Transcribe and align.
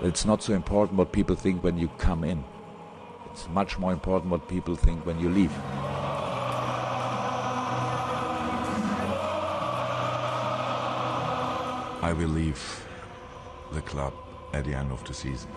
It's 0.00 0.24
not 0.24 0.42
so 0.42 0.52
important 0.54 0.96
what 0.96 1.10
people 1.10 1.34
think 1.34 1.64
when 1.64 1.76
you 1.76 1.88
come 1.98 2.22
in. 2.22 2.44
It's 3.32 3.48
much 3.48 3.80
more 3.80 3.92
important 3.92 4.30
what 4.30 4.46
people 4.46 4.76
think 4.76 5.04
when 5.04 5.18
you 5.18 5.28
leave. 5.28 5.52
I 12.00 12.14
will 12.16 12.28
leave 12.28 12.86
the 13.72 13.80
club 13.80 14.14
at 14.52 14.64
the 14.64 14.74
end 14.74 14.92
of 14.92 15.02
the 15.04 15.12
season. 15.12 15.50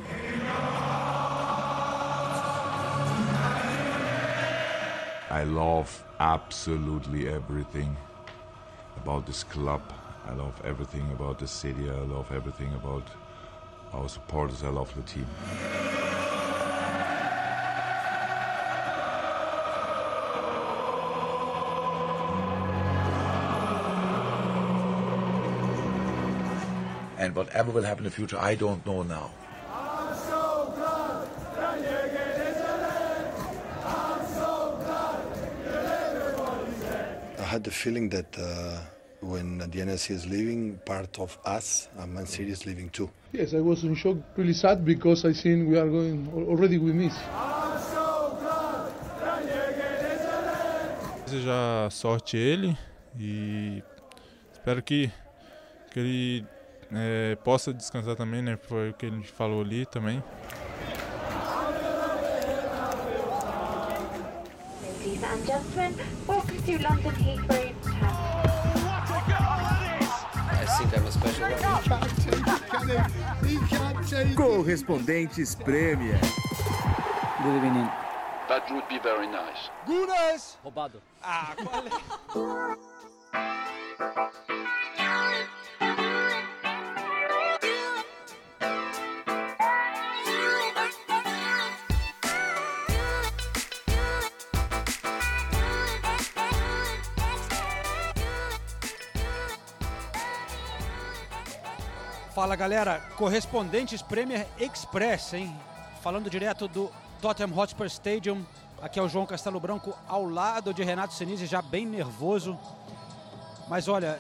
I 5.30 5.44
love 5.46 6.04
absolutely 6.20 7.30
everything 7.30 7.96
about 8.98 9.28
this 9.28 9.44
club. 9.44 9.82
I 10.26 10.34
love 10.34 10.60
everything 10.66 11.12
about 11.12 11.38
the 11.38 11.48
city. 11.48 11.90
I 11.92 12.00
love 12.00 12.32
everything 12.32 12.74
about 12.74 13.08
our 13.94 14.08
supporters. 14.10 14.64
I 14.64 14.70
love 14.70 14.94
the 14.96 15.02
team. 15.04 15.28
And 27.18 27.36
whatever 27.36 27.72
will 27.72 27.84
happen 27.84 28.06
in 28.06 28.10
the 28.10 28.16
future, 28.16 28.40
I 28.40 28.56
don't 28.56 28.84
know 28.86 29.04
now. 29.04 29.30
I 37.38 37.44
had 37.44 37.64
the 37.64 37.72
feeling 37.72 38.10
that 38.10 38.38
uh, 38.40 38.80
when 39.22 39.60
the 39.60 39.68
NSC 39.68 40.12
is 40.12 40.26
leaving, 40.26 40.80
part 40.86 41.20
of 41.20 41.38
us, 41.46 41.90
Man 42.08 42.26
City 42.26 42.52
is 42.52 42.66
leaving 42.66 42.90
too. 42.90 43.10
Yes, 43.32 43.54
I 43.54 43.62
was 43.62 43.84
in 43.84 43.96
shock, 43.96 44.18
really 44.36 44.54
sad 44.54 44.84
because 44.84 45.26
I 45.26 45.34
think 45.34 45.70
we 45.70 45.78
are 45.78 45.88
going 45.88 46.28
already 46.34 46.78
we 46.78 46.92
miss. 46.92 47.14
Desejar 51.26 51.90
sorte 51.92 52.36
a 52.36 52.40
ele 52.40 52.78
e 53.18 53.82
espero 54.52 54.84
que, 54.84 55.10
que 55.92 56.00
ele 56.00 56.46
é, 56.92 57.38
possa 57.38 57.74
descansar 57.74 58.18
também, 58.18 58.42
né? 58.42 58.58
Foi 58.58 58.90
o 58.90 58.94
que 58.94 59.06
ele 59.06 59.24
falou 59.24 59.62
ali 59.62 59.86
também. 59.86 60.22
Ladies 64.84 65.24
and 65.24 65.46
gentlemen, 65.46 65.96
welcome 66.28 66.62
to 66.64 66.72
London 66.84 67.16
Heathrow 67.18 67.61
think 70.82 70.98
I'm 70.98 71.08
a 71.08 71.12
special 71.12 71.44
one. 71.44 71.60
Correspondentes 74.36 75.56
Premier. 75.64 76.20
Good 77.44 77.56
evening. 77.56 77.90
That 78.50 78.70
would 78.72 78.88
be 78.90 79.00
very 79.00 79.28
nice. 79.28 79.70
Gunas! 79.88 80.58
Roubado. 80.66 81.02
Ah, 81.24 81.56
qual 81.56 81.86
é? 81.88 81.92
Fala 102.42 102.56
galera, 102.56 103.00
correspondentes 103.18 104.02
Premier 104.02 104.48
Express, 104.60 105.34
hein? 105.34 105.56
Falando 106.02 106.28
direto 106.28 106.68
do 106.68 106.92
Tottenham 107.22 107.56
Hotspur 107.56 107.86
Stadium. 107.86 108.44
Aqui 108.82 108.98
é 108.98 109.04
o 109.04 109.08
João 109.08 109.28
Castelo 109.28 109.60
Branco 109.60 109.96
ao 110.08 110.28
lado 110.28 110.74
de 110.74 110.84
Renato 110.84 111.14
Senise, 111.14 111.46
já 111.46 111.62
bem 111.62 111.86
nervoso. 111.86 112.58
Mas 113.70 113.88
olha, 113.88 114.20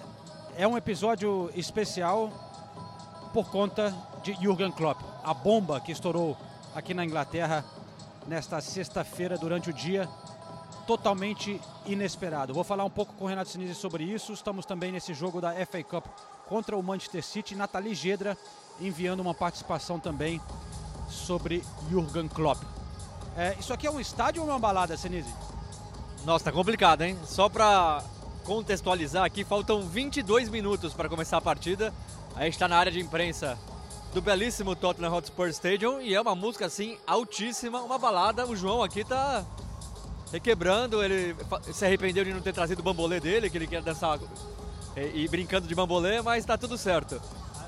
é 0.55 0.67
um 0.67 0.77
episódio 0.77 1.49
especial 1.55 2.31
por 3.33 3.49
conta 3.49 3.91
de 4.21 4.33
Jürgen 4.33 4.71
Klopp, 4.71 5.01
a 5.23 5.33
bomba 5.33 5.81
que 5.81 5.91
estourou 5.91 6.37
aqui 6.75 6.93
na 6.93 7.03
Inglaterra 7.03 7.65
nesta 8.27 8.61
sexta-feira 8.61 9.35
durante 9.35 9.71
o 9.71 9.73
dia, 9.73 10.07
totalmente 10.85 11.59
inesperado. 11.87 12.53
Vou 12.53 12.63
falar 12.63 12.85
um 12.85 12.89
pouco 12.91 13.15
com 13.15 13.25
o 13.25 13.27
Renato 13.27 13.49
Sinise 13.49 13.73
sobre 13.73 14.03
isso. 14.03 14.31
Estamos 14.31 14.63
também 14.63 14.91
nesse 14.91 15.11
jogo 15.11 15.41
da 15.41 15.53
FA 15.65 15.83
Cup 15.83 16.05
contra 16.51 16.75
o 16.77 16.83
Manchester 16.83 17.23
City. 17.23 17.55
Nathalie 17.55 17.95
Gedra 17.95 18.37
enviando 18.81 19.21
uma 19.21 19.33
participação 19.33 19.97
também 19.97 20.41
sobre 21.09 21.63
Jürgen 21.89 22.27
Klopp. 22.27 22.61
É, 23.37 23.55
isso 23.57 23.71
aqui 23.71 23.87
é 23.87 23.91
um 23.91 24.01
estádio 24.01 24.41
ou 24.41 24.49
uma 24.49 24.59
balada, 24.59 24.97
Sinise? 24.97 25.33
Nossa, 26.25 26.43
tá 26.43 26.51
complicado, 26.51 27.03
hein? 27.03 27.17
Só 27.23 27.47
pra 27.47 28.03
contextualizar 28.43 29.23
aqui, 29.23 29.45
faltam 29.45 29.87
22 29.87 30.49
minutos 30.49 30.93
para 30.93 31.07
começar 31.07 31.37
a 31.37 31.41
partida. 31.41 31.93
A 32.35 32.43
gente 32.43 32.59
tá 32.59 32.67
na 32.67 32.75
área 32.75 32.91
de 32.91 32.99
imprensa 32.99 33.57
do 34.13 34.21
belíssimo 34.21 34.75
Tottenham 34.75 35.13
Hotspur 35.13 35.47
Stadium 35.47 36.01
e 36.01 36.13
é 36.13 36.19
uma 36.19 36.35
música 36.35 36.65
assim 36.65 36.97
altíssima, 37.07 37.79
uma 37.79 37.97
balada. 37.97 38.45
O 38.45 38.57
João 38.57 38.83
aqui 38.83 39.05
tá 39.05 39.45
requebrando, 40.33 41.01
ele 41.01 41.33
se 41.71 41.85
arrependeu 41.85 42.25
de 42.25 42.33
não 42.33 42.41
ter 42.41 42.53
trazido 42.53 42.81
o 42.81 42.83
bambolê 42.83 43.21
dele, 43.21 43.49
que 43.49 43.57
ele 43.57 43.67
quer 43.67 43.81
dançar 43.81 44.19
e, 44.95 45.23
e 45.23 45.27
brincando 45.27 45.67
de 45.67 45.75
bambolê, 45.75 46.21
mas 46.21 46.45
tá 46.45 46.57
tudo 46.57 46.77
certo. 46.77 47.21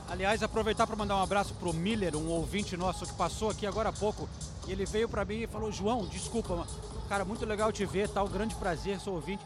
Aliás, 0.10 0.44
aproveitar 0.44 0.86
para 0.86 0.96
mandar 0.96 1.18
um 1.18 1.24
abraço 1.24 1.54
pro 1.56 1.74
Miller, 1.74 2.16
um 2.16 2.30
ouvinte 2.30 2.78
nosso 2.78 3.06
que 3.06 3.14
passou 3.14 3.50
aqui 3.50 3.66
agora 3.66 3.90
há 3.90 3.94
pouco. 3.94 4.30
E 4.68 4.72
ele 4.72 4.86
veio 4.86 5.10
para 5.10 5.26
mim 5.26 5.42
e 5.42 5.48
falou: 5.48 5.72
João, 5.72 6.06
desculpa, 6.06 6.68
cara, 7.10 7.26
muito 7.26 7.46
legal 7.46 7.72
te 7.72 7.86
ver, 7.86 8.10
tal, 8.10 8.28
grande 8.28 8.56
prazer, 8.56 9.00
sou 9.00 9.16
ouvinte. 9.16 9.44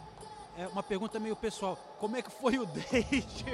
É 0.57 0.67
uma 0.67 0.81
pergunta 0.81 1.19
meio 1.19 1.35
pessoal: 1.35 1.77
como 1.99 2.17
é 2.17 2.21
que 2.21 2.31
foi 2.31 2.57
o 2.57 2.65
date? 2.67 3.45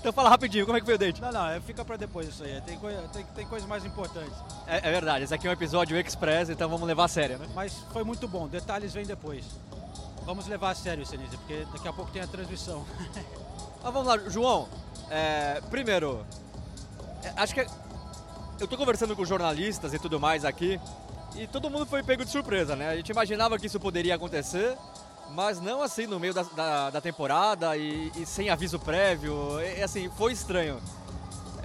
Então 0.00 0.12
fala 0.12 0.30
rapidinho, 0.30 0.64
como 0.64 0.76
é 0.76 0.80
que 0.80 0.86
foi 0.86 0.94
o 0.94 0.98
date? 0.98 1.20
Não, 1.20 1.30
não, 1.30 1.46
é, 1.48 1.60
fica 1.60 1.84
para 1.84 1.96
depois 1.96 2.28
isso 2.28 2.42
aí. 2.42 2.60
Tem, 2.62 2.78
tem, 3.12 3.24
tem 3.24 3.46
coisas 3.46 3.68
mais 3.68 3.84
importantes. 3.84 4.36
É, 4.66 4.78
é, 4.78 4.90
verdade, 4.90 5.24
esse 5.24 5.34
aqui 5.34 5.46
é 5.46 5.50
um 5.50 5.52
episódio 5.52 5.96
express, 5.96 6.50
então 6.50 6.68
vamos 6.68 6.88
levar 6.88 7.04
a 7.04 7.08
sério, 7.08 7.38
né? 7.38 7.46
Mas 7.54 7.74
foi 7.92 8.02
muito 8.02 8.26
bom, 8.26 8.48
detalhes 8.48 8.92
vêm 8.94 9.06
depois. 9.06 9.44
Vamos 10.24 10.46
levar 10.46 10.70
a 10.70 10.74
sério, 10.74 11.06
Senise, 11.06 11.36
porque 11.36 11.66
daqui 11.72 11.86
a 11.86 11.92
pouco 11.92 12.10
tem 12.10 12.20
a 12.20 12.26
transmissão. 12.26 12.84
Mas 13.82 13.92
vamos 13.92 14.08
lá, 14.08 14.18
João. 14.28 14.68
É, 15.10 15.60
primeiro, 15.70 16.24
é, 17.22 17.32
acho 17.36 17.54
que 17.54 17.66
eu 18.60 18.66
tô 18.66 18.76
conversando 18.76 19.14
com 19.14 19.24
jornalistas 19.24 19.94
e 19.94 19.98
tudo 19.98 20.18
mais 20.18 20.44
aqui, 20.44 20.80
e 21.36 21.46
todo 21.46 21.70
mundo 21.70 21.86
foi 21.86 22.02
pego 22.02 22.24
de 22.24 22.30
surpresa, 22.30 22.74
né? 22.74 22.88
A 22.88 22.96
gente 22.96 23.10
imaginava 23.10 23.58
que 23.58 23.66
isso 23.66 23.78
poderia 23.78 24.14
acontecer, 24.14 24.76
mas 25.30 25.60
não 25.60 25.82
assim 25.82 26.06
no 26.06 26.18
meio 26.18 26.34
da, 26.34 26.42
da, 26.42 26.90
da 26.90 27.00
temporada 27.00 27.76
e, 27.76 28.10
e, 28.16 28.26
sem 28.26 28.50
aviso 28.50 28.78
prévio. 28.78 29.60
E, 29.60 29.82
assim, 29.82 30.10
foi 30.16 30.32
estranho. 30.32 30.80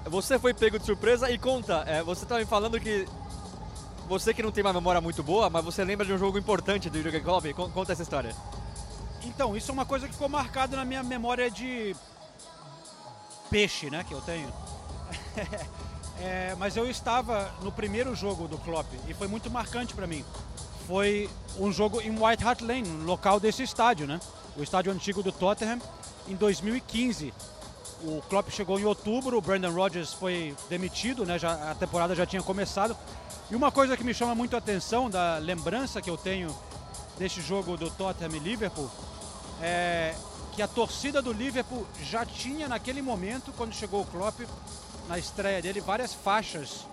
Você 0.06 0.38
foi 0.38 0.54
pego 0.54 0.78
de 0.78 0.86
surpresa 0.86 1.32
e 1.32 1.38
conta, 1.38 1.84
é, 1.88 2.04
você 2.04 2.26
tá 2.26 2.38
me 2.38 2.46
falando 2.46 2.80
que 2.80 3.08
você 4.08 4.34
que 4.34 4.44
não 4.44 4.52
tem 4.52 4.64
uma 4.64 4.74
memória 4.74 5.00
muito 5.00 5.24
boa, 5.24 5.50
mas 5.50 5.64
você 5.64 5.84
lembra 5.84 6.06
de 6.06 6.14
um 6.14 6.18
jogo 6.18 6.38
importante 6.38 6.90
do 6.90 7.02
Jürgen 7.02 7.24
Klopp? 7.24 7.46
Conta 7.74 7.94
essa 7.94 8.04
história. 8.04 8.36
Então, 9.24 9.56
isso 9.56 9.72
é 9.72 9.74
uma 9.74 9.86
coisa 9.86 10.08
que 10.08 10.14
ficou 10.14 10.30
marcada 10.30 10.76
na 10.76 10.84
minha 10.84 11.04
memória 11.04 11.50
de 11.50 11.96
peixe, 13.50 13.90
né, 13.90 14.04
que 14.04 14.14
eu 14.14 14.22
tenho. 14.22 14.52
é, 16.20 16.56
mas 16.58 16.76
eu 16.76 16.90
estava 16.90 17.54
no 17.62 17.72
primeiro 17.72 18.16
jogo 18.16 18.48
do 18.48 18.58
Klopp 18.58 18.88
e 19.08 19.14
foi 19.14 19.28
muito 19.28 19.50
marcante 19.50 19.94
para 19.94 20.08
mim. 20.08 20.26
Foi 20.88 21.30
um 21.58 21.72
jogo 21.72 22.02
em 22.02 22.10
White 22.10 22.44
Hart 22.44 22.62
Lane, 22.62 22.90
local 23.06 23.40
desse 23.40 23.64
estádio, 23.64 24.06
né? 24.06 24.20
O 24.58 24.64
estádio 24.64 24.92
antigo 24.92 25.24
do 25.24 25.32
Tottenham, 25.32 25.80
em 26.28 26.36
2015. 26.36 27.34
O 28.04 28.22
Klopp 28.24 28.50
chegou 28.50 28.78
em 28.78 28.84
outubro, 28.84 29.38
o 29.38 29.42
Brandon 29.42 29.72
Rodgers 29.72 30.12
foi 30.12 30.54
demitido, 30.70 31.26
né? 31.26 31.40
Já, 31.40 31.72
a 31.72 31.76
temporada 31.76 32.14
já 32.14 32.26
tinha 32.26 32.44
começado. 32.44 32.98
E 33.50 33.56
uma 33.56 33.72
coisa 33.72 33.96
que 33.96 34.04
me 34.04 34.14
chama 34.14 34.36
muito 34.36 34.56
a 34.56 34.60
atenção 34.60 35.10
da 35.10 35.38
lembrança 35.38 36.02
que 36.02 36.10
eu 36.10 36.18
tenho 36.18 36.54
deste 37.18 37.40
jogo 37.42 37.78
do 37.78 37.90
Tottenham 37.92 38.36
e 38.36 38.40
Liverpool 38.40 38.90
é 39.64 40.14
que 40.54 40.62
a 40.62 40.68
torcida 40.68 41.22
do 41.22 41.32
Liverpool 41.32 41.88
já 42.04 42.26
tinha 42.26 42.68
naquele 42.68 43.02
momento, 43.02 43.52
quando 43.58 43.74
chegou 43.74 44.02
o 44.02 44.06
Klopp, 44.06 44.42
na 45.08 45.18
estreia 45.18 45.62
dele, 45.62 45.82
várias 45.82 46.14
faixas 46.14 46.86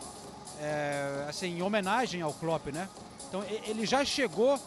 é, 0.61 1.27
assim, 1.29 1.59
em 1.59 1.63
homenagem 1.63 2.23
ao 2.23 2.33
Klopp, 2.33 2.69
né? 2.69 2.89
Então 3.29 3.45
ele 3.45 3.85
já 3.85 4.05
chegou 4.05 4.59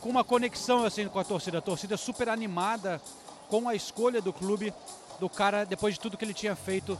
com 0.00 0.08
uma 0.08 0.24
conexão 0.24 0.84
assim 0.84 1.06
com 1.06 1.18
a 1.18 1.24
torcida, 1.24 1.58
a 1.58 1.60
torcida 1.60 1.96
super 1.96 2.28
animada 2.28 3.00
com 3.48 3.68
a 3.68 3.74
escolha 3.74 4.20
do 4.20 4.32
clube 4.32 4.74
do 5.20 5.28
cara 5.28 5.64
depois 5.64 5.94
de 5.94 6.00
tudo 6.00 6.16
que 6.16 6.24
ele 6.24 6.34
tinha 6.34 6.56
feito 6.56 6.98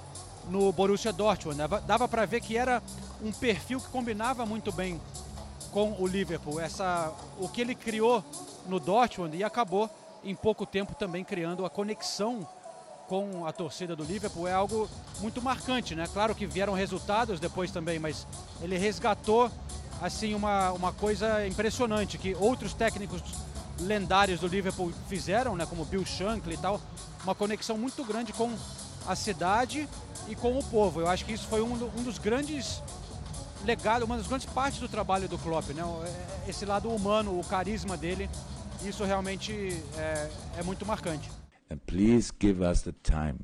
no 0.49 0.73
Borussia 0.73 1.13
Dortmund. 1.13 1.57
Dava, 1.57 1.81
dava 1.81 2.09
para 2.09 2.27
ver 2.27 2.41
que 2.41 2.57
era 2.57 2.83
um 3.23 3.33
perfil 3.33 3.81
que 3.81 3.89
combinava 3.89 4.47
muito 4.47 4.71
bem 4.71 5.01
com 5.73 5.97
o 5.99 6.07
Liverpool. 6.07 6.61
Essa, 6.61 7.13
o 7.39 7.49
que 7.49 7.61
ele 7.61 7.75
criou 7.75 8.25
no 8.71 8.81
Dortmund 8.81 9.37
e 9.37 9.45
acabou 9.45 9.91
em 10.25 10.35
pouco 10.35 10.65
tempo 10.65 10.95
também 10.95 11.25
criando 11.25 11.67
a 11.67 11.71
conexão 11.71 12.47
com 13.09 13.45
a 13.45 13.53
torcida 13.53 13.97
do 13.97 14.05
Liverpool 14.05 14.47
é 14.47 14.53
algo 14.53 14.89
muito 15.19 15.43
marcante, 15.43 15.97
né? 15.97 16.07
Claro 16.13 16.33
que 16.33 16.47
vieram 16.47 16.75
resultados 16.75 17.41
depois 17.41 17.73
também, 17.73 17.99
mas 17.99 18.25
ele 18.63 18.79
resgatou 18.79 19.51
assim 20.01 20.33
uma, 20.33 20.71
uma 20.71 20.93
coisa 20.93 21.45
impressionante 21.45 22.17
que 22.17 22.37
outros 22.37 22.73
técnicos 22.73 23.21
lendários 23.81 24.39
do 24.39 24.47
Liverpool 24.47 24.93
fizeram, 25.09 25.57
né? 25.57 25.67
Como 25.67 25.85
Bill 25.85 26.07
Shankly 26.07 26.55
e 26.55 26.59
tal, 26.59 26.81
uma 27.25 27.35
conexão 27.35 27.77
muito 27.77 28.05
grande 28.05 28.33
com 28.33 28.55
a 29.09 29.17
cidade 29.17 29.89
e 30.29 30.37
com 30.37 30.57
o 30.57 30.63
povo. 30.63 31.01
Eu 31.01 31.09
acho 31.09 31.25
que 31.25 31.33
isso 31.33 31.49
foi 31.49 31.61
um, 31.61 31.73
um 31.73 32.03
dos 32.05 32.17
grandes 32.17 32.81
legados, 33.65 34.07
uma 34.07 34.17
das 34.17 34.29
grandes 34.29 34.47
partes 34.47 34.79
do 34.79 34.89
trabalho 34.89 35.29
do 35.29 35.37
Klopp, 35.37 35.71
né? 35.71 35.83
Esse 36.47 36.65
lado 36.65 36.89
humano, 36.89 37.39
o 37.39 37.45
carisma 37.45 37.97
dele, 37.97 38.31
isso 38.85 39.05
realmente 39.05 39.53
é, 39.97 40.31
é 40.59 40.63
muito 40.63 40.85
marcante. 40.87 41.31
And 41.71 41.79
please 41.87 42.33
give 42.41 42.63
us 42.63 42.83
the 42.83 42.93
time 43.03 43.39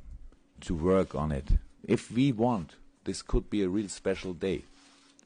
to 0.61 0.75
work 0.75 1.17
on 1.17 1.31
it. 1.33 1.59
If 1.87 2.11
we 2.11 2.33
want, 2.33 2.73
this 3.05 3.23
could 3.23 3.49
be 3.49 3.62
a 3.62 3.69
real 3.69 3.88
special 3.88 4.35
day. 4.35 4.65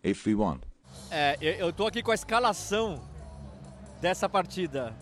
If 0.02 0.26
we 0.26 0.34
want. 0.34 0.62
É, 1.10 1.36
eu, 1.40 1.72
tô 1.72 1.86
aqui 1.86 2.02
com 2.02 2.10
a 2.10 2.14
escalação 2.14 3.00
dessa 4.00 4.28
partida 4.28 4.94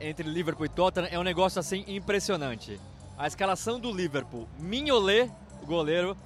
entre 0.00 0.28
Liverpool 0.28 0.66
e 0.66 0.68
Tottenham. 0.68 1.08
É 1.10 1.18
um 1.18 1.22
negócio 1.22 1.58
assim 1.60 1.84
impressionante. 1.86 2.80
A 3.18 3.26
escalação 3.26 3.78
do 3.78 3.92
Liverpool: 3.92 4.48
Mignolet, 4.58 5.30
o 5.62 5.66
goleiro. 5.66 6.16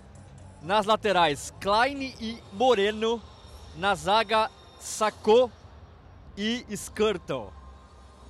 Nas 0.62 0.84
laterais, 0.84 1.52
Klein 1.58 2.14
e 2.20 2.38
Moreno. 2.52 3.20
Na 3.76 3.94
zaga, 3.94 4.50
Sacco 4.78 5.50
e 6.36 6.64
Skirtle. 6.68 7.52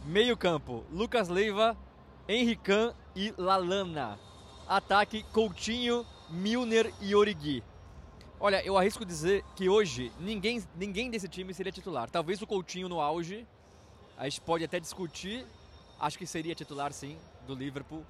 Meio 0.05 0.37
campo, 0.37 0.85
Lucas 0.91 1.29
Leiva, 1.29 1.77
Henrican 2.27 2.95
e 3.15 3.35
Lalana. 3.37 4.19
Ataque, 4.67 5.23
Coutinho, 5.25 6.07
Milner 6.31 6.93
e 7.01 7.15
Origi. 7.15 7.63
Olha, 8.39 8.65
eu 8.65 8.79
arrisco 8.79 9.05
dizer 9.05 9.45
que 9.55 9.69
hoje 9.69 10.11
ninguém, 10.19 10.63
ninguém 10.75 11.11
desse 11.11 11.29
time 11.29 11.53
seria 11.53 11.71
titular. 11.71 12.09
Talvez 12.09 12.41
o 12.41 12.47
Coutinho 12.47 12.89
no 12.89 12.99
auge, 12.99 13.47
a 14.17 14.25
gente 14.25 14.41
pode 14.41 14.65
até 14.65 14.81
discutir. 14.81 15.45
Acho 15.99 16.17
que 16.17 16.27
seria 16.27 16.55
titular 16.55 16.93
sim, 16.93 17.19
do 17.47 17.55
Liverpool. 17.55 18.03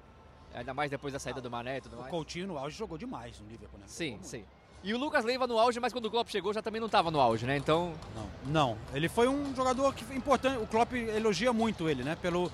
Ainda 0.53 0.73
mais 0.73 0.89
depois 0.89 1.11
da 1.11 1.19
saída 1.19 1.41
do 1.41 1.51
Mané 1.51 1.77
e 1.77 1.81
tudo 1.81 1.97
mais. 1.97 2.07
O 2.07 2.09
Coutinho 2.09 2.47
no 2.47 2.57
auge 2.57 2.77
jogou 2.77 2.97
demais 2.97 3.37
no 3.41 3.47
Liverpool, 3.47 3.79
né? 3.79 3.85
Sim, 3.87 4.17
sim. 4.21 4.45
E 4.83 4.93
o 4.93 4.97
Lucas 4.97 5.23
Leiva 5.23 5.45
no 5.45 5.59
auge, 5.59 5.79
mas 5.79 5.93
quando 5.93 6.05
o 6.05 6.11
Klopp 6.11 6.29
chegou 6.29 6.53
já 6.53 6.61
também 6.61 6.79
não 6.79 6.87
estava 6.87 7.11
no 7.11 7.19
auge, 7.19 7.45
né? 7.45 7.55
Então. 7.55 7.93
Não, 8.15 8.29
não. 8.51 8.77
Ele 8.93 9.07
foi 9.07 9.27
um 9.27 9.55
jogador 9.55 9.93
que 9.93 10.03
foi 10.03 10.15
importante. 10.15 10.57
O 10.57 10.65
Klopp 10.65 10.93
elogia 10.93 11.53
muito 11.53 11.87
ele, 11.87 12.03
né? 12.03 12.17
Pelo 12.19 12.51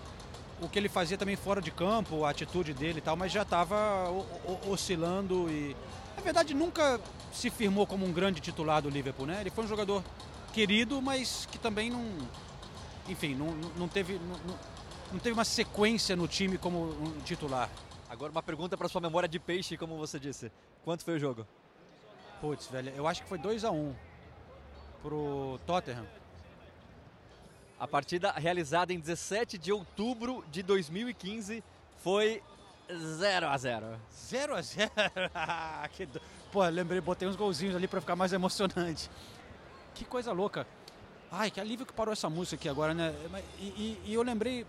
o 0.61 0.67
que 0.67 0.79
ele 0.79 0.89
fazia 0.89 1.17
também 1.17 1.35
fora 1.35 1.61
de 1.61 1.71
campo, 1.71 2.25
a 2.25 2.31
atitude 2.31 2.73
dele 2.73 2.97
e 2.97 3.01
tal, 3.01 3.15
mas 3.15 3.31
já 3.31 3.43
estava 3.43 4.07
oscilando 4.67 5.49
e. 5.49 5.75
Na 6.15 6.23
verdade, 6.23 6.53
nunca 6.53 6.99
se 7.31 7.49
firmou 7.49 7.85
como 7.85 8.05
um 8.05 8.11
grande 8.11 8.41
titular 8.41 8.81
do 8.81 8.89
Liverpool, 8.89 9.27
né? 9.27 9.37
Ele 9.39 9.51
foi 9.51 9.63
um 9.63 9.67
jogador 9.67 10.03
querido, 10.51 11.01
mas 11.01 11.47
que 11.49 11.57
também 11.57 11.89
não. 11.89 12.03
Enfim, 13.07 13.35
não, 13.35 13.51
não, 13.77 13.87
teve, 13.87 14.19
não, 14.19 14.55
não 15.13 15.19
teve 15.19 15.33
uma 15.33 15.45
sequência 15.45 16.15
no 16.15 16.27
time 16.27 16.57
como 16.57 16.89
um 16.89 17.19
titular. 17.23 17.69
Agora 18.09 18.31
uma 18.31 18.43
pergunta 18.43 18.75
para 18.75 18.89
sua 18.89 18.99
memória 18.99 19.29
de 19.29 19.39
peixe, 19.39 19.77
como 19.77 19.97
você 19.97 20.19
disse. 20.19 20.51
Quanto 20.83 21.05
foi 21.05 21.15
o 21.15 21.19
jogo? 21.19 21.45
Putz, 22.41 22.67
velho, 22.67 22.91
eu 22.95 23.07
acho 23.07 23.23
que 23.23 23.29
foi 23.29 23.37
2 23.37 23.65
a 23.65 23.71
1 23.71 23.75
um 23.75 23.95
pro 25.01 25.59
Tottenham. 25.65 26.05
A 27.79 27.87
partida 27.87 28.31
realizada 28.31 28.93
em 28.93 28.99
17 28.99 29.57
de 29.57 29.71
outubro 29.71 30.43
de 30.51 30.63
2015 30.63 31.63
foi 31.97 32.41
0 32.91 33.47
a 33.47 33.57
0. 33.57 33.85
0 34.11 34.55
a 34.55 34.61
0. 34.61 34.91
que 35.91 36.05
do... 36.05 36.21
Pô, 36.51 36.63
lembrei, 36.65 37.01
botei 37.01 37.27
uns 37.27 37.35
golzinhos 37.35 37.75
ali 37.75 37.87
para 37.87 38.01
ficar 38.01 38.15
mais 38.15 38.33
emocionante. 38.33 39.09
Que 39.93 40.05
coisa 40.05 40.31
louca. 40.31 40.65
Ai, 41.31 41.51
que 41.51 41.59
alívio 41.59 41.85
que 41.85 41.93
parou 41.93 42.13
essa 42.13 42.29
música 42.29 42.55
aqui 42.55 42.69
agora, 42.69 42.93
né? 42.93 43.13
E, 43.59 43.63
e, 43.63 44.01
e 44.05 44.13
eu 44.13 44.23
lembrei, 44.23 44.65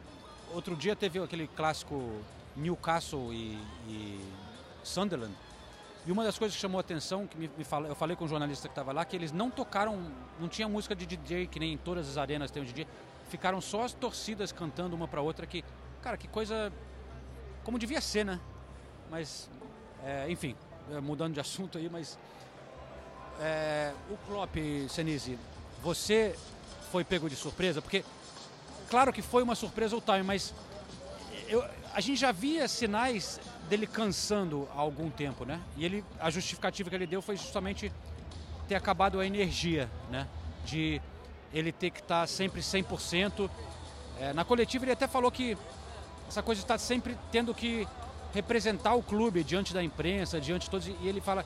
outro 0.53 0.75
dia 0.75 0.97
teve 0.97 1.19
aquele 1.19 1.47
clássico 1.47 2.21
Newcastle 2.57 3.33
e, 3.33 3.59
e 3.89 4.21
Sunderland. 4.83 5.35
E 6.09 6.11
uma 6.11 6.25
das 6.25 6.39
coisas 6.39 6.57
que 6.57 6.61
chamou 6.63 6.79
a 6.79 6.81
atenção, 6.81 7.27
que 7.27 7.37
me, 7.37 7.51
me 7.59 7.65
fala, 7.65 7.87
eu 7.87 7.95
falei 7.95 8.17
com 8.17 8.25
um 8.25 8.29
jornalista 8.29 8.67
que 8.67 8.73
estava 8.73 8.93
lá, 8.93 9.05
que 9.05 9.15
eles 9.15 9.31
não 9.31 9.51
tocaram, 9.51 10.11
não 10.41 10.49
tinha 10.49 10.67
música 10.67 10.97
de 10.97 11.05
DJ, 11.05 11.47
que 11.47 11.61
nem 11.61 11.75
em 11.75 11.77
todas 11.77 12.09
as 12.09 12.17
arenas 12.17 12.51
tem 12.51 12.63
um 12.63 12.65
DJ. 12.65 12.87
Ficaram 13.29 13.61
só 13.61 13.83
as 13.85 13.93
torcidas 13.93 14.51
cantando 14.51 14.97
uma 14.97 15.07
para 15.07 15.21
outra, 15.21 15.47
que, 15.47 15.63
cara, 16.01 16.17
que 16.17 16.27
coisa. 16.27 16.73
Como 17.63 17.79
devia 17.79 18.01
ser, 18.01 18.25
né? 18.25 18.41
Mas, 19.11 19.51
é, 20.03 20.31
enfim, 20.31 20.57
mudando 21.03 21.35
de 21.35 21.41
assunto 21.41 21.77
aí, 21.77 21.91
mas. 21.91 22.19
É, 23.39 23.93
o 24.09 24.17
Klopp, 24.27 24.57
Senise, 24.89 25.39
você 25.83 26.35
foi 26.91 27.05
pego 27.05 27.29
de 27.29 27.37
surpresa? 27.37 27.83
Porque, 27.83 28.03
claro 28.89 29.13
que 29.13 29.21
foi 29.21 29.43
uma 29.43 29.55
surpresa 29.55 29.95
o 29.95 30.01
time, 30.01 30.23
mas 30.23 30.55
eu, 31.49 31.63
a 31.93 32.01
gente 32.01 32.19
já 32.19 32.33
via 32.33 32.67
sinais 32.67 33.39
dele 33.69 33.87
cansando 33.87 34.69
há 34.75 34.81
algum 34.81 35.11
tempo, 35.11 35.45
né? 35.45 35.61
E 35.77 35.85
ele, 35.85 36.05
a 36.19 36.31
justificativa 36.31 36.89
que 36.91 36.97
ele 36.97 37.07
deu 37.07 37.23
foi 37.23 37.37
justamente 37.37 37.93
ter 38.67 38.75
acabado 38.75 39.21
a 39.21 39.27
energia, 39.27 39.89
né? 40.11 40.27
De 40.65 41.01
ele 41.53 41.71
ter 41.73 41.91
que 41.91 42.01
estar 42.01 42.27
sempre 42.27 42.61
100%. 42.61 43.49
É, 44.21 44.33
na 44.33 44.45
coletiva 44.45 44.85
ele 44.85 44.93
até 44.93 45.07
falou 45.07 45.31
que 45.31 45.57
essa 46.29 46.43
coisa 46.43 46.61
está 46.61 46.77
sempre 46.77 47.17
tendo 47.31 47.55
que 47.55 47.87
representar 48.35 48.95
o 48.95 49.03
clube 49.03 49.43
diante 49.45 49.73
da 49.73 49.83
imprensa, 49.83 50.41
diante 50.41 50.65
de 50.65 50.71
todos. 50.71 50.87
E 50.87 51.07
ele 51.09 51.21
fala 51.21 51.45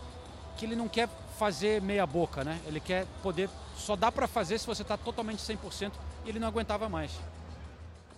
que 0.56 0.64
ele 0.64 0.76
não 0.76 0.88
quer 0.88 1.08
fazer 1.38 1.80
meia 1.82 2.06
boca, 2.06 2.44
né? 2.44 2.60
Ele 2.66 2.80
quer 2.80 3.06
poder, 3.22 3.48
só 3.76 3.96
dá 3.96 4.10
para 4.10 4.26
fazer 4.26 4.58
se 4.58 4.66
você 4.66 4.82
está 4.82 4.96
totalmente 4.96 5.38
100% 5.38 5.92
e 6.24 6.28
ele 6.28 6.38
não 6.38 6.48
aguentava 6.48 6.88
mais. 6.88 7.12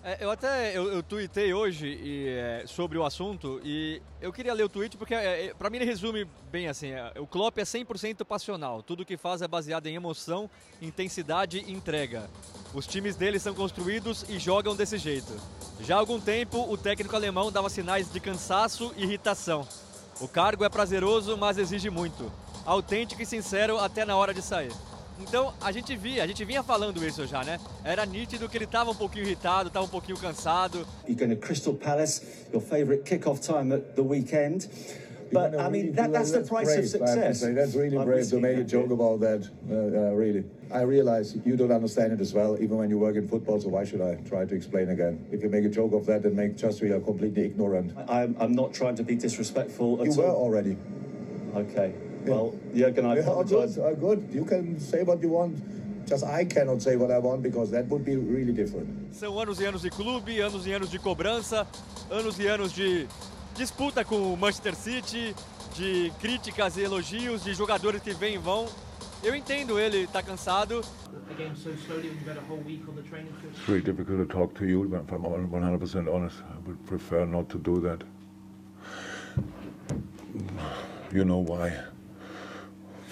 É, 0.06 0.18
eu 0.20 0.30
até 0.30 0.76
eu, 0.76 0.92
eu 0.92 1.02
tuitei 1.02 1.54
hoje 1.54 1.86
e, 1.86 2.28
é, 2.28 2.64
sobre 2.66 2.98
o 2.98 3.06
assunto 3.06 3.58
e 3.64 4.02
eu 4.20 4.30
queria 4.30 4.52
ler 4.52 4.64
o 4.64 4.68
tweet 4.68 4.98
porque 4.98 5.14
é, 5.14 5.46
é 5.46 5.54
para 5.54 5.70
mim 5.70 5.78
ele 5.78 5.86
resume 5.86 6.26
bem 6.52 6.68
assim, 6.68 6.88
é, 6.88 7.10
o 7.18 7.26
Klopp 7.26 7.56
é 7.56 7.62
100% 7.62 8.22
passional, 8.22 8.82
tudo 8.82 9.02
que 9.02 9.16
faz 9.16 9.40
é 9.40 9.48
baseado 9.48 9.86
em 9.86 9.94
emoção, 9.94 10.50
intensidade 10.82 11.64
e 11.66 11.72
entrega. 11.72 12.28
Os 12.74 12.86
times 12.86 13.16
dele 13.16 13.38
são 13.38 13.54
construídos 13.54 14.26
e 14.28 14.38
jogam 14.38 14.76
desse 14.76 14.98
jeito. 14.98 15.32
Já 15.80 15.96
há 15.96 16.00
algum 16.00 16.20
tempo 16.20 16.70
o 16.70 16.76
técnico 16.76 17.16
alemão 17.16 17.50
dava 17.50 17.70
sinais 17.70 18.12
de 18.12 18.20
cansaço 18.20 18.92
e 18.98 19.04
irritação. 19.04 19.66
O 20.20 20.28
cargo 20.28 20.64
é 20.64 20.68
prazeroso, 20.68 21.34
mas 21.38 21.56
exige 21.56 21.88
muito. 21.88 22.30
Autêntico 22.66 23.22
e 23.22 23.26
sincero 23.26 23.78
até 23.78 24.04
na 24.04 24.16
hora 24.16 24.34
de 24.34 24.42
sair. 24.42 24.72
Então 25.20 25.52
a 25.60 25.70
gente 25.70 25.96
via, 25.96 26.24
a 26.24 26.26
gente 26.26 26.44
vinha 26.44 26.62
falando 26.62 27.04
isso 27.06 27.26
já, 27.26 27.44
né? 27.44 27.58
Era 27.84 28.04
nítido 28.04 28.48
que 28.48 28.56
ele 28.56 28.64
estava 28.64 28.90
um 28.90 28.94
pouquinho 28.94 29.24
irritado, 29.24 29.68
estava 29.68 29.86
um 29.86 29.88
pouquinho 29.88 30.18
cansado. 30.18 30.86
You're 31.06 31.18
going 31.18 31.30
to 31.30 31.36
Crystal 31.36 31.74
Palace, 31.74 32.22
your 32.52 32.62
favorite 32.62 33.04
kickoff 33.04 33.40
time 33.40 33.72
at 33.72 33.94
the 33.94 34.02
weekend. 34.02 34.68
But 35.32 35.58
I 35.58 35.68
mean, 35.68 35.92
that, 35.94 36.12
that's 36.12 36.30
the 36.30 36.42
price 36.42 36.66
brave, 36.66 36.84
of 36.84 36.90
success. 36.90 37.40
That's 37.40 37.74
really 37.74 37.96
I'm 37.96 38.04
brave 38.04 38.28
to 38.30 38.38
make 38.38 38.56
a 38.56 38.62
joke 38.62 38.90
about 38.90 39.20
that. 39.20 39.48
Uh, 39.68 39.74
uh, 39.74 40.14
really, 40.14 40.44
I 40.72 40.82
realize 40.82 41.36
you 41.44 41.56
don't 41.56 41.72
understand 41.72 42.12
it 42.12 42.20
as 42.20 42.32
well, 42.32 42.56
even 42.60 42.76
when 42.76 42.88
you 42.88 42.98
work 42.98 43.16
in 43.16 43.26
football. 43.26 43.60
So 43.60 43.68
why 43.68 43.84
should 43.84 44.00
I 44.00 44.14
try 44.28 44.44
to 44.44 44.54
explain 44.54 44.90
again? 44.90 45.26
If 45.32 45.42
you 45.42 45.48
make 45.48 45.64
a 45.64 45.68
joke 45.68 45.92
of 45.92 46.06
that, 46.06 46.22
then 46.22 46.36
make 46.36 46.56
just 46.56 46.78
so 46.78 46.84
you're 46.84 47.00
completely 47.00 47.46
ignorant. 47.46 47.96
I'm, 48.08 48.36
I'm 48.38 48.52
not 48.52 48.72
trying 48.72 48.94
to 48.96 49.02
be 49.02 49.16
disrespectful 49.16 50.02
at 50.02 50.06
You 50.06 50.14
were 50.14 50.28
all. 50.28 50.44
already. 50.44 50.76
Okay. 51.56 51.94
Well, 52.26 52.54
Jürgen, 52.74 53.04
I 53.04 53.16
Yeah, 53.16 53.20
apologize. 53.30 53.76
good, 53.76 53.84
oh, 53.84 53.94
good. 53.94 54.28
You 54.32 54.44
can 54.44 54.78
say 54.80 55.02
what 55.02 55.20
you 55.22 55.30
want. 55.30 55.56
Just 56.06 56.24
I 56.24 56.44
cannot 56.44 56.82
say 56.82 56.96
what 56.96 57.10
I 57.10 57.18
want 57.18 57.42
because 57.42 57.70
that 57.70 57.86
would 57.88 58.04
be 58.04 58.16
really 58.16 58.52
different. 58.52 58.88
São 59.12 59.38
anos 59.38 59.60
e 59.60 59.64
anos 59.64 59.82
de 59.82 59.90
clube, 59.90 60.40
anos 60.40 60.66
e 60.66 60.72
anos 60.72 60.90
de 60.90 60.98
cobrança, 60.98 61.66
anos 62.10 62.38
e 62.38 62.46
anos 62.46 62.72
de 62.72 63.06
disputa 63.56 64.04
com 64.04 64.34
o 64.34 64.36
Manchester 64.36 64.74
City, 64.74 65.34
de 65.74 66.12
críticas 66.20 66.76
e 66.76 66.82
elogios, 66.82 67.44
de 67.44 67.54
jogadores 67.54 68.02
que 68.02 68.12
vêm 68.12 68.34
e 68.34 68.38
vão. 68.38 68.66
Eu 69.22 69.34
entendo 69.34 69.78
ele 69.78 70.06
tá 70.06 70.22
cansado. 70.22 70.82
It's 71.36 71.64
very 73.66 73.80
difficult 73.80 74.18
to 74.18 74.26
talk 74.26 74.54
to 74.58 74.66
you, 74.66 74.84
but 74.88 75.02
if 75.04 75.12
I'm 75.12 75.22
100% 75.22 76.08
honest, 76.12 76.36
I 76.42 76.58
would 76.66 76.78
prefer 76.86 77.24
not 77.24 77.48
to 77.50 77.58
do 77.58 77.80
that. 77.80 78.04
You 81.12 81.24
know 81.24 81.38
why. 81.38 81.72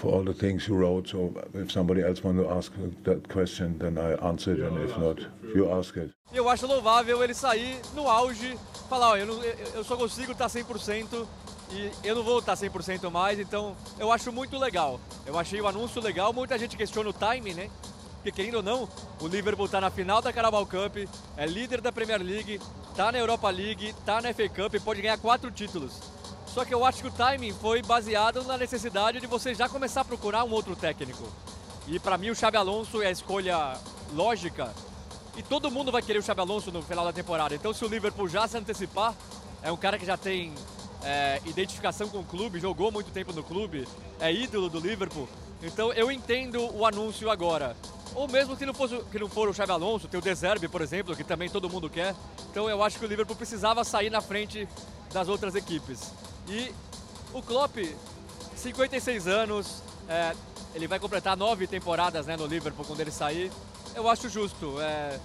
For 0.02 0.12
all 0.14 0.24
the 0.24 0.34
things 0.34 0.66
you 0.66 0.74
wrote, 0.76 1.08
so 1.08 1.32
if 1.54 1.70
somebody 1.70 2.02
else 2.02 2.24
wants 2.24 2.42
to 2.42 2.50
ask 2.50 2.72
that 3.04 3.28
question, 3.32 3.78
then 3.78 3.96
I 3.98 4.14
answer 4.26 4.52
it, 4.52 4.60
and 4.60 4.76
if 4.84 4.98
not, 4.98 5.20
you 5.54 5.70
ask 5.70 5.96
it. 5.96 6.10
Eu 6.34 6.48
acho 6.48 6.66
louvável 6.66 7.22
ele 7.22 7.32
sair 7.32 7.80
no 7.94 8.08
auge, 8.08 8.58
falar, 8.88 9.10
ó, 9.10 9.16
eu, 9.16 9.26
não- 9.26 9.40
eu- 9.44 9.84
só 9.84 9.96
consigo 9.96 10.32
estar 10.32 10.48
100% 10.48 11.24
e 11.70 11.88
eu 12.02 12.16
não 12.16 12.24
vou 12.24 12.40
estar 12.40 12.56
100% 12.56 13.12
mais, 13.12 13.38
então 13.38 13.76
eu 13.96 14.10
acho 14.10 14.32
muito 14.32 14.58
legal. 14.58 14.98
Eu 15.24 15.38
achei 15.38 15.60
o 15.60 15.68
anúncio 15.68 16.02
legal, 16.02 16.32
muita 16.32 16.58
gente 16.58 16.76
questiona 16.76 17.08
o 17.10 17.12
time, 17.12 17.54
né? 17.54 17.70
Porque 18.16 18.32
querendo 18.32 18.56
ou 18.56 18.62
não, 18.62 18.88
o 19.20 19.28
Liverpool 19.28 19.66
está 19.66 19.80
na 19.80 19.88
final 19.90 20.20
da 20.20 20.32
Carabao 20.32 20.66
Cup, 20.66 20.96
é 21.36 21.46
líder 21.46 21.80
da 21.80 21.92
Premier 21.92 22.20
League, 22.20 22.58
está 22.90 23.12
na 23.12 23.18
Europa 23.18 23.48
League, 23.50 23.90
está 23.90 24.20
na 24.20 24.30
FA 24.34 24.48
Cup 24.48 24.74
e 24.74 24.80
pode 24.80 25.00
ganhar 25.00 25.18
quatro 25.18 25.48
títulos. 25.52 25.92
Só 26.52 26.66
que 26.66 26.74
eu 26.74 26.84
acho 26.84 27.00
que 27.00 27.08
o 27.08 27.10
timing 27.10 27.52
foi 27.52 27.80
baseado 27.80 28.44
na 28.44 28.58
necessidade 28.58 29.20
de 29.20 29.26
você 29.26 29.54
já 29.54 29.70
começar 29.70 30.02
a 30.02 30.04
procurar 30.04 30.44
um 30.44 30.50
outro 30.50 30.76
técnico. 30.76 31.26
E 31.88 31.98
para 31.98 32.18
mim 32.18 32.28
o 32.28 32.36
Xabi 32.36 32.58
Alonso 32.58 33.00
é 33.00 33.06
a 33.06 33.10
escolha 33.10 33.78
lógica. 34.14 34.70
E 35.34 35.42
todo 35.42 35.70
mundo 35.70 35.90
vai 35.90 36.02
querer 36.02 36.18
o 36.18 36.22
Xabi 36.22 36.42
Alonso 36.42 36.70
no 36.70 36.82
final 36.82 37.06
da 37.06 37.12
temporada. 37.12 37.54
Então 37.54 37.72
se 37.72 37.82
o 37.82 37.88
Liverpool 37.88 38.28
já 38.28 38.46
se 38.46 38.58
antecipar, 38.58 39.14
é 39.62 39.72
um 39.72 39.78
cara 39.78 39.98
que 39.98 40.04
já 40.04 40.18
tem 40.18 40.52
é, 41.02 41.40
identificação 41.46 42.06
com 42.10 42.18
o 42.18 42.24
clube, 42.24 42.60
jogou 42.60 42.92
muito 42.92 43.10
tempo 43.10 43.32
no 43.32 43.42
clube, 43.42 43.88
é 44.20 44.30
ídolo 44.30 44.68
do 44.68 44.78
Liverpool. 44.78 45.26
Então 45.62 45.90
eu 45.94 46.12
entendo 46.12 46.70
o 46.76 46.84
anúncio 46.84 47.30
agora. 47.30 47.74
Ou 48.14 48.28
mesmo 48.28 48.58
que 48.58 48.66
não, 48.66 48.74
fosse, 48.74 49.02
que 49.10 49.18
não 49.18 49.26
for 49.26 49.48
o 49.48 49.54
Xabi 49.54 49.72
Alonso, 49.72 50.06
tem 50.06 50.20
o 50.20 50.22
Deserbe, 50.22 50.68
por 50.68 50.82
exemplo, 50.82 51.16
que 51.16 51.24
também 51.24 51.48
todo 51.48 51.70
mundo 51.70 51.88
quer. 51.88 52.14
Então 52.50 52.68
eu 52.68 52.82
acho 52.82 52.98
que 52.98 53.06
o 53.06 53.08
Liverpool 53.08 53.36
precisava 53.36 53.82
sair 53.84 54.10
na 54.10 54.20
frente 54.20 54.68
das 55.14 55.28
outras 55.28 55.54
equipes. 55.54 56.12
E 56.48 56.72
o 57.32 57.42
Klopp, 57.42 57.76
56 58.56 59.26
anos, 59.26 59.82
é, 60.08 60.34
ele 60.74 60.86
vai 60.86 60.98
completar 60.98 61.36
nove 61.36 61.66
temporadas 61.66 62.26
né, 62.26 62.36
no 62.36 62.46
Liverpool 62.46 62.84
quando 62.84 63.00
ele 63.00 63.10
sair. 63.10 63.50
Eu 63.94 64.08
acho 64.08 64.28
justo. 64.28 64.80
É, 64.80 65.18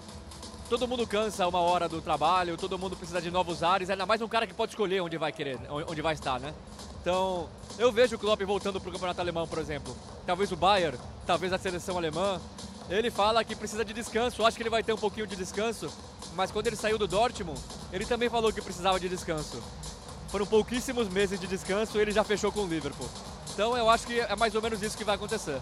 todo 0.70 0.88
mundo 0.88 1.08
cansa 1.08 1.48
uma 1.48 1.60
hora 1.60 1.88
do 1.88 2.02
trabalho, 2.02 2.58
todo 2.58 2.78
mundo 2.78 2.96
precisa 2.96 3.22
de 3.22 3.32
novos 3.32 3.64
ares, 3.64 3.90
ainda 3.90 4.06
mais 4.06 4.22
um 4.22 4.28
cara 4.28 4.46
que 4.46 4.54
pode 4.54 4.72
escolher 4.74 5.02
onde 5.02 5.18
vai 5.18 5.32
querer, 5.32 5.60
onde 5.70 6.02
vai 6.02 6.14
estar, 6.14 6.40
né? 6.40 6.54
Então, 7.02 7.50
eu 7.80 7.92
vejo 7.92 8.18
o 8.18 8.20
Klopp 8.20 8.42
voltando 8.42 8.82
para 8.82 8.90
o 8.90 8.92
campeonato 8.92 9.22
alemão, 9.22 9.48
por 9.48 9.60
exemplo. 9.60 9.96
Talvez 10.26 10.52
o 10.52 10.58
Bayern, 10.58 10.98
talvez 11.26 11.54
a 11.54 11.58
seleção 11.58 11.98
alemã. 11.98 12.40
Ele 12.90 13.10
fala 13.12 13.44
que 13.44 13.56
precisa 13.56 13.84
de 13.84 13.94
descanso, 13.94 14.46
acho 14.46 14.56
que 14.56 14.64
ele 14.64 14.70
vai 14.70 14.82
ter 14.82 14.94
um 14.94 14.98
pouquinho 14.98 15.28
de 15.28 15.36
descanso, 15.36 15.90
mas 16.36 16.52
quando 16.52 16.68
ele 16.68 16.76
saiu 16.78 16.98
do 16.98 17.06
Dortmund, 17.06 17.60
ele 17.92 18.06
também 18.06 18.30
falou 18.30 18.52
que 18.52 18.62
precisava 18.62 18.98
de 19.00 19.10
descanso. 19.10 19.62
Foram 20.29 20.46
pouquíssimos 20.46 21.07
meses 21.07 21.39
de 21.39 21.48
descanso 21.48 21.98
e 21.98 22.01
ele 22.01 22.12
já 22.12 22.24
fechou 22.24 22.51
com 22.51 22.62
o 22.62 22.67
Liverpool. 22.67 23.10
Então 23.53 23.77
eu 23.77 23.89
acho 23.89 24.05
que 24.05 24.19
é 24.19 24.36
mais 24.36 24.53
ou 24.55 24.62
menos 24.62 24.81
isso 24.81 24.98
que 24.98 25.03
vai 25.03 25.15
acontecer. 25.15 25.60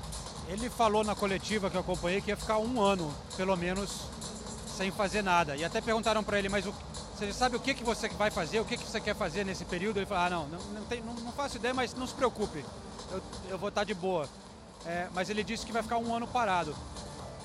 Ele 0.47 0.69
falou 0.69 1.03
na 1.03 1.15
coletiva 1.15 1.69
que 1.69 1.77
eu 1.77 1.81
acompanhei 1.81 2.21
que 2.21 2.29
ia 2.29 2.37
ficar 2.37 2.57
um 2.57 2.81
ano, 2.81 3.13
pelo 3.35 3.55
menos, 3.55 4.01
sem 4.75 4.91
fazer 4.91 5.21
nada. 5.21 5.55
E 5.55 5.63
até 5.63 5.81
perguntaram 5.81 6.23
para 6.23 6.37
ele, 6.37 6.49
mas 6.49 6.65
o, 6.65 6.73
você 7.15 7.31
sabe 7.31 7.55
o 7.55 7.59
que, 7.59 7.73
que 7.73 7.83
você 7.83 8.09
vai 8.09 8.29
fazer, 8.29 8.59
o 8.59 8.65
que, 8.65 8.77
que 8.77 8.83
você 8.83 8.99
quer 8.99 9.15
fazer 9.15 9.45
nesse 9.45 9.65
período? 9.65 9.97
Ele 9.97 10.05
falou, 10.05 10.23
ah, 10.23 10.29
não, 10.29 10.47
não, 10.47 10.59
não, 10.73 10.83
tem, 10.83 11.01
não, 11.01 11.13
não 11.13 11.31
faço 11.31 11.57
ideia, 11.57 11.73
mas 11.73 11.93
não 11.93 12.05
se 12.05 12.13
preocupe, 12.13 12.63
eu, 13.11 13.21
eu 13.49 13.57
vou 13.57 13.69
estar 13.69 13.83
de 13.83 13.93
boa. 13.93 14.27
É, 14.85 15.07
mas 15.13 15.29
ele 15.29 15.43
disse 15.43 15.65
que 15.65 15.71
vai 15.71 15.81
ficar 15.81 15.97
um 15.97 16.13
ano 16.13 16.27
parado. 16.27 16.75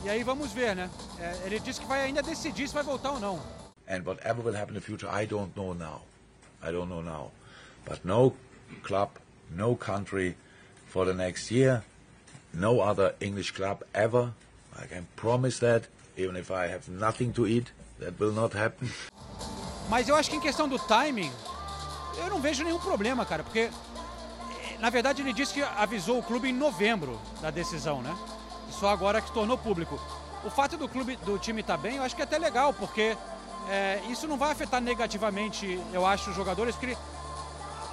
E 0.03 0.11
aí 0.11 0.23
vamos 0.23 0.53
ver, 0.53 0.75
né? 0.75 0.91
É, 1.19 1.43
ele 1.47 1.61
disse 1.61 1.81
que 1.81 1.87
vai 1.87 2.03
ainda 2.03 2.23
decidir 2.23 2.67
se 2.67 2.75
vai 2.75 2.83
voltar 2.83 3.13
ou 3.13 3.21
não. 3.21 3.41
And 3.89 4.03
whatever 4.05 4.45
will 4.45 4.57
happen 4.57 4.77
in 4.77 4.81
the 4.81 4.87
future, 4.87 5.09
I 5.11 5.27
don't 5.27 5.53
know 5.57 5.75
now. 5.75 6.03
I 6.63 6.71
don't 6.71 6.89
know 6.89 7.03
now. 7.03 7.31
But 7.85 8.05
no 8.05 8.35
club, 8.83 9.11
no 9.57 9.75
country 9.75 10.37
for 10.87 11.05
the 11.05 11.15
next 11.15 11.51
year, 11.51 11.83
no 12.53 12.81
other 12.81 13.15
English 13.21 13.53
club 13.53 13.83
ever. 13.95 14.33
I 14.79 14.87
can 14.87 15.07
promise 15.17 15.59
that, 15.61 15.89
even 16.17 16.37
if 16.37 16.51
I 16.51 16.69
have 16.69 16.89
nothing 16.89 17.33
to 17.35 17.47
eat, 17.47 17.73
that 17.99 18.19
will 18.19 18.33
not 18.33 18.55
happen. 18.55 18.89
Mas 19.89 20.09
eu 20.09 20.15
acho 20.15 20.31
que 20.31 20.37
em 20.37 20.41
questão 20.41 20.69
do 20.69 20.79
timing, 20.79 21.33
eu 22.19 22.31
não 22.31 22.41
vejo 22.41 22.63
nenhum 22.63 22.79
problema, 22.79 23.25
cara, 23.27 23.43
porque 23.43 23.71
na 24.79 24.89
verdade 24.89 25.21
ele 25.21 25.33
disse 25.33 25.55
que 25.55 25.63
avisou 25.63 26.19
o 26.19 26.23
clube 26.23 26.49
em 26.49 26.53
novembro 26.53 27.21
da 27.43 27.51
decisão, 27.51 28.01
né? 28.01 28.17
só 28.71 28.89
agora 28.89 29.21
que 29.21 29.31
tornou 29.33 29.59
público. 29.59 30.01
O 30.43 30.51
fato 30.51 30.77
do 30.77 30.89
clube, 30.89 31.17
do 31.17 31.39
time 31.39 31.61
estar 31.61 31.77
tá 31.77 31.83
bem, 31.83 31.97
eu 31.97 32.03
acho 32.03 32.17
que 32.17 32.23
é 32.23 32.25
até 32.25 32.39
legal, 32.39 32.73
porque 32.73 33.17
é, 33.69 34.01
isso 34.09 34.27
não 34.27 34.37
vai 34.37 34.53
afetar 34.53 34.81
negativamente, 34.81 35.81
eu 35.93 36.07
acho, 36.07 36.31
os 36.31 36.37
jogadores, 36.37 36.75
porque 36.75 36.97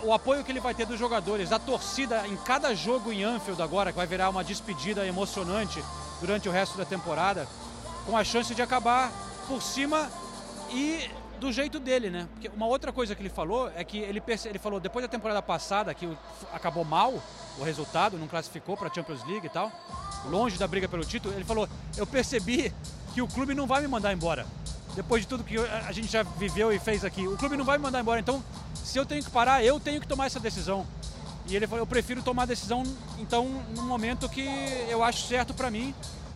o 0.04 0.14
apoio 0.14 0.44
que 0.44 0.52
ele 0.52 0.60
vai 0.60 0.74
ter 0.74 0.86
dos 0.86 1.00
jogadores, 1.00 1.52
a 1.52 1.60
torcida 1.60 2.28
em 2.28 2.36
cada 2.38 2.74
jogo 2.76 3.12
em 3.12 3.24
Anfield 3.24 3.62
agora, 3.62 3.92
que 3.92 3.98
vai 3.98 4.08
virar 4.08 4.30
uma 4.30 4.44
despedida 4.44 5.06
emocionante 5.06 5.84
durante 6.20 6.48
o 6.48 6.52
resto 6.52 6.78
da 6.78 6.86
temporada, 6.86 7.48
com 8.06 8.16
a 8.16 8.24
chance 8.24 8.54
de 8.56 8.62
acabar 8.62 9.12
por 9.48 9.62
cima 9.62 10.10
e 10.72 11.10
do 11.40 11.52
jeito 11.52 11.80
dele, 11.80 12.10
né? 12.10 12.28
Porque 12.34 12.50
uma 12.56 12.66
outra 12.66 12.92
coisa 12.92 13.16
que 13.16 13.22
ele 13.22 13.30
falou 13.30 13.72
é 13.76 13.84
que 13.84 14.00
ele, 14.00 14.22
ele 14.46 14.60
falou 14.60 14.80
depois 14.80 15.04
da 15.04 15.10
temporada 15.10 15.42
passada 15.42 15.94
que 15.94 16.10
acabou 16.52 16.84
mal 16.84 17.14
o 17.60 17.64
resultado, 17.64 18.18
não 18.18 18.28
classificou 18.28 18.76
para 18.76 18.88
a 18.88 18.94
Champions 18.94 19.24
League 19.26 19.46
e 19.46 19.50
tal, 19.50 19.72
longe 20.30 20.58
da 20.58 20.68
briga 20.68 20.88
pelo 20.88 21.06
título, 21.06 21.34
ele 21.34 21.44
falou: 21.44 21.68
"Eu 21.96 22.08
percebi 22.08 22.74
que 23.14 23.22
o 23.22 23.28
clube 23.28 23.54
não 23.54 23.68
vai 23.68 23.82
me 23.82 23.88
mandar 23.88 24.14
embora. 24.14 24.46
Depois 24.98 25.22
de 25.22 25.28
tudo 25.28 25.44
que 25.44 25.56
a 25.60 25.92
gente 25.92 26.08
já 26.08 26.24
viveu 26.24 26.74
e 26.74 26.80
fez 26.80 27.06
aqui, 27.06 27.28
o 27.28 27.38
clube 27.38 27.56
não 27.56 27.64
vai 27.64 27.78
me 27.78 27.84
mandar 27.84 28.02
embora. 28.02 28.20
Então, 28.20 28.44
se 28.74 28.98
eu 28.98 29.06
tenho 29.06 29.24
que 29.24 29.30
parar, 29.30 29.64
eu 29.64 29.80
tenho 29.80 30.02
que 30.02 30.08
tomar 30.08 30.26
essa 30.26 30.40
decisão." 30.40 30.88
E 31.46 31.56
ele 31.56 31.68
falou: 31.68 31.84
"Eu 31.84 31.88
prefiro 31.88 32.24
tomar 32.24 32.44
a 32.44 32.46
decisão 32.48 32.82
então 33.20 33.64
num 33.76 33.84
momento 33.84 34.28
que 34.28 34.44
eu 34.90 35.04
acho 35.04 35.28
certo 35.28 35.54
para 35.54 35.70
mim." 35.70 35.94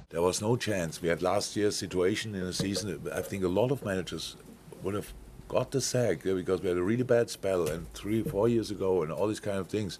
There 0.09 0.21
was 0.21 0.41
no 0.41 0.55
chance. 0.61 1.01
We 1.01 1.09
had 1.09 1.23
last 1.23 1.57
year's 1.57 1.75
situation 1.75 2.35
in 2.35 2.43
a 2.43 2.53
season. 2.53 2.99
I 3.17 3.23
think 3.23 3.43
a 3.43 3.47
lot 3.47 3.73
of 3.73 3.83
managers 3.83 4.37
would 4.83 4.95
have 4.95 5.07
got 5.47 5.71
the 5.71 5.81
sack 5.81 6.21
because 6.23 6.61
we 6.61 6.69
had 6.69 6.77
a 6.77 6.83
really 6.83 7.03
bad 7.03 7.31
spell 7.31 7.67
and 7.67 7.87
three, 7.95 8.21
four 8.21 8.47
years 8.47 8.69
ago 8.69 9.01
and 9.01 9.11
all 9.11 9.27
these 9.27 9.41
kind 9.41 9.57
of 9.57 9.69
things. 9.69 9.97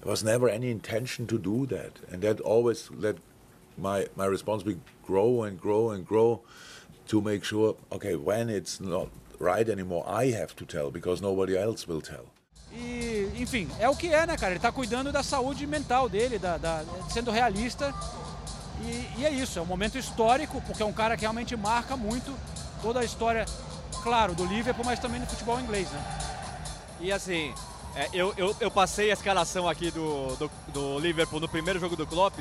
There 0.00 0.10
was 0.10 0.24
never 0.24 0.48
any 0.48 0.72
intention 0.72 1.28
to 1.28 1.38
do 1.38 1.66
that, 1.66 2.00
and 2.10 2.20
that 2.22 2.40
always 2.40 2.90
let 2.90 3.18
my 3.78 4.08
my 4.16 4.26
responsibility 4.26 4.82
grow 5.06 5.44
and 5.44 5.60
grow 5.60 5.92
and 5.92 6.04
grow 6.04 6.40
to 7.08 7.20
make 7.20 7.44
sure, 7.44 7.76
okay, 7.90 8.14
when 8.16 8.48
it's 8.48 8.80
not 8.80 9.08
right 9.38 9.68
anymore, 9.68 10.04
I 10.06 10.32
have 10.32 10.54
to 10.56 10.64
tell 10.64 10.90
because 10.90 11.22
nobody 11.22 11.56
else 11.56 11.86
will 11.86 12.00
tell. 12.00 12.26
E, 12.74 13.30
enfim, 13.36 13.68
é 13.78 13.88
o 13.88 13.94
que 13.94 14.08
é, 14.08 14.26
né, 14.26 14.36
cara? 14.36 14.52
Ele 14.52 14.60
tá 14.60 14.72
cuidando 14.72 15.12
da 15.12 15.22
saúde 15.22 15.66
mental 15.66 16.08
dele, 16.08 16.38
da, 16.38 16.56
da 16.56 16.82
sendo 17.10 17.30
realista. 17.30 17.92
E, 18.80 19.20
e, 19.20 19.26
é 19.26 19.30
isso, 19.30 19.58
é 19.58 19.62
um 19.62 19.66
momento 19.66 19.98
histórico, 19.98 20.60
porque 20.62 20.82
é 20.82 20.86
um 20.86 20.92
cara 20.92 21.16
que 21.16 21.22
realmente 21.22 21.54
marca 21.54 21.96
muito 21.96 22.34
toda 22.80 23.00
a 23.00 23.04
história, 23.04 23.44
claro, 24.02 24.34
do 24.34 24.44
Liverpool, 24.44 24.84
mas 24.84 24.98
também 24.98 25.20
do 25.20 25.26
futebol 25.26 25.60
inglês, 25.60 25.90
né? 25.90 26.18
E 27.00 27.12
assim, 27.12 27.52
é, 27.94 28.08
eu, 28.12 28.32
eu, 28.36 28.56
eu, 28.58 28.70
passei 28.70 29.10
a 29.10 29.12
escalação 29.12 29.68
aqui 29.68 29.90
do, 29.90 30.34
do, 30.36 30.50
do, 30.72 30.98
Liverpool 30.98 31.40
no 31.40 31.48
primeiro 31.48 31.78
jogo 31.78 31.94
do 31.94 32.06
Klopp 32.06 32.38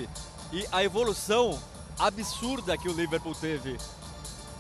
e 0.51 0.65
a 0.71 0.83
evolução 0.83 1.59
absurda 1.99 2.77
que 2.77 2.87
o 2.87 2.93
Liverpool 2.93 3.35
teve 3.35 3.77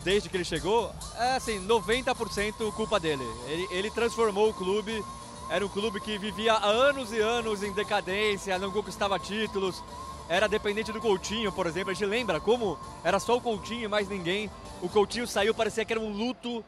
desde 0.03 0.29
que 0.29 0.37
ele 0.37 0.43
chegou 0.43 0.93
é 1.17 1.35
assim, 1.35 1.65
90% 1.67 2.71
culpa 2.73 2.99
dele. 2.99 3.23
Ele, 3.47 3.67
ele 3.71 3.91
transformou 3.91 4.49
o 4.49 4.53
clube, 4.53 5.03
era 5.49 5.65
um 5.65 5.69
clube 5.69 5.99
que 5.99 6.17
vivia 6.17 6.53
há 6.53 6.65
anos 6.65 7.11
e 7.11 7.19
anos 7.19 7.63
em 7.63 7.71
decadência, 7.71 8.57
não 8.57 8.71
conquistava 8.71 9.19
títulos, 9.19 9.83
era 10.29 10.47
dependente 10.47 10.91
do 10.91 11.01
Coutinho, 11.01 11.51
por 11.51 11.67
exemplo. 11.67 11.91
A 11.91 11.93
gente 11.93 12.05
lembra 12.05 12.39
como 12.39 12.79
era 13.03 13.19
só 13.19 13.37
o 13.37 13.41
Coutinho 13.41 13.83
e 13.83 13.87
mais 13.87 14.07
ninguém. 14.07 14.49
O 14.81 14.89
Coutinho 14.89 15.27
saiu, 15.27 15.53
parecia 15.53 15.83
que 15.83 15.93
era 15.93 15.99
um 15.99 16.11
luto. 16.11 16.63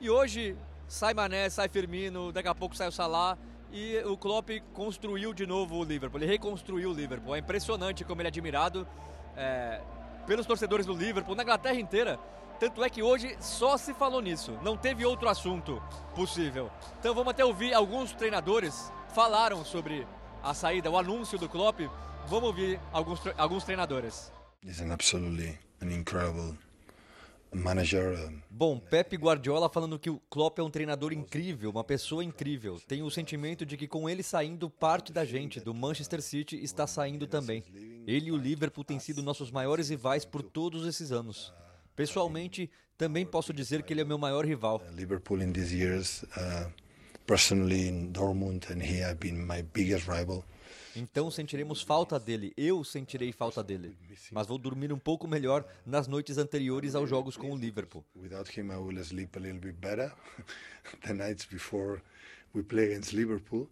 E 0.00 0.10
hoje 0.10 0.56
sai 0.88 1.14
Mané, 1.14 1.48
sai 1.48 1.68
Firmino, 1.68 2.32
daqui 2.32 2.48
a 2.48 2.54
pouco 2.54 2.76
sai 2.76 2.88
o 2.88 2.92
Salah 2.92 3.38
e 3.74 3.98
o 4.04 4.16
Klopp 4.16 4.50
construiu 4.72 5.34
de 5.34 5.46
novo 5.46 5.76
o 5.76 5.84
Liverpool, 5.84 6.20
ele 6.20 6.30
reconstruiu 6.30 6.90
o 6.90 6.92
Liverpool. 6.92 7.34
É 7.34 7.40
impressionante 7.40 8.04
como 8.04 8.20
ele 8.20 8.28
é 8.28 8.30
admirado 8.30 8.86
é, 9.36 9.80
pelos 10.26 10.46
torcedores 10.46 10.86
do 10.86 10.94
Liverpool, 10.94 11.34
na 11.34 11.42
Inglaterra 11.42 11.78
inteira. 11.78 12.18
Tanto 12.58 12.84
é 12.84 12.88
que 12.88 13.02
hoje 13.02 13.36
só 13.40 13.76
se 13.76 13.92
falou 13.92 14.20
nisso, 14.20 14.56
não 14.62 14.76
teve 14.76 15.04
outro 15.04 15.28
assunto 15.28 15.82
possível. 16.14 16.70
Então 16.98 17.14
vamos 17.14 17.30
até 17.32 17.44
ouvir 17.44 17.74
alguns 17.74 18.12
treinadores 18.12 18.90
falaram 19.14 19.64
sobre 19.64 20.06
a 20.42 20.52
saída, 20.54 20.90
o 20.90 20.98
anúncio 20.98 21.38
do 21.38 21.48
Klopp. 21.48 21.80
Vamos 22.26 22.48
ouvir 22.48 22.80
alguns, 22.92 23.20
alguns 23.36 23.64
treinadores. 23.64 24.32
It's 24.64 24.80
an 24.80 24.92
absolutely 24.92 25.58
an 25.82 25.90
incredible. 25.90 26.56
Bom, 28.50 28.78
Pep 28.78 29.16
Guardiola 29.16 29.68
falando 29.68 29.98
que 29.98 30.10
o 30.10 30.20
Klopp 30.28 30.58
é 30.58 30.62
um 30.62 30.70
treinador 30.70 31.12
incrível, 31.12 31.70
uma 31.70 31.84
pessoa 31.84 32.24
incrível. 32.24 32.80
Tenho 32.86 33.06
o 33.06 33.10
sentimento 33.10 33.64
de 33.64 33.76
que 33.76 33.86
com 33.86 34.08
ele 34.08 34.22
saindo, 34.22 34.68
parte 34.68 35.12
da 35.12 35.24
gente 35.24 35.60
do 35.60 35.72
Manchester 35.72 36.20
City 36.20 36.62
está 36.62 36.86
saindo 36.86 37.26
também. 37.26 37.62
Ele 38.06 38.26
e 38.26 38.32
o 38.32 38.36
Liverpool 38.36 38.84
têm 38.84 38.98
sido 38.98 39.22
nossos 39.22 39.50
maiores 39.50 39.88
rivais 39.88 40.24
por 40.24 40.42
todos 40.42 40.86
esses 40.86 41.12
anos. 41.12 41.52
Pessoalmente, 41.94 42.68
também 42.98 43.24
posso 43.24 43.52
dizer 43.52 43.82
que 43.82 43.92
ele 43.92 44.00
é 44.00 44.04
meu 44.04 44.18
maior 44.18 44.44
rival. 44.44 44.82
Liverpool 44.94 45.42
in 45.42 45.52
these 45.52 45.74
years, 45.74 46.24
uh, 46.36 46.70
personally 47.26 47.88
in 47.88 48.12
Dortmund 48.12 48.66
and 48.72 48.82
he 48.82 49.02
have 49.02 49.16
been 49.16 49.36
my 49.36 49.62
biggest 49.72 50.08
rival. 50.08 50.44
Então 50.96 51.30
sentiremos 51.30 51.82
falta 51.82 52.18
dele, 52.20 52.52
eu 52.56 52.84
sentirei 52.84 53.32
falta 53.32 53.62
dele. 53.62 53.96
Mas 54.30 54.46
vou 54.46 54.58
dormir 54.58 54.92
um 54.92 54.98
pouco 54.98 55.26
melhor 55.26 55.64
nas 55.84 56.06
noites 56.06 56.38
anteriores 56.38 56.94
aos 56.94 57.08
jogos 57.10 57.36
com 57.36 57.50
o 57.50 57.56
Liverpool. 57.56 58.04
Without 58.14 58.48
him 58.58 58.70
I 58.70 58.76
will 58.76 59.02
sleep 59.04 59.36
a 59.36 59.40
little 59.40 59.60
bit 59.60 59.76
better 59.80 60.12
the 61.06 61.12
nights 61.12 61.44
before 61.46 62.00
we 62.54 62.62
play 62.62 62.86
against 62.92 63.12
Liverpool. 63.12 63.68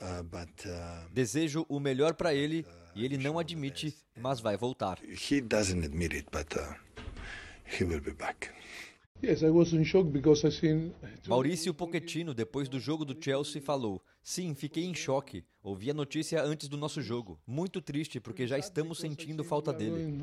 Uh, 0.00 0.22
but, 0.22 0.66
uh, 0.66 1.08
Desejo 1.12 1.66
o 1.68 1.80
melhor 1.80 2.14
para 2.14 2.32
ele 2.34 2.64
e 2.94 3.04
ele 3.04 3.18
não 3.18 3.38
admite, 3.38 3.94
mas 4.16 4.40
vai 4.40 4.56
voltar. 4.56 4.98
he 5.30 5.40
doesn't 5.40 5.84
admit 5.84 6.14
it, 6.14 6.28
but 6.30 6.56
uh, 6.56 6.74
he 7.64 7.84
will 7.84 8.00
be 8.00 8.12
back. 8.12 8.50
Yes, 9.20 9.42
I 9.42 9.50
was 9.50 9.72
in 9.72 9.84
shock 9.84 10.08
because 10.10 10.46
I 10.46 10.50
seen. 10.50 10.92
Maurício 11.26 11.74
Pochettino, 11.74 12.32
depois 12.32 12.68
do 12.68 12.78
jogo 12.78 13.04
do 13.04 13.16
Chelsea, 13.20 13.60
falou: 13.60 14.00
Sim, 14.22 14.54
fiquei 14.54 14.84
em 14.84 14.94
choque. 14.94 15.44
Ouvi 15.60 15.90
a 15.90 15.94
notícia 15.94 16.40
antes 16.42 16.68
do 16.68 16.76
nosso 16.76 17.02
jogo. 17.02 17.40
Muito 17.44 17.80
triste, 17.80 18.20
porque 18.20 18.46
já 18.46 18.56
estamos 18.56 18.98
sentindo 18.98 19.42
falta 19.42 19.72
dele. 19.72 20.20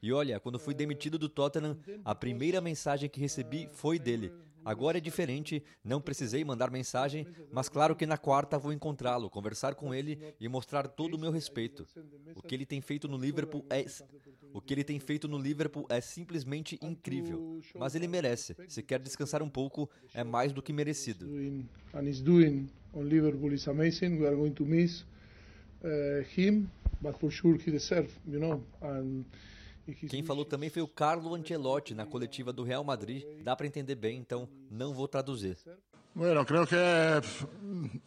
E 0.00 0.12
olha, 0.12 0.40
quando 0.40 0.58
fui 0.58 0.72
demitido 0.72 1.18
do 1.18 1.28
Tottenham, 1.28 1.76
a 2.02 2.14
primeira 2.14 2.60
mensagem 2.60 3.10
que 3.10 3.20
recebi 3.20 3.68
foi 3.70 3.98
dele. 3.98 4.32
Agora 4.64 4.98
é 4.98 5.00
diferente, 5.00 5.62
não 5.82 6.00
precisei 6.00 6.44
mandar 6.44 6.70
mensagem, 6.70 7.26
mas 7.50 7.68
claro 7.68 7.96
que 7.96 8.04
na 8.04 8.18
quarta 8.18 8.58
vou 8.58 8.72
encontrá-lo, 8.72 9.30
conversar 9.30 9.74
com 9.74 9.94
ele 9.94 10.34
e 10.38 10.46
mostrar 10.48 10.86
todo 10.88 11.14
o 11.14 11.18
meu 11.18 11.30
respeito. 11.30 11.86
O 12.34 12.42
que 12.42 12.54
ele 12.54 12.66
tem 12.66 12.80
feito 12.80 13.08
no 13.08 13.16
Liverpool 13.16 13.64
é 13.70 13.84
o 14.58 14.60
que 14.60 14.74
ele 14.74 14.82
tem 14.82 14.98
feito 14.98 15.28
no 15.28 15.38
Liverpool 15.38 15.86
é 15.88 16.00
simplesmente 16.00 16.78
incrível, 16.82 17.60
mas 17.76 17.94
ele 17.94 18.08
merece. 18.08 18.56
Se 18.66 18.82
quer 18.82 18.98
descansar 18.98 19.40
um 19.40 19.48
pouco, 19.48 19.88
é 20.12 20.24
mais 20.24 20.52
do 20.52 20.60
que 20.60 20.72
merecido. 20.72 21.26
And 21.94 22.02
he's 22.02 22.20
doing 22.20 22.68
on 22.92 23.02
Liverpool 23.02 23.52
is 23.52 23.68
amazing. 23.68 24.18
We 24.18 24.26
are 24.26 24.34
going 24.34 24.52
to 24.52 24.66
miss 24.66 25.04
uh, 25.84 26.24
him, 26.36 26.68
but 27.00 27.16
for 27.18 27.30
sure 27.30 27.56
he 27.56 27.70
deserves, 27.70 28.12
you 28.26 28.40
know. 28.40 28.60
And 28.82 29.24
quem 30.08 30.24
falou 30.24 30.44
também 30.44 30.68
foi 30.68 30.82
o 30.82 30.88
Carlo 30.88 31.34
Ancelotti 31.34 31.94
na 31.94 32.04
coletiva 32.04 32.52
do 32.52 32.64
Real 32.64 32.82
Madrid. 32.82 33.24
Dá 33.42 33.54
para 33.54 33.66
entender 33.66 33.94
bem, 33.94 34.18
então 34.18 34.48
não 34.70 34.92
vou 34.92 35.06
traduzir. 35.06 35.56
Bueno, 36.18 36.44
creo 36.44 36.66
que 36.66 37.20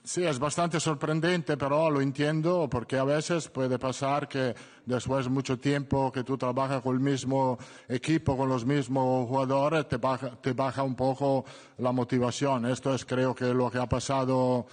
sí, 0.04 0.26
es 0.26 0.38
bastante 0.38 0.82
sorprendente, 0.82 1.56
pero 1.56 1.90
lo 1.90 2.02
entiendo 2.02 2.68
porque 2.70 2.98
a 2.98 3.06
veces 3.06 3.48
puede 3.48 3.80
pasar 3.80 4.28
que 4.28 4.54
después 4.86 5.24
de 5.24 5.32
mucho 5.32 5.58
tiempo 5.58 6.12
que 6.12 6.26
tú 6.26 6.38
trabajas 6.38 6.82
con 6.82 6.94
el 6.94 7.00
mismo 7.00 7.58
equipo, 7.88 8.36
con 8.36 8.50
los 8.50 8.66
mismos 8.66 9.30
jugadores, 9.30 9.88
te 9.88 9.96
baja, 9.96 10.32
te 10.42 10.52
baja 10.52 10.84
un 10.84 10.94
poco 10.94 11.46
la 11.78 11.94
motivación. 11.94 12.66
Esto 12.66 12.94
es 12.94 13.06
creo 13.06 13.34
que 13.34 13.54
lo 13.54 13.72
que 13.72 13.78
ha 13.78 13.88
pasado 13.88 14.68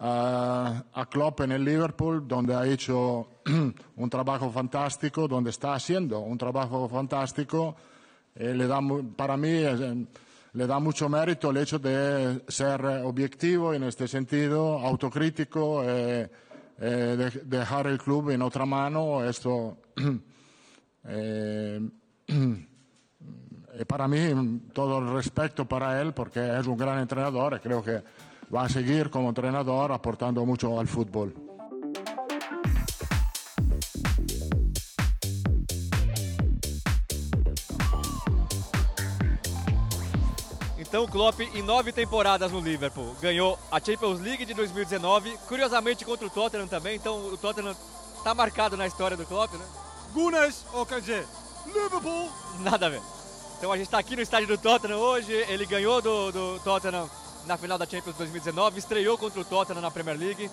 uh, 0.00 0.02
a 0.02 1.08
Klopp 1.10 1.42
en 1.42 1.52
el 1.52 1.66
Liverpool, 1.66 2.26
donde 2.26 2.54
ha 2.54 2.66
hecho 2.66 3.28
un 3.96 4.08
trabajo 4.08 4.50
fantástico, 4.50 5.28
donde 5.28 5.50
está 5.50 5.74
haciendo 5.74 6.20
un 6.20 6.38
trabajo 6.38 6.88
fantástico. 6.88 7.76
Eh, 8.34 8.54
le 8.54 8.66
da, 8.66 8.80
para 9.14 9.36
mí 9.36 9.50
eh, 9.50 10.06
le 10.52 10.66
da 10.66 10.78
mucho 10.78 11.08
mérito 11.08 11.50
el 11.50 11.58
hecho 11.58 11.78
de 11.78 12.42
ser 12.48 12.84
objetivo 13.04 13.74
en 13.74 13.84
este 13.84 14.08
sentido, 14.08 14.78
autocrítico, 14.78 15.82
eh, 15.84 16.28
de, 16.78 17.30
dejar 17.44 17.86
el 17.86 17.98
club 17.98 18.30
en 18.30 18.42
otra 18.42 18.64
mano. 18.64 19.24
Esto 19.24 19.78
para 23.86 24.08
mí 24.08 24.60
todo 24.72 24.98
el 24.98 25.12
respeto 25.12 25.66
para 25.66 26.00
él 26.00 26.12
porque 26.12 26.58
es 26.58 26.66
un 26.66 26.76
gran 26.76 26.98
entrenador 26.98 27.54
y 27.56 27.60
creo 27.60 27.82
que 27.82 28.02
va 28.54 28.64
a 28.64 28.68
seguir 28.68 29.10
como 29.10 29.28
entrenador 29.28 29.92
aportando 29.92 30.44
mucho 30.44 30.78
al 30.78 30.86
fútbol. 30.86 31.47
Então 40.88 41.04
o 41.04 41.08
Klopp, 41.08 41.40
em 41.40 41.60
nove 41.60 41.92
temporadas 41.92 42.50
no 42.50 42.60
Liverpool, 42.60 43.14
ganhou 43.20 43.58
a 43.70 43.78
Champions 43.78 44.20
League 44.20 44.46
de 44.46 44.54
2019, 44.54 45.36
curiosamente 45.46 46.02
contra 46.02 46.26
o 46.26 46.30
Tottenham 46.30 46.66
também, 46.66 46.96
então 46.96 47.26
o 47.26 47.36
Tottenham 47.36 47.76
tá 48.24 48.34
marcado 48.34 48.74
na 48.74 48.86
história 48.86 49.14
do 49.14 49.26
Klopp, 49.26 49.52
né? 49.52 49.66
Gunners, 50.14 50.64
ou 50.72 50.86
quer 50.86 51.00
dizer, 51.00 51.26
Liverpool! 51.66 52.32
Nada 52.60 52.86
a 52.86 52.88
ver. 52.88 53.02
Então 53.58 53.70
a 53.70 53.76
gente 53.76 53.84
está 53.84 53.98
aqui 53.98 54.16
no 54.16 54.22
estádio 54.22 54.48
do 54.48 54.56
Tottenham 54.56 54.96
hoje, 54.96 55.30
ele 55.30 55.66
ganhou 55.66 56.00
do, 56.00 56.32
do 56.32 56.60
Tottenham 56.60 57.08
na 57.44 57.58
final 57.58 57.76
da 57.76 57.84
Champions 57.84 58.16
2019, 58.16 58.78
estreou 58.78 59.18
contra 59.18 59.40
o 59.40 59.44
Tottenham 59.44 59.82
na 59.82 59.90
Premier 59.90 60.18
League. 60.18 60.50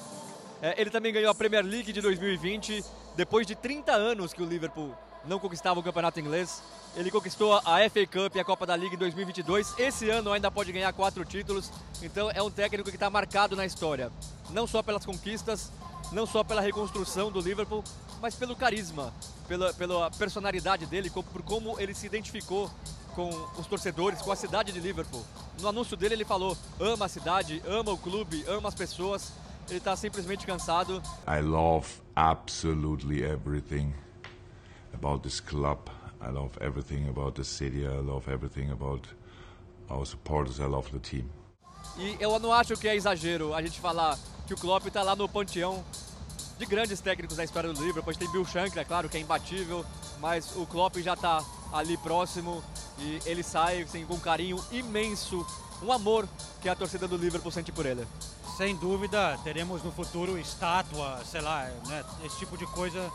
É, 0.62 0.82
ele 0.82 0.90
também 0.90 1.14
ganhou 1.14 1.32
a 1.32 1.36
Premier 1.36 1.64
League 1.64 1.94
de 1.94 2.02
2020, 2.02 2.84
depois 3.16 3.48
de 3.48 3.56
30 3.56 3.94
anos 3.94 4.34
que 4.34 4.44
o 4.44 4.46
Liverpool 4.46 4.94
não 5.28 5.40
conquistava 5.40 5.80
o 5.80 5.84
campeonato 5.84 6.20
inglês. 6.20 6.62
Ele 6.96 7.12
conquistou 7.12 7.54
a 7.54 7.90
FA 7.90 8.06
Cup 8.06 8.36
e 8.36 8.40
a 8.40 8.46
Copa 8.46 8.66
da 8.66 8.76
Liga 8.76 8.96
em 8.96 8.98
2022. 8.98 9.78
Esse 9.78 10.10
ano 10.10 10.32
ainda 10.32 10.50
pode 10.50 10.72
ganhar 10.72 10.92
quatro 10.94 11.26
títulos. 11.26 11.72
Então 12.02 12.32
é 12.32 12.42
um 12.42 12.50
técnico 12.50 12.90
que 12.90 12.96
está 12.96 13.10
marcado 13.10 13.56
na 13.56 13.66
história. 13.66 14.12
Não 14.50 14.66
só 14.66 14.82
pelas 14.82 15.06
conquistas, 15.06 15.72
não 16.12 16.26
só 16.26 16.44
pela 16.44 16.62
reconstrução 16.62 17.32
do 17.32 17.42
Liverpool, 17.42 17.84
mas 18.22 18.36
pelo 18.36 18.56
carisma, 18.56 19.14
pela, 19.48 19.74
pela 19.74 20.10
personalidade 20.12 20.86
dele, 20.86 21.10
por 21.10 21.42
como 21.42 21.80
ele 21.80 21.94
se 21.94 22.06
identificou 22.06 22.70
com 23.14 23.30
os 23.58 23.66
torcedores, 23.68 24.22
com 24.22 24.32
a 24.32 24.36
cidade 24.36 24.72
de 24.72 24.80
Liverpool. 24.80 25.24
No 25.60 25.68
anúncio 25.68 25.98
dele 25.98 26.16
ele 26.16 26.26
falou: 26.26 26.58
ama 26.80 27.06
a 27.06 27.10
cidade, 27.10 27.62
ama 27.68 27.92
o 27.92 27.98
clube, 27.98 28.44
ama 28.48 28.70
as 28.70 28.76
pessoas. 28.76 29.34
Ele 29.68 29.80
está 29.80 29.96
simplesmente 29.96 30.46
cansado. 30.46 31.02
I 31.28 31.42
love 31.42 31.88
absolutely 32.16 33.24
everything 33.24 33.94
about 34.96 35.22
this 35.24 35.40
club. 35.40 35.80
I 36.22 36.32
love 36.32 36.58
everything 36.60 37.08
about 37.10 37.36
the 37.36 37.44
city. 37.44 37.86
I 37.86 38.00
love 38.00 38.28
everything 38.32 38.72
about 38.72 39.08
our 39.90 40.06
supporters. 40.06 40.60
I 40.60 40.66
love 40.66 40.90
the 40.92 41.00
team. 41.00 41.30
E 41.98 42.18
eu 42.20 42.40
não 42.40 42.52
acho 42.52 42.76
que 42.76 42.88
é 42.88 42.96
exagero 42.96 43.54
a 43.54 43.62
gente 43.62 43.80
falar 43.80 44.18
que 44.48 44.54
o 44.54 44.58
Klopp 44.58 44.88
está 44.88 45.04
lá 45.04 45.16
no 45.16 45.30
panteão 45.30 45.84
de 46.58 46.66
grandes 46.66 47.00
técnicos 47.00 47.38
da 47.38 47.44
história 47.44 47.72
do 47.72 47.80
Liverpool. 47.80 48.02
Depois 48.02 48.18
tem 48.18 48.30
Bill 48.32 48.46
Shankly, 48.46 48.80
é 48.80 48.84
claro, 48.84 49.08
que 49.08 49.18
é 49.18 49.20
imbatível, 49.20 49.86
mas 50.20 50.56
o 50.56 50.66
Klopp 50.66 50.98
já 50.98 51.14
está 51.14 51.44
ali 51.72 51.98
próximo 51.98 52.64
e 52.98 53.20
ele 53.26 53.44
sai 53.44 53.84
assim, 53.84 54.06
com 54.06 54.16
um 54.16 54.20
carinho 54.20 54.64
imenso, 54.72 55.46
um 55.84 55.92
amor 55.92 56.28
que 56.62 56.70
a 56.70 56.76
torcida 56.76 57.08
do 57.08 57.18
Liverpool 57.18 57.52
sente 57.52 57.72
por 57.72 57.86
ele. 57.86 58.08
Sem 58.58 58.76
dúvida, 58.76 59.38
teremos 59.44 59.84
no 59.84 59.92
futuro 59.92 60.38
estátua, 60.38 61.22
sei 61.26 61.42
lá, 61.42 61.66
né, 61.88 62.04
esse 62.24 62.40
tipo 62.40 62.58
de 62.58 62.66
coisa. 62.68 63.12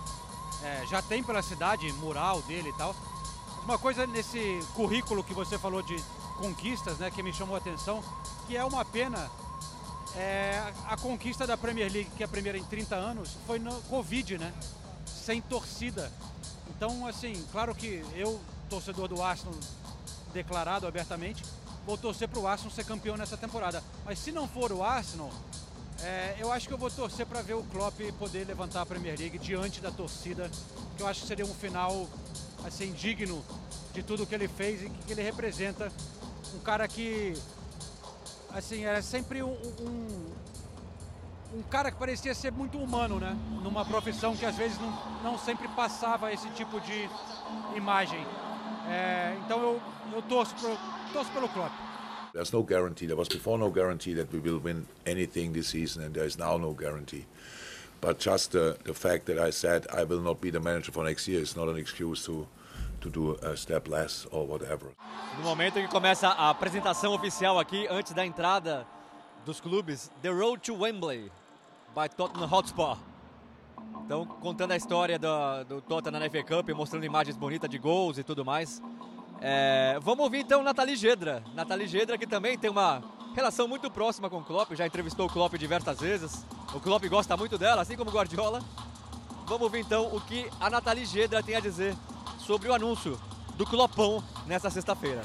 É, 0.62 0.86
já 0.86 1.00
tem 1.00 1.22
pela 1.22 1.42
cidade, 1.42 1.90
mural 1.94 2.42
dele 2.42 2.68
e 2.68 2.72
tal. 2.74 2.94
Uma 3.64 3.78
coisa 3.78 4.06
nesse 4.06 4.60
currículo 4.74 5.22
que 5.24 5.34
você 5.34 5.58
falou 5.58 5.82
de 5.82 5.96
conquistas, 6.38 6.98
né, 6.98 7.10
que 7.10 7.22
me 7.22 7.32
chamou 7.32 7.54
a 7.54 7.58
atenção, 7.58 8.02
que 8.46 8.56
é 8.56 8.64
uma 8.64 8.84
pena 8.84 9.30
é, 10.16 10.72
a 10.88 10.96
conquista 10.96 11.46
da 11.46 11.56
Premier 11.56 11.90
League, 11.90 12.10
que 12.16 12.22
é 12.22 12.26
a 12.26 12.28
primeira 12.28 12.58
em 12.58 12.64
30 12.64 12.96
anos, 12.96 13.36
foi 13.46 13.58
no 13.58 13.80
Covid, 13.82 14.38
né? 14.38 14.52
Sem 15.06 15.40
torcida. 15.40 16.10
Então, 16.68 17.06
assim, 17.06 17.44
claro 17.52 17.74
que 17.74 18.04
eu, 18.14 18.40
torcedor 18.68 19.08
do 19.08 19.22
Arsenal, 19.22 19.54
declarado 20.32 20.86
abertamente, 20.86 21.44
vou 21.86 21.96
torcer 21.96 22.28
para 22.28 22.40
o 22.40 22.46
Arsenal 22.46 22.72
ser 22.72 22.84
campeão 22.84 23.16
nessa 23.16 23.36
temporada. 23.36 23.82
Mas 24.04 24.18
se 24.18 24.32
não 24.32 24.48
for 24.48 24.72
o 24.72 24.82
Arsenal, 24.82 25.30
é, 26.02 26.36
eu 26.38 26.50
acho 26.50 26.66
que 26.66 26.72
eu 26.72 26.78
vou 26.78 26.90
torcer 26.90 27.26
para 27.26 27.42
ver 27.42 27.54
o 27.54 27.62
Klopp 27.64 28.00
poder 28.18 28.46
levantar 28.46 28.82
a 28.82 28.86
Premier 28.86 29.18
League 29.18 29.38
diante 29.38 29.80
da 29.80 29.90
torcida, 29.90 30.50
que 30.96 31.02
eu 31.02 31.06
acho 31.06 31.22
que 31.22 31.26
seria 31.26 31.44
um 31.44 31.54
final 31.54 32.08
assim 32.64 32.92
digno 32.92 33.44
de 33.92 34.02
tudo 34.02 34.26
que 34.26 34.34
ele 34.34 34.48
fez 34.48 34.82
e 34.82 34.88
que 34.88 35.12
ele 35.12 35.22
representa. 35.22 35.92
Um 36.54 36.60
cara 36.60 36.88
que 36.88 37.34
assim 38.50 38.84
era 38.84 39.02
sempre 39.02 39.42
um, 39.42 39.52
um, 39.52 40.30
um 41.54 41.62
cara 41.62 41.90
que 41.90 41.98
parecia 41.98 42.34
ser 42.34 42.50
muito 42.50 42.78
humano, 42.78 43.20
né? 43.20 43.36
Numa 43.62 43.84
profissão 43.84 44.36
que 44.36 44.46
às 44.46 44.56
vezes 44.56 44.78
não, 44.78 44.90
não 45.22 45.38
sempre 45.38 45.68
passava 45.68 46.32
esse 46.32 46.48
tipo 46.50 46.80
de 46.80 47.10
imagem. 47.76 48.26
É, 48.88 49.36
então 49.44 49.60
eu, 49.60 49.82
eu 50.12 50.22
torço, 50.22 50.54
pro, 50.54 50.76
torço 51.12 51.30
pelo 51.30 51.48
Klopp. 51.48 51.89
There's 52.32 52.52
no 52.52 52.62
guarantee. 52.62 53.06
There 53.06 53.16
was 53.16 53.28
before 53.28 53.58
no 53.58 53.70
guarantee 53.70 54.14
that 54.14 54.32
we 54.32 54.38
will 54.38 54.58
win 54.58 54.86
anything 55.04 55.52
this 55.52 55.68
season, 55.68 56.02
and 56.04 56.14
there 56.14 56.24
is 56.24 56.38
now 56.38 56.56
no 56.56 56.72
guarantee. 56.72 57.26
But 58.00 58.18
just 58.18 58.52
the, 58.52 58.78
the 58.84 58.94
fact 58.94 59.26
that 59.26 59.38
I 59.38 59.50
said 59.50 59.86
I 59.92 60.04
will 60.04 60.20
not 60.20 60.40
be 60.40 60.50
the 60.50 60.60
manager 60.60 60.92
for 60.92 61.04
next 61.04 61.28
year 61.28 61.40
is 61.40 61.56
not 61.56 61.68
an 61.68 61.76
excuse 61.76 62.24
to 62.26 62.46
to 63.00 63.08
do 63.10 63.34
a 63.42 63.56
step 63.56 63.88
less 63.88 64.26
or 64.30 64.46
whatever. 64.46 64.92
No 65.38 65.44
momento 65.44 65.78
em 65.78 65.86
que 65.86 65.90
começa 65.90 66.28
a 66.28 66.50
apresentação 66.50 67.14
oficial 67.14 67.58
aqui, 67.58 67.86
antes 67.88 68.12
da 68.12 68.24
entrada 68.24 68.86
dos 69.44 69.60
clubes, 69.60 70.10
The 70.22 70.28
Road 70.28 70.60
to 70.62 70.74
Wembley, 70.74 71.30
by 71.94 72.08
Tottenham 72.14 72.48
Hotspur. 72.50 72.96
Então, 74.04 74.26
contando 74.26 74.72
a 74.72 74.76
história 74.76 75.18
do, 75.18 75.64
do 75.64 75.80
Tottenham 75.80 76.20
na 76.20 76.30
FA 76.30 76.42
Cup, 76.42 76.68
mostrando 76.70 77.04
imagens 77.04 77.36
bonitas 77.36 77.70
de 77.70 77.78
gols 77.78 78.18
e 78.18 78.22
tudo 78.22 78.44
mais. 78.44 78.82
É, 79.40 79.98
vamos 80.03 80.24
ouvir 80.24 80.40
então 80.40 80.62
Nathalie 80.62 80.96
Gedra. 80.96 81.42
Nathalie 81.55 81.87
Gedra 81.87 82.18
que 82.18 82.26
também 82.26 82.59
tem 82.59 82.70
uma 82.70 83.03
relação 83.35 83.66
muito 83.66 83.90
próxima 83.90 84.29
com 84.29 84.38
o 84.38 84.44
Klopp, 84.44 84.72
já 84.74 84.87
entrevistou 84.87 85.26
o 85.26 85.33
Klopp 85.33 85.55
diversas 85.55 85.98
vezes. 85.98 86.46
O 86.74 86.81
Klopp 86.81 87.05
gosta 87.07 87.37
muito 87.37 87.57
dela, 87.57 87.83
assim 87.83 87.96
como 87.96 88.11
Guardiola. 88.11 88.61
Vamos 89.46 89.62
ouvir 89.62 89.81
então 89.81 90.14
o 90.14 90.20
que 90.20 90.48
a 90.61 90.68
Nathalie 90.68 91.05
Gedra 91.05 91.42
tem 91.42 91.57
a 91.57 91.61
dizer 91.61 91.96
sobre 92.38 92.68
o 92.68 92.74
anúncio 92.74 93.18
do 93.57 93.64
Clopão 93.66 94.22
nessa 94.46 94.70
sexta-feira. 94.70 95.22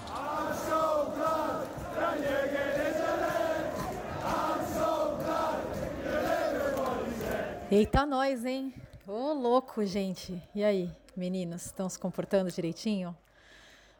Eita 7.70 8.06
nós, 8.06 8.46
hein? 8.46 8.74
Ô 9.08 9.34
louco, 9.34 9.86
gente. 9.86 10.42
E 10.54 10.64
aí, 10.64 10.90
meninos, 11.18 11.66
estão 11.66 11.90
se 11.90 12.00
comportando 12.00 12.52
direitinho? 12.52 13.16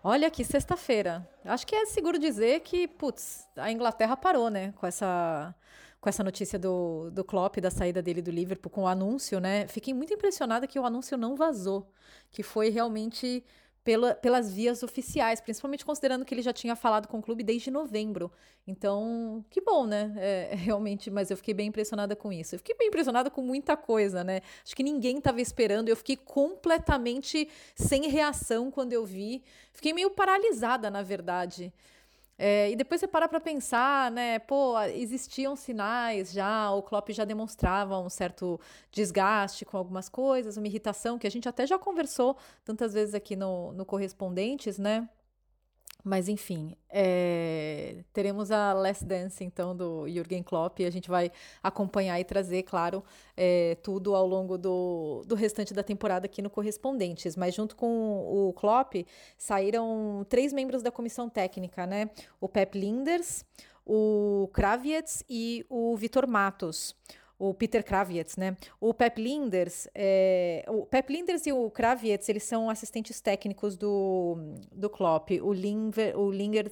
Olha 0.08 0.30
que 0.30 0.44
sexta-feira. 0.44 1.28
Acho 1.44 1.66
que 1.66 1.76
é 1.76 1.84
seguro 1.88 2.20
dizer 2.20 2.60
que, 2.60 2.88
putz, 2.88 3.50
a 3.56 3.72
Inglaterra 3.72 4.16
parou, 4.16 4.52
né? 4.52 4.72
Com 4.74 4.86
essa, 4.86 5.56
com 6.00 6.08
essa 6.08 6.24
notícia 6.24 6.60
do, 6.60 7.10
do 7.10 7.24
Klopp, 7.24 7.58
da 7.58 7.72
saída 7.72 8.04
dele 8.04 8.22
do 8.22 8.30
Liverpool, 8.30 8.70
com 8.70 8.84
o 8.84 8.88
anúncio, 8.88 9.40
né? 9.40 9.68
Fiquei 9.68 9.96
muito 9.96 10.14
impressionada 10.14 10.68
que 10.68 10.78
o 10.78 10.86
anúncio 10.86 11.18
não 11.18 11.36
vazou. 11.36 11.92
Que 12.30 12.44
foi 12.44 12.70
realmente 12.70 13.44
pela, 13.86 14.16
pelas 14.16 14.52
vias 14.52 14.82
oficiais, 14.82 15.40
principalmente 15.40 15.86
considerando 15.86 16.26
que 16.26 16.34
ele 16.34 16.42
já 16.42 16.52
tinha 16.52 16.76
falado 16.76 17.08
com 17.08 17.20
o 17.20 17.22
clube 17.22 17.44
desde 17.44 17.70
novembro. 17.70 18.32
Então, 18.66 19.46
que 19.48 19.62
bom, 19.62 19.86
né? 19.86 20.12
É, 20.18 20.56
realmente, 20.58 21.12
mas 21.12 21.30
eu 21.30 21.38
fiquei 21.38 21.54
bem 21.54 21.68
impressionada 21.68 22.16
com 22.16 22.34
isso. 22.34 22.56
Eu 22.56 22.60
fiquei 22.60 22.76
bem 22.76 22.88
impressionada 22.88 23.30
com 23.30 23.44
muita 23.44 23.78
coisa, 23.78 24.24
né? 24.24 24.42
Acho 24.66 24.76
que 24.76 24.82
ninguém 24.82 25.20
estava 25.20 25.40
esperando. 25.40 25.88
Eu 25.88 25.96
fiquei 25.96 26.18
completamente 26.18 27.48
sem 27.76 28.10
reação 28.10 28.72
quando 28.72 28.92
eu 28.92 29.06
vi. 29.06 29.44
Fiquei 29.72 29.94
meio 29.94 30.10
paralisada, 30.10 30.90
na 30.90 31.04
verdade. 31.04 31.72
É, 32.38 32.70
e 32.70 32.76
depois 32.76 33.00
você 33.00 33.08
para 33.08 33.30
para 33.30 33.40
pensar, 33.40 34.12
né? 34.12 34.40
Pô, 34.40 34.78
existiam 34.82 35.56
sinais 35.56 36.34
já, 36.34 36.70
o 36.72 36.84
Klopp 36.84 37.10
já 37.12 37.24
demonstrava 37.24 37.98
um 38.00 38.10
certo 38.10 38.60
desgaste 38.92 39.64
com 39.64 39.78
algumas 39.78 40.10
coisas, 40.10 40.58
uma 40.58 40.68
irritação 40.68 41.18
que 41.18 41.26
a 41.28 41.32
gente 41.32 41.48
até 41.48 41.66
já 41.66 41.80
conversou 41.80 42.36
tantas 42.66 42.94
vezes 42.94 43.16
aqui 43.16 43.36
no, 43.38 43.72
no 43.72 43.86
Correspondentes, 43.86 44.78
né? 44.78 45.08
Mas 46.08 46.30
enfim, 46.30 46.78
é, 46.88 48.04
teremos 48.14 48.52
a 48.52 48.74
Last 48.74 49.04
Dance 49.04 49.44
então 49.44 49.76
do 49.76 50.08
Jürgen 50.08 50.44
Klopp 50.44 50.80
e 50.80 50.86
a 50.86 50.92
gente 50.92 51.10
vai 51.10 51.32
acompanhar 51.64 52.20
e 52.20 52.24
trazer, 52.24 52.62
claro, 52.62 53.04
é, 53.36 53.76
tudo 53.82 54.14
ao 54.14 54.28
longo 54.28 54.56
do, 54.56 55.24
do 55.26 55.34
restante 55.34 55.74
da 55.74 55.82
temporada 55.82 56.28
aqui 56.28 56.44
no 56.44 56.50
Correspondentes. 56.52 57.36
Mas 57.36 57.56
junto 57.56 57.76
com 57.76 58.20
o 58.20 58.54
Klopp 58.54 58.98
saíram 59.36 60.24
três 60.30 60.54
membros 60.54 60.84
da 60.84 60.92
comissão 60.92 61.28
técnica, 61.28 61.88
né? 61.88 62.12
O 62.40 62.48
Pep 62.48 62.78
Linders, 62.78 63.44
o 63.84 64.48
Kravietz 64.54 65.24
e 65.28 65.66
o 65.68 65.98
Vitor 65.98 66.28
Matos 66.28 66.96
o 67.38 67.54
Peter 67.54 67.84
Kravietz, 67.84 68.38
né? 68.38 68.56
O 68.80 68.94
Pep 68.94 69.22
Linders, 69.22 69.88
é, 69.94 70.66
o 70.68 70.86
Pep 70.86 71.12
Linders 71.12 71.46
e 71.46 71.52
o 71.52 71.70
Kravietz, 71.70 72.30
eles 72.30 72.44
são 72.44 72.70
assistentes 72.70 73.20
técnicos 73.20 73.76
do, 73.76 74.38
do 74.72 74.90
Klopp. 74.90 75.32
O, 75.42 75.52
Linger, 75.54 76.18
o 76.18 76.32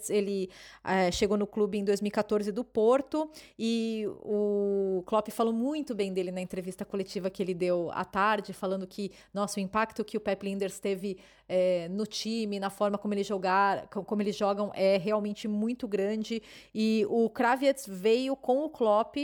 ele 0.09 0.49
é, 0.83 1.11
chegou 1.11 1.37
no 1.37 1.45
clube 1.45 1.77
em 1.77 1.83
2014 1.83 2.51
do 2.51 2.63
Porto 2.63 3.29
e 3.57 4.05
o 4.21 5.03
Klopp 5.05 5.29
falou 5.29 5.53
muito 5.53 5.93
bem 5.93 6.13
dele 6.13 6.31
na 6.31 6.41
entrevista 6.41 6.85
coletiva 6.85 7.29
que 7.29 7.41
ele 7.41 7.53
deu 7.53 7.89
à 7.91 8.05
tarde, 8.05 8.53
falando 8.53 8.87
que, 8.87 9.11
nossa, 9.33 9.59
o 9.59 9.63
impacto 9.63 10.03
que 10.05 10.17
o 10.17 10.21
Pep 10.21 10.45
Linders 10.45 10.79
teve 10.79 11.17
é, 11.47 11.87
no 11.89 12.05
time, 12.05 12.59
na 12.59 12.69
forma 12.69 12.97
como 12.97 13.13
eles 13.13 13.27
jogar, 13.27 13.87
como 13.87 14.21
eles 14.21 14.35
jogam 14.35 14.71
é 14.73 14.97
realmente 14.97 15.47
muito 15.47 15.87
grande. 15.87 16.41
E 16.73 17.05
o 17.09 17.29
Kravietz 17.29 17.85
veio 17.87 18.35
com 18.35 18.63
o 18.63 18.69
Klopp 18.69 19.17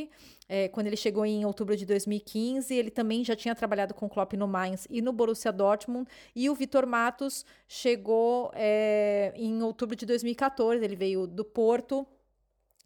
é, 0.51 0.67
quando 0.67 0.87
ele 0.87 0.97
chegou 0.97 1.23
em 1.23 1.45
outubro 1.45 1.77
de 1.77 1.85
2015, 1.85 2.73
ele 2.73 2.89
também 2.89 3.23
já 3.23 3.35
tinha 3.35 3.53
trabalhado 3.53 3.93
com 3.93 4.09
Klopp 4.09 4.33
no 4.33 4.47
Mainz 4.47 4.87
e 4.89 4.99
no 4.99 5.13
Borussia 5.13 5.51
Dortmund. 5.51 6.09
E 6.35 6.49
o 6.49 6.55
Vitor 6.55 6.87
Matos 6.87 7.45
chegou 7.67 8.51
é, 8.55 9.31
em 9.35 9.61
outubro 9.61 9.95
de 9.95 10.07
2014, 10.07 10.83
ele 10.83 10.95
veio 10.95 11.27
do 11.27 11.45
Porto. 11.45 12.05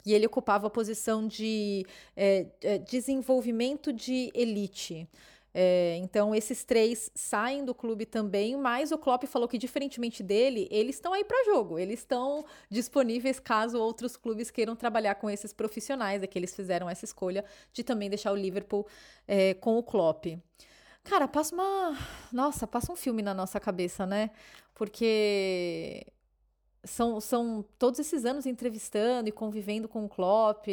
E 0.06 0.13
ele 0.13 0.26
ocupava 0.26 0.67
a 0.67 0.69
posição 0.69 1.26
de 1.26 1.86
é, 2.13 2.47
é 2.62 2.78
desenvolvimento 2.78 3.93
de 3.93 4.30
elite. 4.36 5.08
É, 5.53 5.97
então, 6.01 6.33
esses 6.33 6.63
três 6.63 7.11
saem 7.13 7.63
do 7.63 7.75
clube 7.75 8.05
também, 8.05 8.57
mas 8.57 8.91
o 8.91 8.97
Klopp 8.97 9.25
falou 9.25 9.47
que, 9.47 9.57
diferentemente 9.57 10.23
dele, 10.23 10.67
eles 10.71 10.95
estão 10.95 11.13
aí 11.13 11.23
para 11.23 11.45
jogo, 11.45 11.77
eles 11.77 11.99
estão 11.99 12.43
disponíveis 12.69 13.39
caso 13.39 13.77
outros 13.77 14.17
clubes 14.17 14.49
queiram 14.49 14.75
trabalhar 14.75 15.15
com 15.15 15.29
esses 15.29 15.53
profissionais, 15.53 16.23
é 16.23 16.27
que 16.27 16.39
eles 16.39 16.55
fizeram 16.55 16.89
essa 16.89 17.05
escolha 17.05 17.45
de 17.71 17.83
também 17.83 18.09
deixar 18.09 18.31
o 18.31 18.35
Liverpool 18.35 18.87
é, 19.27 19.53
com 19.53 19.77
o 19.77 19.83
Klopp. 19.83 20.25
Cara, 21.03 21.27
passa 21.27 21.53
uma. 21.53 21.97
Nossa, 22.31 22.65
passa 22.65 22.91
um 22.91 22.95
filme 22.95 23.21
na 23.21 23.33
nossa 23.33 23.59
cabeça, 23.59 24.05
né? 24.05 24.31
Porque 24.73 26.07
são, 26.84 27.19
são 27.22 27.63
todos 27.80 28.00
esses 28.00 28.26
anos 28.26 28.46
entrevistando 28.46 29.30
e 29.30 29.32
convivendo 29.32 29.88
com 29.88 30.06
o 30.06 30.10
Klopp 30.10 30.67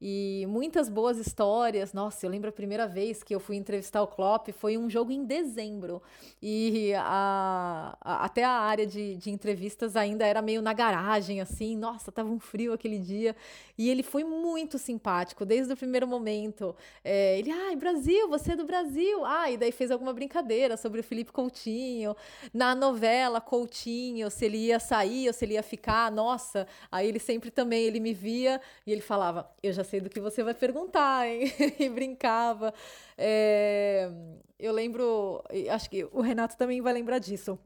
e 0.00 0.44
muitas 0.48 0.88
boas 0.88 1.16
histórias. 1.16 1.92
Nossa, 1.92 2.26
eu 2.26 2.30
lembro 2.30 2.50
a 2.50 2.52
primeira 2.52 2.86
vez 2.86 3.22
que 3.22 3.34
eu 3.34 3.40
fui 3.40 3.56
entrevistar 3.56 4.02
o 4.02 4.06
Klopp 4.06 4.48
foi 4.50 4.76
um 4.76 4.90
jogo 4.90 5.10
em 5.10 5.24
dezembro 5.24 6.02
e 6.42 6.92
a, 6.94 7.96
a, 8.00 8.24
até 8.26 8.44
a 8.44 8.50
área 8.50 8.86
de, 8.86 9.16
de 9.16 9.30
entrevistas 9.30 9.96
ainda 9.96 10.26
era 10.26 10.42
meio 10.42 10.60
na 10.60 10.74
garagem, 10.74 11.40
assim. 11.40 11.76
Nossa, 11.76 12.12
tava 12.12 12.28
um 12.28 12.38
frio 12.38 12.72
aquele 12.72 12.98
dia 12.98 13.34
e 13.78 13.88
ele 13.88 14.02
foi 14.02 14.22
muito 14.22 14.78
simpático 14.78 15.46
desde 15.46 15.72
o 15.72 15.76
primeiro 15.76 16.06
momento. 16.06 16.76
É, 17.02 17.38
ele, 17.38 17.50
ai, 17.50 17.74
Brasil, 17.76 18.28
você 18.28 18.52
é 18.52 18.56
do 18.56 18.66
Brasil. 18.66 19.24
Ah, 19.24 19.50
e 19.50 19.56
daí 19.56 19.72
fez 19.72 19.90
alguma 19.90 20.12
brincadeira 20.12 20.76
sobre 20.76 21.00
o 21.00 21.04
Felipe 21.04 21.32
Coutinho. 21.32 22.14
Na 22.52 22.74
novela 22.74 23.40
Coutinho, 23.40 24.30
se 24.30 24.44
ele 24.44 24.58
ia 24.58 24.78
sair 24.78 25.28
ou 25.28 25.32
se 25.32 25.45
ele 25.46 25.54
ia 25.54 25.62
ficar. 25.62 26.10
Nossa, 26.10 26.66
aí 26.90 27.08
ele 27.08 27.18
sempre 27.18 27.50
também 27.50 27.84
ele 27.84 28.00
me 28.00 28.12
via 28.12 28.60
e 28.86 28.92
ele 28.92 29.00
falava, 29.00 29.50
eu 29.62 29.72
já 29.72 29.84
sei 29.84 30.00
do 30.00 30.10
que 30.10 30.20
você 30.20 30.42
vai 30.42 30.54
perguntar, 30.54 31.26
hein? 31.26 31.52
e 31.78 31.88
brincava. 31.88 32.74
É, 33.16 34.10
eu 34.58 34.72
lembro, 34.72 35.42
acho 35.70 35.88
que 35.88 36.04
o 36.12 36.20
Renato 36.20 36.56
também 36.56 36.80
vai 36.80 36.92
lembrar 36.92 37.18
disso. 37.18 37.58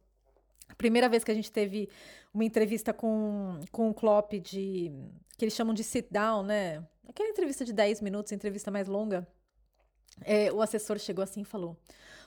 Primeira 0.77 1.09
vez 1.09 1.25
que 1.25 1.31
a 1.31 1.35
gente 1.35 1.51
teve 1.51 1.89
uma 2.33 2.45
entrevista 2.45 2.93
com, 2.93 3.59
com 3.73 3.91
o 3.91 3.95
Klopp 3.95 4.35
de 4.35 4.93
que 5.37 5.45
eles 5.45 5.55
chamam 5.55 5.75
de 5.75 5.83
sit 5.83 6.07
down, 6.11 6.43
né? 6.43 6.85
Aquela 7.09 7.29
entrevista 7.29 7.65
de 7.65 7.73
10 7.73 8.01
minutos, 8.03 8.31
entrevista 8.31 8.71
mais 8.71 8.87
longa. 8.87 9.27
É, 10.23 10.53
o 10.53 10.61
assessor 10.61 10.99
chegou 10.99 11.23
assim 11.23 11.41
e 11.41 11.45
falou: 11.45 11.77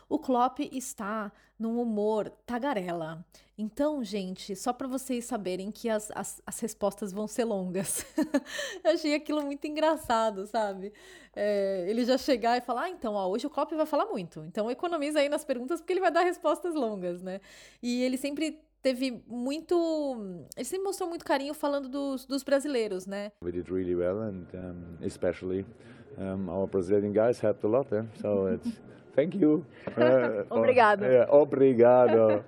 o 0.09 0.19
Klopp 0.19 0.59
está 0.71 1.31
num 1.57 1.79
humor 1.79 2.29
tagarela. 2.45 3.25
Então, 3.57 4.03
gente, 4.03 4.55
só 4.55 4.73
para 4.73 4.87
vocês 4.87 5.25
saberem 5.25 5.71
que 5.71 5.87
as, 5.87 6.11
as, 6.15 6.41
as, 6.45 6.59
respostas 6.59 7.13
vão 7.13 7.27
ser 7.27 7.45
longas. 7.45 8.05
Eu 8.83 8.91
achei 8.91 9.13
aquilo 9.13 9.43
muito 9.43 9.65
engraçado, 9.65 10.47
sabe? 10.47 10.91
É, 11.35 11.85
ele 11.87 12.03
já 12.03 12.17
chegar 12.17 12.57
e 12.57 12.61
falar: 12.61 12.83
ah, 12.83 12.89
então, 12.89 13.13
ó, 13.13 13.27
hoje 13.27 13.45
o 13.45 13.49
Klopp 13.49 13.71
vai 13.73 13.85
falar 13.85 14.07
muito. 14.07 14.43
Então, 14.47 14.69
economiza 14.71 15.19
aí 15.19 15.29
nas 15.29 15.45
perguntas 15.45 15.79
porque 15.79 15.93
ele 15.93 15.99
vai 15.99 16.11
dar 16.11 16.23
respostas 16.23 16.73
longas, 16.73 17.21
né? 17.21 17.39
E 17.81 18.01
ele 18.03 18.17
sempre 18.17 18.59
teve 18.81 19.23
muito. 19.27 20.45
Ele 20.57 20.65
sempre 20.65 20.85
mostrou 20.85 21.07
muito 21.07 21.23
carinho 21.23 21.53
falando 21.53 21.87
dos, 21.87 22.25
dos 22.25 22.43
brasileiros, 22.43 23.05
né? 23.05 23.31
We 23.43 23.51
did 23.51 23.69
really 23.69 23.95
well, 23.95 24.21
and 24.21 24.47
um, 24.53 25.05
especially 25.05 25.65
um, 26.17 26.49
our 26.49 26.67
Brazilian 26.67 27.13
guys 27.13 27.39
helped 27.39 27.65
a 27.65 27.69
lot. 27.69 27.93
Eh? 27.93 28.03
So 28.19 28.53
it's. 28.53 28.81
Thank 29.15 29.37
you. 29.37 29.65
Uh, 29.93 30.45
obrigado. 30.49 31.03
É, 31.03 31.29
obrigado. 31.29 32.43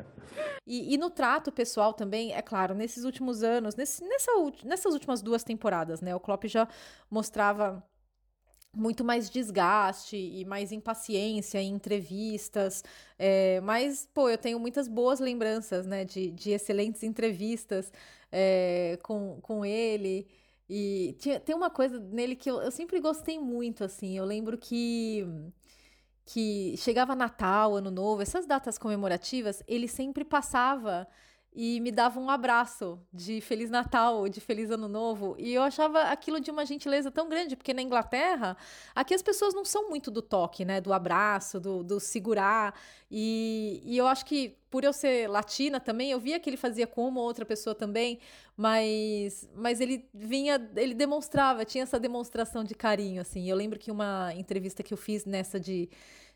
e, 0.66 0.94
e, 0.94 0.98
no 0.98 1.08
trato 1.08 1.50
pessoal 1.50 1.94
também, 1.94 2.32
é 2.34 2.42
claro, 2.42 2.74
nesses 2.74 3.04
últimos 3.04 3.42
anos, 3.42 3.74
nesse, 3.74 4.04
nessa, 4.04 4.30
nessas 4.64 4.92
últimas 4.92 5.22
duas 5.22 5.42
temporadas, 5.42 6.00
né? 6.00 6.14
O 6.14 6.20
Klopp 6.20 6.44
já 6.44 6.68
mostrava 7.10 7.82
muito 8.74 9.04
mais 9.04 9.28
desgaste 9.28 10.16
e 10.16 10.44
mais 10.44 10.72
impaciência 10.72 11.60
em 11.60 11.72
entrevistas. 11.72 12.84
É, 13.18 13.60
mas, 13.62 14.08
pô, 14.12 14.28
eu 14.28 14.38
tenho 14.38 14.60
muitas 14.60 14.86
boas 14.88 15.20
lembranças, 15.20 15.86
né, 15.86 16.04
de, 16.04 16.30
de 16.30 16.50
excelentes 16.50 17.02
entrevistas 17.02 17.92
é, 18.30 18.98
com, 19.02 19.38
com 19.42 19.64
ele. 19.64 20.26
E 20.68 21.16
tinha, 21.18 21.40
tem 21.40 21.54
uma 21.54 21.70
coisa 21.70 21.98
nele 21.98 22.36
que 22.36 22.48
eu, 22.48 22.62
eu 22.62 22.70
sempre 22.70 23.00
gostei 23.00 23.38
muito, 23.40 23.82
assim. 23.82 24.16
Eu 24.16 24.24
lembro 24.24 24.56
que 24.56 25.26
que 26.32 26.76
chegava 26.76 27.16
Natal, 27.16 27.74
Ano 27.74 27.90
Novo, 27.90 28.22
essas 28.22 28.46
datas 28.46 28.78
comemorativas, 28.78 29.64
ele 29.66 29.88
sempre 29.88 30.24
passava 30.24 31.08
e 31.52 31.80
me 31.80 31.90
dava 31.90 32.20
um 32.20 32.30
abraço 32.30 33.00
de 33.12 33.40
Feliz 33.40 33.70
Natal, 33.70 34.28
de 34.28 34.40
Feliz 34.40 34.70
Ano 34.70 34.86
Novo. 34.86 35.34
E 35.36 35.52
eu 35.52 35.62
achava 35.62 36.02
aquilo 36.02 36.40
de 36.40 36.48
uma 36.50 36.64
gentileza 36.64 37.10
tão 37.10 37.28
grande, 37.28 37.56
porque 37.56 37.74
na 37.74 37.82
Inglaterra, 37.82 38.56
aqui 38.94 39.12
as 39.14 39.22
pessoas 39.22 39.52
não 39.52 39.64
são 39.64 39.88
muito 39.88 40.12
do 40.12 40.22
toque, 40.22 40.64
né? 40.64 40.80
Do 40.80 40.92
abraço, 40.92 41.58
do, 41.58 41.82
do 41.82 41.98
segurar. 41.98 42.78
E, 43.10 43.82
e 43.84 43.98
eu 43.98 44.06
acho 44.06 44.24
que, 44.26 44.56
por 44.70 44.84
eu 44.84 44.92
ser 44.92 45.28
latina 45.28 45.80
também, 45.80 46.12
eu 46.12 46.20
via 46.20 46.38
que 46.38 46.48
ele 46.48 46.56
fazia 46.56 46.86
com 46.86 47.08
uma 47.08 47.20
ou 47.20 47.26
outra 47.26 47.44
pessoa 47.44 47.74
também, 47.74 48.20
mas, 48.56 49.48
mas 49.56 49.80
ele 49.80 50.08
vinha, 50.14 50.70
ele 50.76 50.94
demonstrava, 50.94 51.64
tinha 51.64 51.82
essa 51.82 51.98
demonstração 51.98 52.62
de 52.62 52.76
carinho, 52.76 53.20
assim. 53.20 53.50
Eu 53.50 53.56
lembro 53.56 53.76
que 53.76 53.90
uma 53.90 54.32
entrevista 54.36 54.84
que 54.84 54.94
eu 54.94 54.98
fiz 54.98 55.24
nessa 55.24 55.58
de 55.58 55.88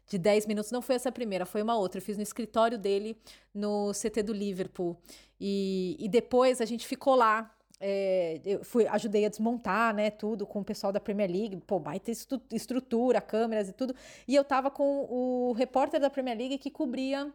de 0.06 0.18
10 0.18 0.46
minutos. 0.46 0.70
Não 0.70 0.82
foi 0.82 0.96
essa 0.96 1.10
primeira, 1.10 1.46
foi 1.46 1.62
uma 1.62 1.76
outra. 1.76 1.98
Eu 1.98 2.02
fiz 2.02 2.16
no 2.16 2.22
escritório 2.22 2.78
dele, 2.78 3.16
no 3.54 3.92
CT 3.92 4.22
do 4.22 4.32
Liverpool. 4.32 4.96
E, 5.40 5.96
e 5.98 6.08
depois 6.08 6.60
a 6.60 6.64
gente 6.64 6.86
ficou 6.86 7.14
lá 7.14 7.54
é, 7.80 8.40
eu 8.44 8.64
fui, 8.64 8.86
ajudei 8.86 9.26
a 9.26 9.28
desmontar, 9.28 9.94
né, 9.94 10.10
tudo 10.10 10.46
com 10.46 10.60
o 10.60 10.64
pessoal 10.64 10.92
da 10.92 11.00
Premier 11.00 11.30
League, 11.30 11.56
pô, 11.66 11.78
baita 11.78 12.10
estrutura, 12.50 13.20
câmeras 13.20 13.68
e 13.68 13.72
tudo. 13.72 13.94
E 14.26 14.34
eu 14.34 14.42
tava 14.42 14.70
com 14.70 15.06
o 15.10 15.52
repórter 15.52 16.00
da 16.00 16.08
Premier 16.08 16.38
League 16.38 16.56
que 16.56 16.70
cobria 16.70 17.30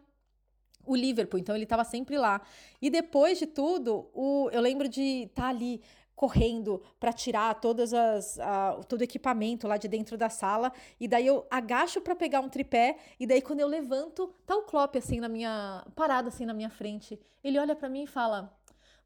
o 0.84 0.96
Liverpool, 0.96 1.38
então 1.38 1.54
ele 1.54 1.64
estava 1.64 1.84
sempre 1.84 2.18
lá. 2.18 2.40
E 2.80 2.90
depois 2.90 3.38
de 3.38 3.46
tudo, 3.46 4.10
o, 4.14 4.48
eu 4.50 4.60
lembro 4.60 4.88
de 4.88 5.24
estar 5.28 5.42
tá 5.42 5.48
ali 5.48 5.80
correndo 6.20 6.82
para 7.00 7.14
tirar 7.14 7.54
todas 7.62 7.94
as 7.94 8.38
todo 8.86 9.00
o 9.00 9.04
equipamento 9.04 9.66
lá 9.66 9.78
de 9.78 9.88
dentro 9.88 10.18
da 10.18 10.28
sala 10.28 10.70
e 11.00 11.08
daí 11.08 11.26
eu 11.26 11.46
agacho 11.50 11.98
para 11.98 12.14
pegar 12.14 12.40
um 12.40 12.48
tripé 12.50 12.98
e 13.18 13.26
daí 13.26 13.40
quando 13.40 13.60
eu 13.60 13.66
levanto 13.66 14.26
tá 14.44 14.54
o 14.54 14.64
Klopp 14.64 14.96
assim 14.96 15.18
na 15.18 15.30
minha 15.30 15.82
parado 15.96 16.28
assim 16.28 16.44
na 16.44 16.52
minha 16.52 16.68
frente 16.68 17.18
ele 17.42 17.58
olha 17.58 17.74
para 17.74 17.88
mim 17.88 18.02
e 18.02 18.06
fala 18.06 18.54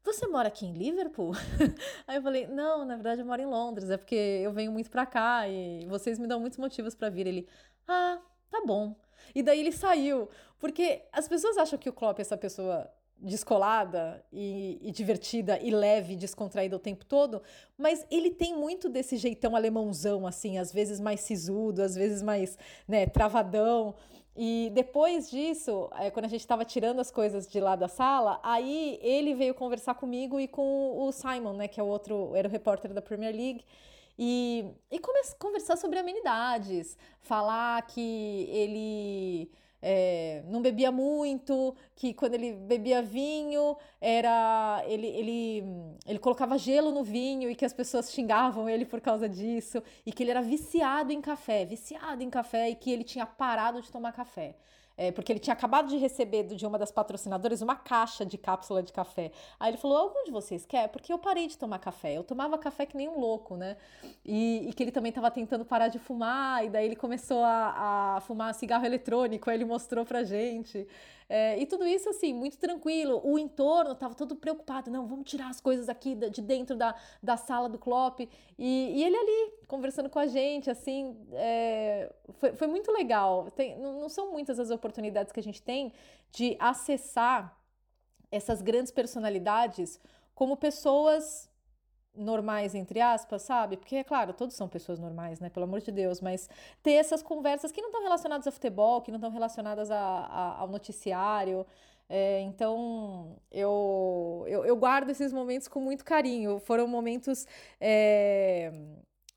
você 0.03 0.27
mora 0.27 0.49
aqui 0.49 0.67
em 0.67 0.73
Liverpool? 0.73 1.31
Aí 2.05 2.17
eu 2.17 2.21
falei, 2.21 2.45
não, 2.45 2.85
na 2.85 2.93
verdade 2.93 3.21
eu 3.21 3.25
moro 3.25 3.41
em 3.41 3.47
Londres, 3.47 3.89
é 3.89 3.97
porque 3.97 4.13
eu 4.15 4.51
venho 4.51 4.71
muito 4.71 4.91
pra 4.91 5.03
cá 5.03 5.47
e 5.47 5.83
vocês 5.87 6.19
me 6.19 6.27
dão 6.27 6.39
muitos 6.39 6.59
motivos 6.59 6.93
para 6.93 7.09
vir. 7.09 7.25
Ele, 7.25 7.47
ah, 7.87 8.19
tá 8.51 8.61
bom. 8.63 8.95
E 9.33 9.41
daí 9.41 9.59
ele 9.59 9.71
saiu, 9.71 10.29
porque 10.59 11.01
as 11.11 11.27
pessoas 11.27 11.57
acham 11.57 11.79
que 11.79 11.89
o 11.89 11.93
Klopp 11.93 12.19
é 12.19 12.21
essa 12.21 12.37
pessoa 12.37 12.87
descolada 13.17 14.23
e, 14.31 14.79
e, 14.81 14.91
divertida 14.91 15.59
e 15.59 15.71
leve, 15.71 16.15
descontraída 16.15 16.75
o 16.75 16.79
tempo 16.79 17.05
todo, 17.05 17.41
mas 17.77 18.05
ele 18.11 18.29
tem 18.29 18.55
muito 18.55 18.89
desse 18.89 19.17
jeitão 19.17 19.55
alemãozão, 19.55 20.27
assim, 20.27 20.57
às 20.57 20.71
vezes 20.71 20.99
mais 20.99 21.21
sisudo, 21.21 21.81
às 21.81 21.95
vezes 21.95 22.21
mais, 22.21 22.57
né, 22.87 23.05
travadão. 23.05 23.95
E 24.35 24.69
depois 24.73 25.29
disso, 25.29 25.89
é, 25.97 26.11
quando 26.11 26.25
a 26.25 26.27
gente 26.27 26.41
estava 26.41 26.65
tirando 26.65 26.99
as 26.99 27.09
coisas 27.09 27.47
de 27.47 27.59
lá 27.59 27.75
da 27.75 27.87
sala, 27.87 28.39
aí 28.43 28.99
ele 29.01 29.33
veio 29.33 29.53
conversar 29.53 29.95
comigo 29.95 30.39
e 30.39 30.47
com 30.47 30.99
o 30.99 31.11
Simon, 31.11 31.53
né, 31.53 31.67
que 31.67 31.79
é 31.79 31.83
o 31.83 31.87
outro, 31.87 32.35
era 32.35 32.47
o 32.47 32.51
repórter 32.51 32.93
da 32.93 33.01
Premier 33.01 33.33
League, 33.33 33.63
e, 34.17 34.65
e 34.91 34.99
conversar 35.39 35.77
sobre 35.77 35.99
amenidades, 35.99 36.97
falar 37.21 37.81
que 37.87 38.47
ele 38.49 39.51
é, 39.87 40.41
não 40.47 40.63
bebia 40.63 40.91
muito, 40.91 41.75
que 41.95 42.11
quando 42.11 42.33
ele 42.33 42.53
bebia 42.53 43.03
vinho, 43.03 43.77
era 44.01 44.83
ele, 44.87 45.05
ele, 45.05 45.63
ele 46.07 46.17
colocava 46.17 46.57
gelo 46.57 46.91
no 46.91 47.03
vinho 47.03 47.51
e 47.51 47.55
que 47.55 47.63
as 47.63 47.71
pessoas 47.71 48.11
xingavam 48.11 48.67
ele 48.67 48.83
por 48.83 48.99
causa 48.99 49.29
disso, 49.29 49.83
e 50.03 50.11
que 50.11 50.23
ele 50.23 50.31
era 50.31 50.41
viciado 50.41 51.11
em 51.11 51.21
café, 51.21 51.65
viciado 51.65 52.23
em 52.23 52.31
café, 52.31 52.71
e 52.71 52.75
que 52.75 52.89
ele 52.89 53.03
tinha 53.03 53.27
parado 53.27 53.79
de 53.79 53.91
tomar 53.91 54.11
café 54.11 54.55
é, 54.97 55.11
porque 55.11 55.31
ele 55.31 55.39
tinha 55.39 55.53
acabado 55.53 55.87
de 55.87 55.97
receber 55.97 56.43
de 56.43 56.65
uma 56.65 56.77
das 56.77 56.91
patrocinadoras 56.91 57.61
uma 57.61 57.75
caixa 57.75 58.25
de 58.25 58.37
cápsula 58.37 58.81
de 58.81 58.93
café. 58.93 59.31
Aí 59.59 59.71
ele 59.71 59.77
falou: 59.77 59.97
algum 59.97 60.23
de 60.23 60.31
vocês 60.31 60.65
quer? 60.65 60.87
Porque 60.89 61.11
eu 61.11 61.17
parei 61.17 61.47
de 61.47 61.57
tomar 61.57 61.79
café. 61.79 62.17
Eu 62.17 62.23
tomava 62.23 62.57
café 62.57 62.85
que 62.85 62.95
nem 62.95 63.09
um 63.09 63.19
louco, 63.19 63.57
né? 63.57 63.77
E, 64.23 64.69
e 64.69 64.73
que 64.73 64.83
ele 64.83 64.91
também 64.91 65.09
estava 65.09 65.29
tentando 65.29 65.65
parar 65.65 65.89
de 65.89 65.99
fumar, 65.99 66.63
e 66.65 66.69
daí 66.69 66.85
ele 66.85 66.95
começou 66.95 67.43
a, 67.43 68.15
a 68.15 68.21
fumar 68.21 68.53
cigarro 68.53 68.85
eletrônico, 68.85 69.49
aí 69.49 69.57
ele 69.57 69.65
mostrou 69.65 70.05
pra 70.05 70.23
gente. 70.23 70.87
É, 71.27 71.57
e 71.59 71.65
tudo 71.65 71.85
isso, 71.87 72.09
assim, 72.09 72.33
muito 72.33 72.57
tranquilo. 72.57 73.19
O 73.23 73.37
entorno 73.39 73.93
estava 73.93 74.13
todo 74.13 74.35
preocupado. 74.35 74.91
Não, 74.91 75.07
vamos 75.07 75.29
tirar 75.29 75.49
as 75.49 75.59
coisas 75.59 75.89
aqui 75.89 76.15
de 76.15 76.41
dentro 76.41 76.75
da, 76.75 76.95
da 77.21 77.35
sala 77.35 77.67
do 77.67 77.79
Klopp. 77.79 78.19
E, 78.21 78.29
e 78.57 79.03
ele 79.03 79.15
ali, 79.15 79.53
conversando 79.67 80.09
com 80.09 80.19
a 80.19 80.27
gente, 80.27 80.69
assim, 80.69 81.17
é, 81.33 82.13
foi, 82.33 82.53
foi 82.53 82.67
muito 82.67 82.91
legal. 82.91 83.49
Tem, 83.51 83.77
não, 83.79 84.01
não 84.01 84.09
são 84.09 84.31
muitas 84.31 84.59
as 84.59 84.69
oportunidades 84.69 85.31
que 85.31 85.39
a 85.39 85.43
gente 85.43 85.61
tem 85.61 85.91
de 86.31 86.55
acessar 86.59 87.57
essas 88.31 88.61
grandes 88.61 88.91
personalidades 88.91 89.99
como 90.33 90.57
pessoas 90.57 91.49
normais, 92.15 92.75
entre 92.75 92.99
aspas, 93.01 93.41
sabe? 93.41 93.77
Porque, 93.77 93.97
é 93.97 94.03
claro, 94.03 94.33
todos 94.33 94.55
são 94.55 94.67
pessoas 94.67 94.99
normais, 94.99 95.39
né? 95.39 95.49
Pelo 95.49 95.65
amor 95.65 95.81
de 95.81 95.91
Deus, 95.91 96.21
mas 96.21 96.49
ter 96.83 96.93
essas 96.93 97.21
conversas 97.21 97.71
que 97.71 97.81
não 97.81 97.89
estão 97.89 98.03
relacionadas 98.03 98.47
a 98.47 98.51
futebol, 98.51 99.01
que 99.01 99.11
não 99.11 99.17
estão 99.17 99.31
relacionadas 99.31 99.91
a, 99.91 99.97
a, 99.97 100.59
ao 100.59 100.67
noticiário. 100.67 101.65
É, 102.07 102.41
então, 102.41 103.37
eu, 103.51 104.45
eu, 104.47 104.65
eu, 104.65 104.75
guardo 104.75 105.09
esses 105.09 105.33
momentos 105.33 105.67
com 105.67 105.79
muito 105.79 106.05
carinho. 106.05 106.59
Foram 106.59 106.87
momentos 106.87 107.47
é, 107.79 108.71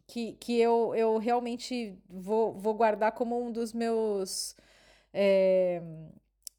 que, 0.07 0.33
que 0.35 0.59
eu, 0.59 0.95
eu 0.95 1.19
realmente 1.19 1.97
vou, 2.09 2.53
vou 2.55 2.75
guardar 2.75 3.13
como 3.13 3.41
um 3.41 3.51
dos 3.53 3.73
meus. 3.73 4.55
É, 5.13 5.83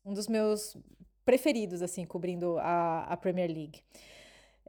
um 0.06 0.14
dos 0.14 0.28
meus 0.28 0.76
preferidos, 1.24 1.84
assim, 1.84 2.06
cobrindo 2.06 2.58
a, 2.58 3.04
a 3.04 3.16
Premier 3.16 3.48
League. 3.52 3.82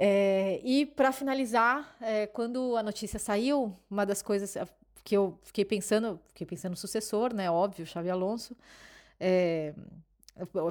É, 0.02 0.62
e 0.64 0.86
para 0.86 1.12
finalizar, 1.12 1.94
é, 2.00 2.26
quando 2.26 2.74
a 2.74 2.82
notícia 2.82 3.18
saiu, 3.18 3.76
uma 3.90 4.06
das 4.06 4.22
coisas 4.22 4.56
que 5.04 5.14
eu 5.14 5.38
fiquei 5.42 5.62
pensando, 5.62 6.18
fiquei 6.28 6.46
pensando 6.46 6.70
no 6.70 6.76
sucessor, 6.78 7.34
né? 7.34 7.50
Óbvio, 7.50 7.84
Xavi 7.84 8.08
Alonso. 8.08 8.56
É, 9.20 9.74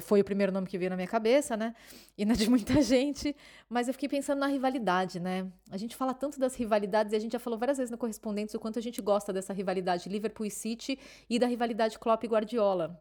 foi 0.00 0.20
o 0.20 0.24
primeiro 0.24 0.50
nome 0.50 0.66
que 0.66 0.76
veio 0.76 0.90
na 0.90 0.96
minha 0.96 1.06
cabeça, 1.06 1.56
né? 1.56 1.76
E 2.18 2.24
na 2.24 2.34
de 2.34 2.50
muita 2.50 2.82
gente, 2.82 3.36
mas 3.68 3.86
eu 3.86 3.94
fiquei 3.94 4.08
pensando 4.08 4.40
na 4.40 4.48
rivalidade, 4.48 5.20
né? 5.20 5.46
A 5.70 5.76
gente 5.76 5.94
fala 5.94 6.12
tanto 6.12 6.40
das 6.40 6.56
rivalidades 6.56 7.12
e 7.12 7.16
a 7.16 7.20
gente 7.20 7.30
já 7.30 7.38
falou 7.38 7.56
várias 7.56 7.78
vezes 7.78 7.92
no 7.92 7.98
Correspondentes 7.98 8.52
o 8.56 8.58
quanto 8.58 8.80
a 8.80 8.82
gente 8.82 9.00
gosta 9.00 9.32
dessa 9.32 9.52
rivalidade 9.52 10.08
Liverpool 10.08 10.46
e 10.46 10.50
City 10.50 10.98
e 11.28 11.38
da 11.38 11.46
rivalidade 11.46 12.00
Klopp 12.00 12.24
e 12.24 12.26
Guardiola. 12.26 13.00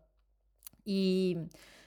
E 0.86 1.40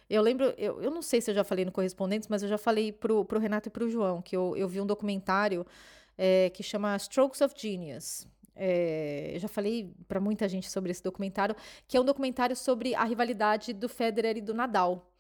eu 0.08 0.22
lembro, 0.22 0.52
eu, 0.56 0.82
eu 0.82 0.90
não 0.90 1.02
sei 1.02 1.20
se 1.20 1.30
eu 1.30 1.34
já 1.34 1.44
falei 1.44 1.64
no 1.64 1.72
Correspondentes, 1.72 2.28
mas 2.28 2.42
eu 2.42 2.48
já 2.48 2.58
falei 2.58 2.92
pro, 2.92 3.24
pro 3.24 3.38
Renato 3.38 3.68
e 3.68 3.70
pro 3.70 3.88
João, 3.88 4.20
que 4.20 4.36
eu, 4.36 4.56
eu 4.56 4.68
vi 4.68 4.80
um 4.80 4.86
documentário 4.86 5.66
é, 6.16 6.50
que 6.50 6.62
chama 6.62 6.96
Strokes 6.96 7.40
of 7.40 7.54
Genius. 7.56 8.26
É, 8.54 9.32
eu 9.34 9.40
já 9.40 9.48
falei 9.48 9.92
para 10.06 10.20
muita 10.20 10.48
gente 10.48 10.70
sobre 10.70 10.90
esse 10.90 11.02
documentário, 11.02 11.56
que 11.88 11.96
é 11.96 12.00
um 12.00 12.04
documentário 12.04 12.54
sobre 12.54 12.94
a 12.94 13.04
rivalidade 13.04 13.72
do 13.72 13.88
Federer 13.88 14.36
e 14.36 14.40
do 14.40 14.52
Nadal. 14.52 15.11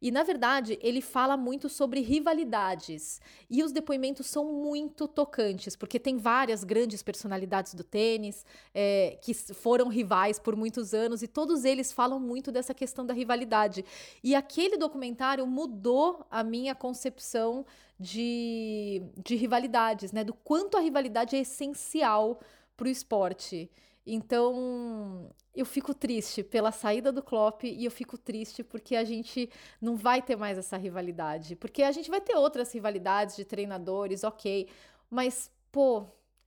E, 0.00 0.10
na 0.10 0.22
verdade, 0.22 0.78
ele 0.80 1.00
fala 1.00 1.36
muito 1.36 1.68
sobre 1.68 2.00
rivalidades. 2.00 3.20
E 3.50 3.62
os 3.62 3.72
depoimentos 3.72 4.26
são 4.26 4.52
muito 4.52 5.08
tocantes, 5.08 5.74
porque 5.74 5.98
tem 5.98 6.16
várias 6.16 6.62
grandes 6.62 7.02
personalidades 7.02 7.74
do 7.74 7.82
tênis 7.82 8.46
é, 8.72 9.18
que 9.20 9.34
foram 9.34 9.88
rivais 9.88 10.38
por 10.38 10.54
muitos 10.54 10.94
anos, 10.94 11.22
e 11.22 11.26
todos 11.26 11.64
eles 11.64 11.92
falam 11.92 12.20
muito 12.20 12.52
dessa 12.52 12.72
questão 12.72 13.04
da 13.04 13.12
rivalidade. 13.12 13.84
E 14.22 14.34
aquele 14.34 14.76
documentário 14.76 15.46
mudou 15.46 16.24
a 16.30 16.44
minha 16.44 16.74
concepção 16.74 17.66
de, 17.98 19.02
de 19.24 19.34
rivalidades, 19.34 20.12
né? 20.12 20.22
Do 20.22 20.34
quanto 20.34 20.76
a 20.76 20.80
rivalidade 20.80 21.34
é 21.34 21.40
essencial 21.40 22.40
para 22.76 22.86
o 22.86 22.90
esporte. 22.90 23.68
Então, 24.10 25.30
eu 25.54 25.66
fico 25.66 25.92
triste 25.92 26.42
pela 26.42 26.72
saída 26.72 27.12
do 27.12 27.22
Klopp 27.22 27.64
e 27.64 27.84
eu 27.84 27.90
fico 27.90 28.16
triste 28.16 28.64
porque 28.64 28.96
a 28.96 29.04
gente 29.04 29.50
não 29.80 29.96
vai 29.96 30.22
ter 30.22 30.34
mais 30.34 30.56
essa 30.56 30.78
rivalidade. 30.78 31.54
Porque 31.54 31.82
a 31.82 31.92
gente 31.92 32.08
vai 32.10 32.20
ter 32.20 32.34
outras 32.34 32.72
rivalidades 32.72 33.36
de 33.36 33.44
treinadores, 33.44 34.24
ok. 34.24 34.66
Mas, 35.10 35.50
pô, 35.70 36.06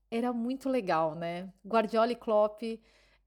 era 0.09 0.33
muito 0.33 0.69
legal, 0.69 1.13
né? 1.13 1.49
Guardiola 1.65 2.11
e 2.11 2.15
Klopp 2.15 2.63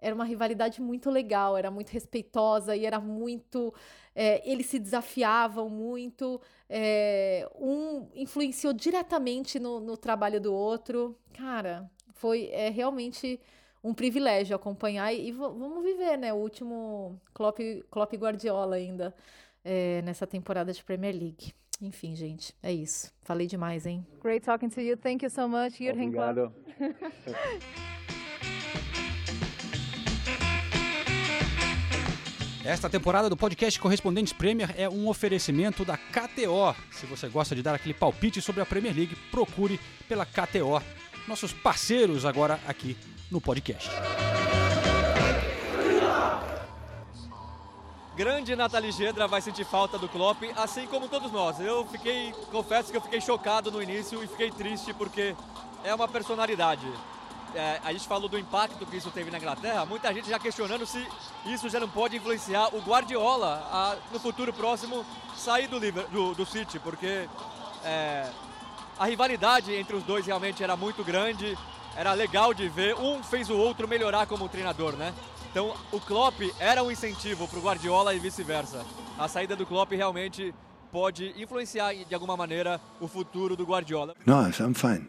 era 0.00 0.14
uma 0.14 0.24
rivalidade 0.24 0.82
muito 0.82 1.10
legal, 1.10 1.56
era 1.56 1.70
muito 1.70 1.90
respeitosa 1.90 2.76
e 2.76 2.84
era 2.84 3.00
muito. 3.00 3.72
É, 4.14 4.48
eles 4.48 4.66
se 4.66 4.78
desafiavam 4.78 5.68
muito, 5.70 6.40
é, 6.68 7.48
um 7.56 8.08
influenciou 8.14 8.72
diretamente 8.72 9.58
no, 9.58 9.80
no 9.80 9.96
trabalho 9.96 10.40
do 10.40 10.52
outro. 10.52 11.16
Cara, 11.32 11.90
foi 12.12 12.48
é, 12.52 12.68
realmente 12.68 13.40
um 13.84 13.92
privilégio 13.92 14.56
acompanhar 14.56 15.12
e, 15.12 15.28
e 15.28 15.32
vamos 15.32 15.84
viver, 15.84 16.16
né? 16.16 16.32
O 16.32 16.36
último 16.36 17.20
Klopp, 17.34 17.58
Klopp 17.90 18.14
Guardiola 18.14 18.76
ainda 18.76 19.14
é, 19.62 20.00
nessa 20.02 20.26
temporada 20.26 20.72
de 20.72 20.82
Premier 20.82 21.14
League. 21.14 21.52
Enfim, 21.82 22.16
gente, 22.16 22.54
é 22.62 22.72
isso. 22.72 23.12
Falei 23.22 23.46
demais, 23.46 23.84
hein? 23.84 24.06
Great 24.22 24.42
talking 24.46 24.70
to 24.70 24.80
you. 24.80 24.96
Thank 24.96 25.22
you 25.22 25.30
so 25.30 25.46
much, 25.46 25.76
Jürgen 25.78 26.08
Obrigado. 26.08 26.50
Esta 32.64 32.88
temporada 32.88 33.28
do 33.28 33.36
podcast 33.36 33.78
Correspondentes 33.78 34.32
Premier 34.32 34.70
é 34.78 34.88
um 34.88 35.06
oferecimento 35.06 35.84
da 35.84 35.98
KTO. 35.98 36.74
Se 36.90 37.04
você 37.04 37.28
gosta 37.28 37.54
de 37.54 37.62
dar 37.62 37.74
aquele 37.74 37.92
palpite 37.92 38.40
sobre 38.40 38.62
a 38.62 38.66
Premier 38.66 38.96
League, 38.96 39.14
procure 39.30 39.78
pela 40.08 40.24
KTO. 40.24 40.80
Nossos 41.28 41.52
parceiros 41.52 42.24
agora 42.24 42.58
aqui 42.66 42.96
no 43.30 43.40
podcast. 43.40 43.90
Grande 48.16 48.54
Nathalie 48.54 48.92
Gedra 48.92 49.26
vai 49.26 49.40
sentir 49.40 49.64
falta 49.64 49.98
do 49.98 50.08
Klopp, 50.08 50.42
assim 50.56 50.86
como 50.86 51.08
todos 51.08 51.32
nós. 51.32 51.58
Eu 51.58 51.84
fiquei, 51.86 52.32
confesso 52.52 52.90
que 52.92 52.96
eu 52.96 53.00
fiquei 53.00 53.20
chocado 53.20 53.72
no 53.72 53.82
início 53.82 54.22
e 54.22 54.28
fiquei 54.28 54.52
triste 54.52 54.94
porque 54.94 55.34
é 55.82 55.92
uma 55.92 56.06
personalidade. 56.06 56.86
É, 57.56 57.80
a 57.84 57.92
gente 57.92 58.06
falou 58.06 58.28
do 58.28 58.38
impacto 58.38 58.86
que 58.86 58.96
isso 58.96 59.10
teve 59.10 59.30
na 59.30 59.38
Inglaterra, 59.38 59.84
muita 59.84 60.12
gente 60.12 60.28
já 60.28 60.38
questionando 60.38 60.84
se 60.86 61.04
isso 61.46 61.68
já 61.68 61.78
não 61.78 61.88
pode 61.88 62.16
influenciar 62.16 62.74
o 62.74 62.80
Guardiola 62.80 63.68
a, 63.70 63.96
no 64.12 64.18
futuro 64.18 64.52
próximo 64.52 65.04
sair 65.36 65.68
do, 65.68 65.78
do, 65.80 66.34
do 66.34 66.46
City, 66.46 66.80
porque 66.80 67.28
é, 67.84 68.28
a 68.98 69.06
rivalidade 69.06 69.72
entre 69.72 69.94
os 69.94 70.02
dois 70.02 70.26
realmente 70.26 70.64
era 70.64 70.76
muito 70.76 71.04
grande, 71.04 71.56
era 71.96 72.12
legal 72.12 72.52
de 72.52 72.68
ver. 72.68 72.94
Um 72.94 73.22
fez 73.22 73.50
o 73.50 73.56
outro 73.56 73.88
melhorar 73.88 74.26
como 74.26 74.48
treinador, 74.48 74.94
né? 74.96 75.14
Então 75.50 75.74
o 75.92 76.00
Klopp 76.00 76.40
era 76.58 76.82
um 76.82 76.90
incentivo 76.90 77.46
para 77.46 77.58
o 77.58 77.62
Guardiola 77.62 78.14
e 78.14 78.18
vice-versa. 78.18 78.84
A 79.18 79.28
saída 79.28 79.54
do 79.54 79.64
Klopp 79.64 79.92
realmente 79.92 80.54
pode 80.90 81.32
influenciar 81.40 81.94
de 81.94 82.14
alguma 82.14 82.36
maneira 82.36 82.80
o 83.00 83.06
futuro 83.06 83.56
do 83.56 83.64
Guardiola. 83.64 84.14
No, 84.26 84.42
I'm 84.42 84.74
fine. 84.74 85.08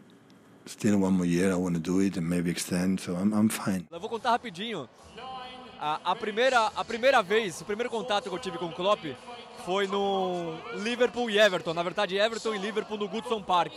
Still 0.66 1.02
one 1.02 1.16
more 1.16 1.28
year, 1.28 1.52
I 1.52 1.54
want 1.54 1.74
to 1.74 1.80
do 1.80 2.00
it 2.00 2.18
and 2.18 2.22
maybe 2.22 2.50
extend, 2.50 3.00
so 3.00 3.12
I'm, 3.12 3.32
I'm 3.32 3.48
fine. 3.48 3.86
Eu 3.90 4.00
vou 4.00 4.08
contar 4.08 4.30
rapidinho. 4.30 4.88
A, 5.78 6.00
a, 6.12 6.16
primeira, 6.16 6.72
a 6.74 6.84
primeira 6.84 7.22
vez, 7.22 7.60
o 7.60 7.64
primeiro 7.64 7.90
contato 7.90 8.28
que 8.28 8.34
eu 8.34 8.38
tive 8.38 8.58
com 8.58 8.66
o 8.66 8.72
Klopp 8.72 9.04
foi 9.66 9.88
no 9.88 10.54
Liverpool 10.74 11.28
e 11.28 11.40
Everton. 11.40 11.74
Na 11.74 11.82
verdade, 11.82 12.16
Everton 12.16 12.54
e 12.54 12.58
Liverpool 12.58 12.96
no 12.96 13.08
Goodson 13.08 13.42
Park. 13.42 13.72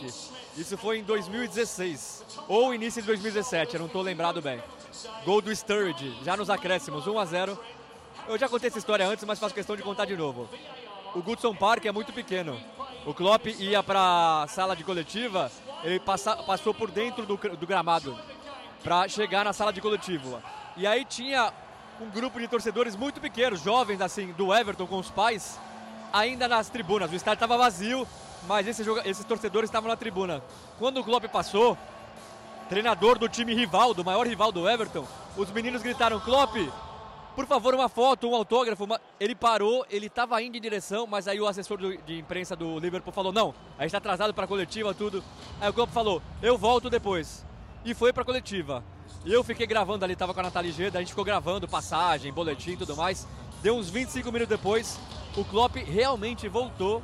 Isso 0.56 0.78
foi 0.78 0.98
em 0.98 1.02
2016 1.02 2.24
ou 2.46 2.72
início 2.72 3.02
de 3.02 3.08
2017, 3.08 3.74
eu 3.74 3.80
não 3.80 3.86
estou 3.88 4.00
lembrado 4.00 4.40
bem. 4.40 4.62
Gol 5.24 5.42
do 5.42 5.54
Sturridge, 5.54 6.16
já 6.22 6.36
nos 6.36 6.48
acréscimos, 6.48 7.08
1 7.08 7.18
a 7.18 7.24
0. 7.24 7.58
Eu 8.28 8.38
já 8.38 8.48
contei 8.48 8.68
essa 8.68 8.78
história 8.78 9.04
antes, 9.04 9.24
mas 9.24 9.40
faço 9.40 9.52
questão 9.52 9.74
de 9.74 9.82
contar 9.82 10.04
de 10.04 10.16
novo. 10.16 10.48
O 11.12 11.20
Goodson 11.20 11.56
Park 11.56 11.84
é 11.86 11.90
muito 11.90 12.12
pequeno. 12.12 12.56
O 13.04 13.12
Klopp 13.12 13.46
ia 13.58 13.82
para 13.82 14.44
a 14.44 14.46
sala 14.46 14.76
de 14.76 14.84
coletiva, 14.84 15.50
ele 15.82 15.98
passa, 15.98 16.36
passou 16.36 16.72
por 16.72 16.88
dentro 16.88 17.26
do, 17.26 17.36
do 17.36 17.66
gramado 17.66 18.16
para 18.84 19.08
chegar 19.08 19.44
na 19.44 19.52
sala 19.52 19.72
de 19.72 19.80
coletiva. 19.80 20.40
E 20.76 20.86
aí 20.86 21.04
tinha 21.04 21.52
um 22.00 22.08
grupo 22.08 22.38
de 22.38 22.46
torcedores 22.46 22.94
muito 22.94 23.20
pequenos, 23.20 23.60
jovens 23.60 24.00
assim, 24.00 24.32
do 24.32 24.54
Everton 24.54 24.86
com 24.86 24.98
os 24.98 25.10
pais, 25.10 25.58
ainda 26.12 26.48
nas 26.48 26.68
tribunas. 26.68 27.10
O 27.10 27.14
estádio 27.14 27.36
estava 27.36 27.56
vazio, 27.56 28.06
mas 28.46 28.66
esses, 28.66 28.86
esses 29.04 29.24
torcedores 29.24 29.68
estavam 29.68 29.88
na 29.88 29.96
tribuna. 29.96 30.42
Quando 30.78 31.00
o 31.00 31.04
Klopp 31.04 31.24
passou, 31.26 31.76
treinador 32.68 33.18
do 33.18 33.28
time 33.28 33.54
rival, 33.54 33.92
do 33.92 34.04
maior 34.04 34.26
rival 34.26 34.52
do 34.52 34.68
Everton, 34.68 35.06
os 35.36 35.50
meninos 35.50 35.82
gritaram: 35.82 36.20
Klopp, 36.20 36.56
por 37.34 37.46
favor, 37.46 37.74
uma 37.74 37.88
foto, 37.88 38.28
um 38.28 38.34
autógrafo. 38.34 38.84
Uma... 38.84 39.00
Ele 39.18 39.34
parou, 39.34 39.86
ele 39.90 40.06
estava 40.06 40.42
indo 40.42 40.56
em 40.56 40.60
direção, 40.60 41.06
mas 41.06 41.28
aí 41.28 41.40
o 41.40 41.46
assessor 41.46 41.78
do, 41.78 41.96
de 41.98 42.18
imprensa 42.18 42.54
do 42.56 42.78
Liverpool 42.78 43.12
falou: 43.12 43.32
Não, 43.32 43.54
a 43.78 43.82
gente 43.82 43.88
está 43.88 43.98
atrasado 43.98 44.34
para 44.34 44.44
a 44.44 44.48
coletiva, 44.48 44.94
tudo. 44.94 45.22
Aí 45.60 45.68
o 45.68 45.72
Klopp 45.72 45.92
falou: 45.92 46.22
Eu 46.42 46.58
volto 46.58 46.90
depois. 46.90 47.44
E 47.84 47.94
foi 47.94 48.12
para 48.12 48.22
a 48.22 48.26
coletiva. 48.26 48.84
Eu 49.24 49.44
fiquei 49.44 49.66
gravando 49.66 50.04
ali, 50.04 50.14
estava 50.14 50.32
com 50.32 50.40
a 50.40 50.44
Nathalie 50.44 50.72
Geda, 50.72 50.98
a 50.98 51.00
gente 51.02 51.10
ficou 51.10 51.24
gravando 51.24 51.68
passagem, 51.68 52.32
boletim 52.32 52.72
e 52.72 52.76
tudo 52.76 52.96
mais. 52.96 53.26
Deu 53.62 53.76
uns 53.76 53.90
25 53.90 54.32
minutos 54.32 54.48
depois, 54.48 54.98
o 55.36 55.44
Klopp 55.44 55.76
realmente 55.76 56.48
voltou. 56.48 57.02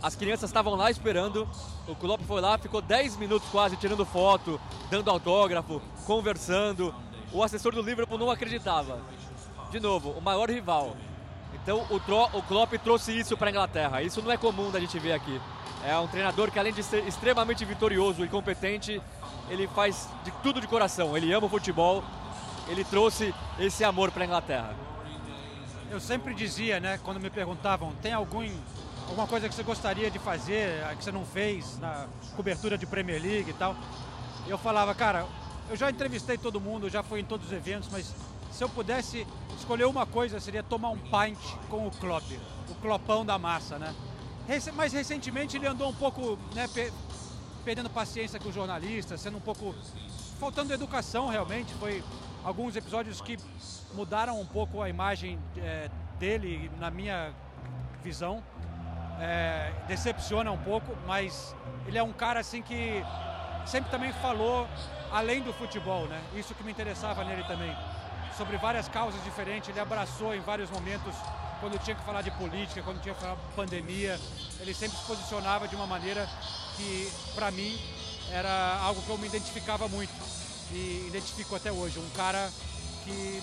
As 0.00 0.14
crianças 0.14 0.48
estavam 0.48 0.76
lá 0.76 0.90
esperando. 0.90 1.48
O 1.88 1.94
Klopp 1.96 2.22
foi 2.22 2.40
lá, 2.40 2.56
ficou 2.56 2.80
10 2.80 3.16
minutos 3.16 3.48
quase 3.50 3.76
tirando 3.76 4.04
foto, 4.04 4.60
dando 4.90 5.10
autógrafo, 5.10 5.82
conversando. 6.06 6.94
O 7.32 7.42
assessor 7.42 7.74
do 7.74 7.82
Liverpool 7.82 8.16
não 8.16 8.30
acreditava. 8.30 9.00
De 9.70 9.80
novo, 9.80 10.10
o 10.10 10.20
maior 10.20 10.48
rival. 10.48 10.96
Então 11.52 11.84
o, 11.90 11.98
Tro 11.98 12.28
o 12.32 12.42
Klopp 12.42 12.72
trouxe 12.74 13.18
isso 13.18 13.36
para 13.36 13.48
a 13.48 13.50
Inglaterra. 13.50 14.02
Isso 14.02 14.22
não 14.22 14.30
é 14.30 14.36
comum 14.36 14.70
da 14.70 14.78
gente 14.78 14.98
ver 15.00 15.14
aqui. 15.14 15.40
É 15.84 15.98
um 15.98 16.06
treinador 16.06 16.50
que 16.50 16.60
além 16.60 16.72
de 16.72 16.82
ser 16.82 17.06
extremamente 17.08 17.64
vitorioso 17.64 18.24
e 18.24 18.28
competente, 18.28 19.02
ele 19.48 19.66
faz 19.66 20.08
de 20.24 20.30
tudo 20.42 20.60
de 20.60 20.68
coração. 20.68 21.16
Ele 21.16 21.32
ama 21.32 21.46
o 21.46 21.50
futebol. 21.50 22.04
Ele 22.68 22.84
trouxe 22.84 23.34
esse 23.58 23.82
amor 23.82 24.12
para 24.12 24.22
a 24.22 24.26
Inglaterra. 24.26 24.85
Eu 25.90 26.00
sempre 26.00 26.34
dizia, 26.34 26.80
né, 26.80 26.98
quando 27.02 27.20
me 27.20 27.30
perguntavam, 27.30 27.92
tem 28.02 28.12
algum 28.12 28.44
alguma 29.08 29.26
coisa 29.26 29.48
que 29.48 29.54
você 29.54 29.62
gostaria 29.62 30.10
de 30.10 30.18
fazer, 30.18 30.84
que 30.96 31.04
você 31.04 31.12
não 31.12 31.24
fez 31.24 31.78
na 31.78 32.08
cobertura 32.34 32.76
de 32.76 32.84
Premier 32.84 33.22
League 33.22 33.50
e 33.50 33.54
tal? 33.54 33.76
Eu 34.48 34.58
falava, 34.58 34.94
cara, 34.94 35.24
eu 35.70 35.76
já 35.76 35.88
entrevistei 35.88 36.36
todo 36.36 36.60
mundo, 36.60 36.90
já 36.90 37.04
fui 37.04 37.20
em 37.20 37.24
todos 37.24 37.46
os 37.46 37.52
eventos, 37.52 37.88
mas 37.90 38.12
se 38.50 38.64
eu 38.64 38.68
pudesse 38.68 39.24
escolher 39.56 39.84
uma 39.84 40.04
coisa, 40.06 40.40
seria 40.40 40.62
tomar 40.62 40.90
um 40.90 40.98
pint 40.98 41.38
com 41.68 41.86
o 41.86 41.90
Klopp, 41.92 42.24
o 42.68 42.74
Clopão 42.76 43.24
da 43.24 43.38
massa, 43.38 43.78
né? 43.78 43.94
Mais 44.74 44.92
recentemente 44.92 45.56
ele 45.56 45.66
andou 45.66 45.88
um 45.88 45.94
pouco, 45.94 46.36
né, 46.54 46.68
perdendo 47.64 47.88
paciência 47.90 48.40
com 48.40 48.48
os 48.48 48.54
jornalistas, 48.54 49.20
sendo 49.20 49.38
um 49.38 49.40
pouco 49.40 49.74
faltando 50.38 50.72
educação 50.72 51.28
realmente. 51.28 51.72
Foi 51.74 52.02
alguns 52.46 52.76
episódios 52.76 53.20
que 53.20 53.36
mudaram 53.92 54.40
um 54.40 54.46
pouco 54.46 54.80
a 54.80 54.88
imagem 54.88 55.36
é, 55.58 55.90
dele, 56.16 56.70
na 56.78 56.92
minha 56.92 57.34
visão. 58.04 58.40
É, 59.20 59.72
decepciona 59.88 60.52
um 60.52 60.58
pouco, 60.58 60.96
mas 61.06 61.56
ele 61.88 61.98
é 61.98 62.02
um 62.02 62.12
cara 62.12 62.38
assim 62.38 62.62
que 62.62 63.02
sempre 63.66 63.90
também 63.90 64.12
falou 64.12 64.68
além 65.10 65.42
do 65.42 65.52
futebol, 65.52 66.06
né? 66.06 66.22
Isso 66.36 66.54
que 66.54 66.62
me 66.62 66.70
interessava 66.70 67.24
nele 67.24 67.42
também. 67.44 67.74
Sobre 68.36 68.56
várias 68.58 68.88
causas 68.88 69.22
diferentes, 69.24 69.70
ele 69.70 69.80
abraçou 69.80 70.32
em 70.32 70.40
vários 70.40 70.70
momentos 70.70 71.16
quando 71.58 71.82
tinha 71.82 71.96
que 71.96 72.04
falar 72.04 72.22
de 72.22 72.30
política, 72.30 72.80
quando 72.82 73.00
tinha 73.00 73.14
que 73.14 73.20
falar 73.20 73.34
de 73.34 73.54
pandemia, 73.56 74.20
ele 74.60 74.72
sempre 74.72 74.96
se 74.96 75.04
posicionava 75.04 75.66
de 75.66 75.74
uma 75.74 75.86
maneira 75.86 76.28
que, 76.76 77.10
para 77.34 77.50
mim, 77.50 77.76
era 78.30 78.78
algo 78.82 79.02
que 79.02 79.08
eu 79.08 79.18
me 79.18 79.26
identificava 79.26 79.88
muito 79.88 80.45
e 80.72 81.06
identifico 81.08 81.54
até 81.54 81.70
hoje. 81.70 81.98
Um 81.98 82.08
cara 82.16 82.50
que, 83.04 83.42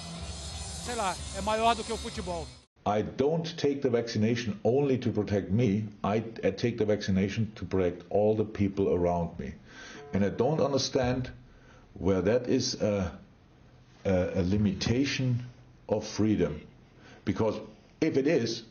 sei 0.86 0.96
lá, 0.96 1.16
é 1.38 1.42
maior 1.42 1.76
do 1.76 1.84
que 1.84 1.94
o 1.94 1.98
futebol. 1.98 2.48
I 2.86 3.02
don't 3.02 3.56
take 3.56 3.82
the 3.82 3.90
vaccination 3.90 4.60
only 4.64 4.98
to 4.98 5.12
protect 5.12 5.50
me. 5.50 5.86
I, 6.04 6.20
take 6.20 6.78
the 6.78 6.86
vaccination 6.86 7.50
to 7.56 7.66
protect 7.66 8.04
all 8.10 8.36
the 8.36 8.44
people 8.44 8.94
around 8.94 9.40
me. 9.40 9.54
And 10.14 10.26
I 10.26 10.30
don't 10.30 10.60
understand 10.60 11.32
where 11.94 12.22
that 12.22 12.50
is 12.50 12.76
a, 12.82 13.18
a, 14.04 14.32
a 14.36 14.44
limitation 14.44 15.46
of 15.88 16.06
freedom. 16.06 16.60
Because 17.24 17.56
if 18.02 18.18
it 18.18 18.28
is, 18.28 18.64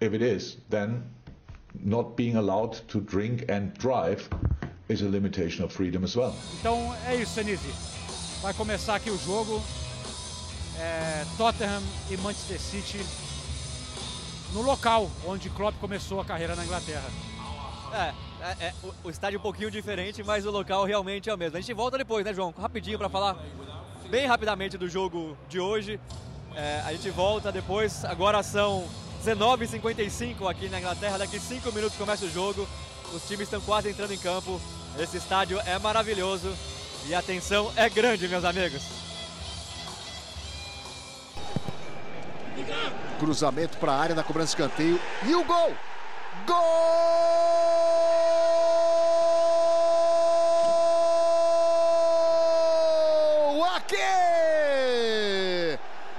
if 0.00 0.12
it 0.12 0.20
is, 0.20 0.58
then 0.68 1.04
not 1.82 2.16
being 2.16 2.36
allowed 2.36 2.74
to 2.88 3.00
drink 3.00 3.46
and 3.48 3.72
drive 3.78 4.28
is 4.88 5.02
a 5.02 5.06
limitation 5.06 5.64
of 5.64 5.74
freedom 5.74 6.04
as 6.04 6.16
well. 6.16 6.34
Então 6.58 6.94
é 7.06 7.16
isso, 7.16 7.34
Senise. 7.34 7.72
Vai 8.42 8.54
começar 8.54 8.94
aqui 8.94 9.10
o 9.10 9.18
jogo. 9.18 9.62
É, 10.78 11.24
Tottenham 11.36 11.82
e 12.08 12.16
Manchester 12.18 12.60
City 12.60 13.04
no 14.52 14.62
local 14.62 15.10
onde 15.26 15.50
Klopp 15.50 15.76
começou 15.80 16.20
a 16.20 16.24
carreira 16.24 16.54
na 16.54 16.64
Inglaterra. 16.64 17.08
É, 17.92 18.14
é, 18.40 18.66
é 18.66 18.74
o, 18.82 19.08
o, 19.08 19.10
estádio 19.10 19.36
é 19.36 19.38
um 19.38 19.42
pouquinho 19.42 19.70
diferente, 19.70 20.22
mas 20.22 20.46
o 20.46 20.50
local 20.50 20.84
realmente 20.84 21.28
é 21.28 21.34
o 21.34 21.38
mesmo. 21.38 21.56
A 21.56 21.60
gente 21.60 21.74
volta 21.74 21.98
depois, 21.98 22.24
né, 22.24 22.32
João? 22.32 22.54
Rapidinho 22.56 22.98
para 22.98 23.08
falar 23.08 23.36
bem 24.08 24.26
rapidamente 24.26 24.78
do 24.78 24.88
jogo 24.88 25.36
de 25.48 25.58
hoje. 25.58 26.00
É, 26.54 26.82
a 26.84 26.92
gente 26.92 27.10
volta 27.10 27.50
depois. 27.50 28.04
Agora 28.04 28.42
são 28.42 28.86
19h55 29.24 30.48
aqui 30.50 30.68
na 30.68 30.78
Inglaterra. 30.78 31.18
Daqui 31.18 31.38
5 31.38 31.72
minutos 31.72 31.96
começa 31.96 32.24
o 32.24 32.30
jogo. 32.30 32.66
Os 33.12 33.22
times 33.26 33.42
estão 33.42 33.60
quase 33.60 33.90
entrando 33.90 34.12
em 34.12 34.18
campo. 34.18 34.60
Esse 34.96 35.16
estádio 35.16 35.60
é 35.66 35.78
maravilhoso 35.78 36.56
e 37.06 37.14
a 37.14 37.22
tensão 37.22 37.72
é 37.76 37.88
grande, 37.88 38.28
meus 38.28 38.44
amigos. 38.44 38.82
Cruzamento 43.18 43.78
para 43.78 43.92
a 43.92 43.98
área 43.98 44.14
na 44.14 44.22
cobrança 44.22 44.54
de 44.56 44.62
escanteio. 44.62 45.00
E 45.24 45.34
o 45.34 45.42
gol! 45.44 45.74
Gol! 46.46 46.58
Aqui! 53.74 53.96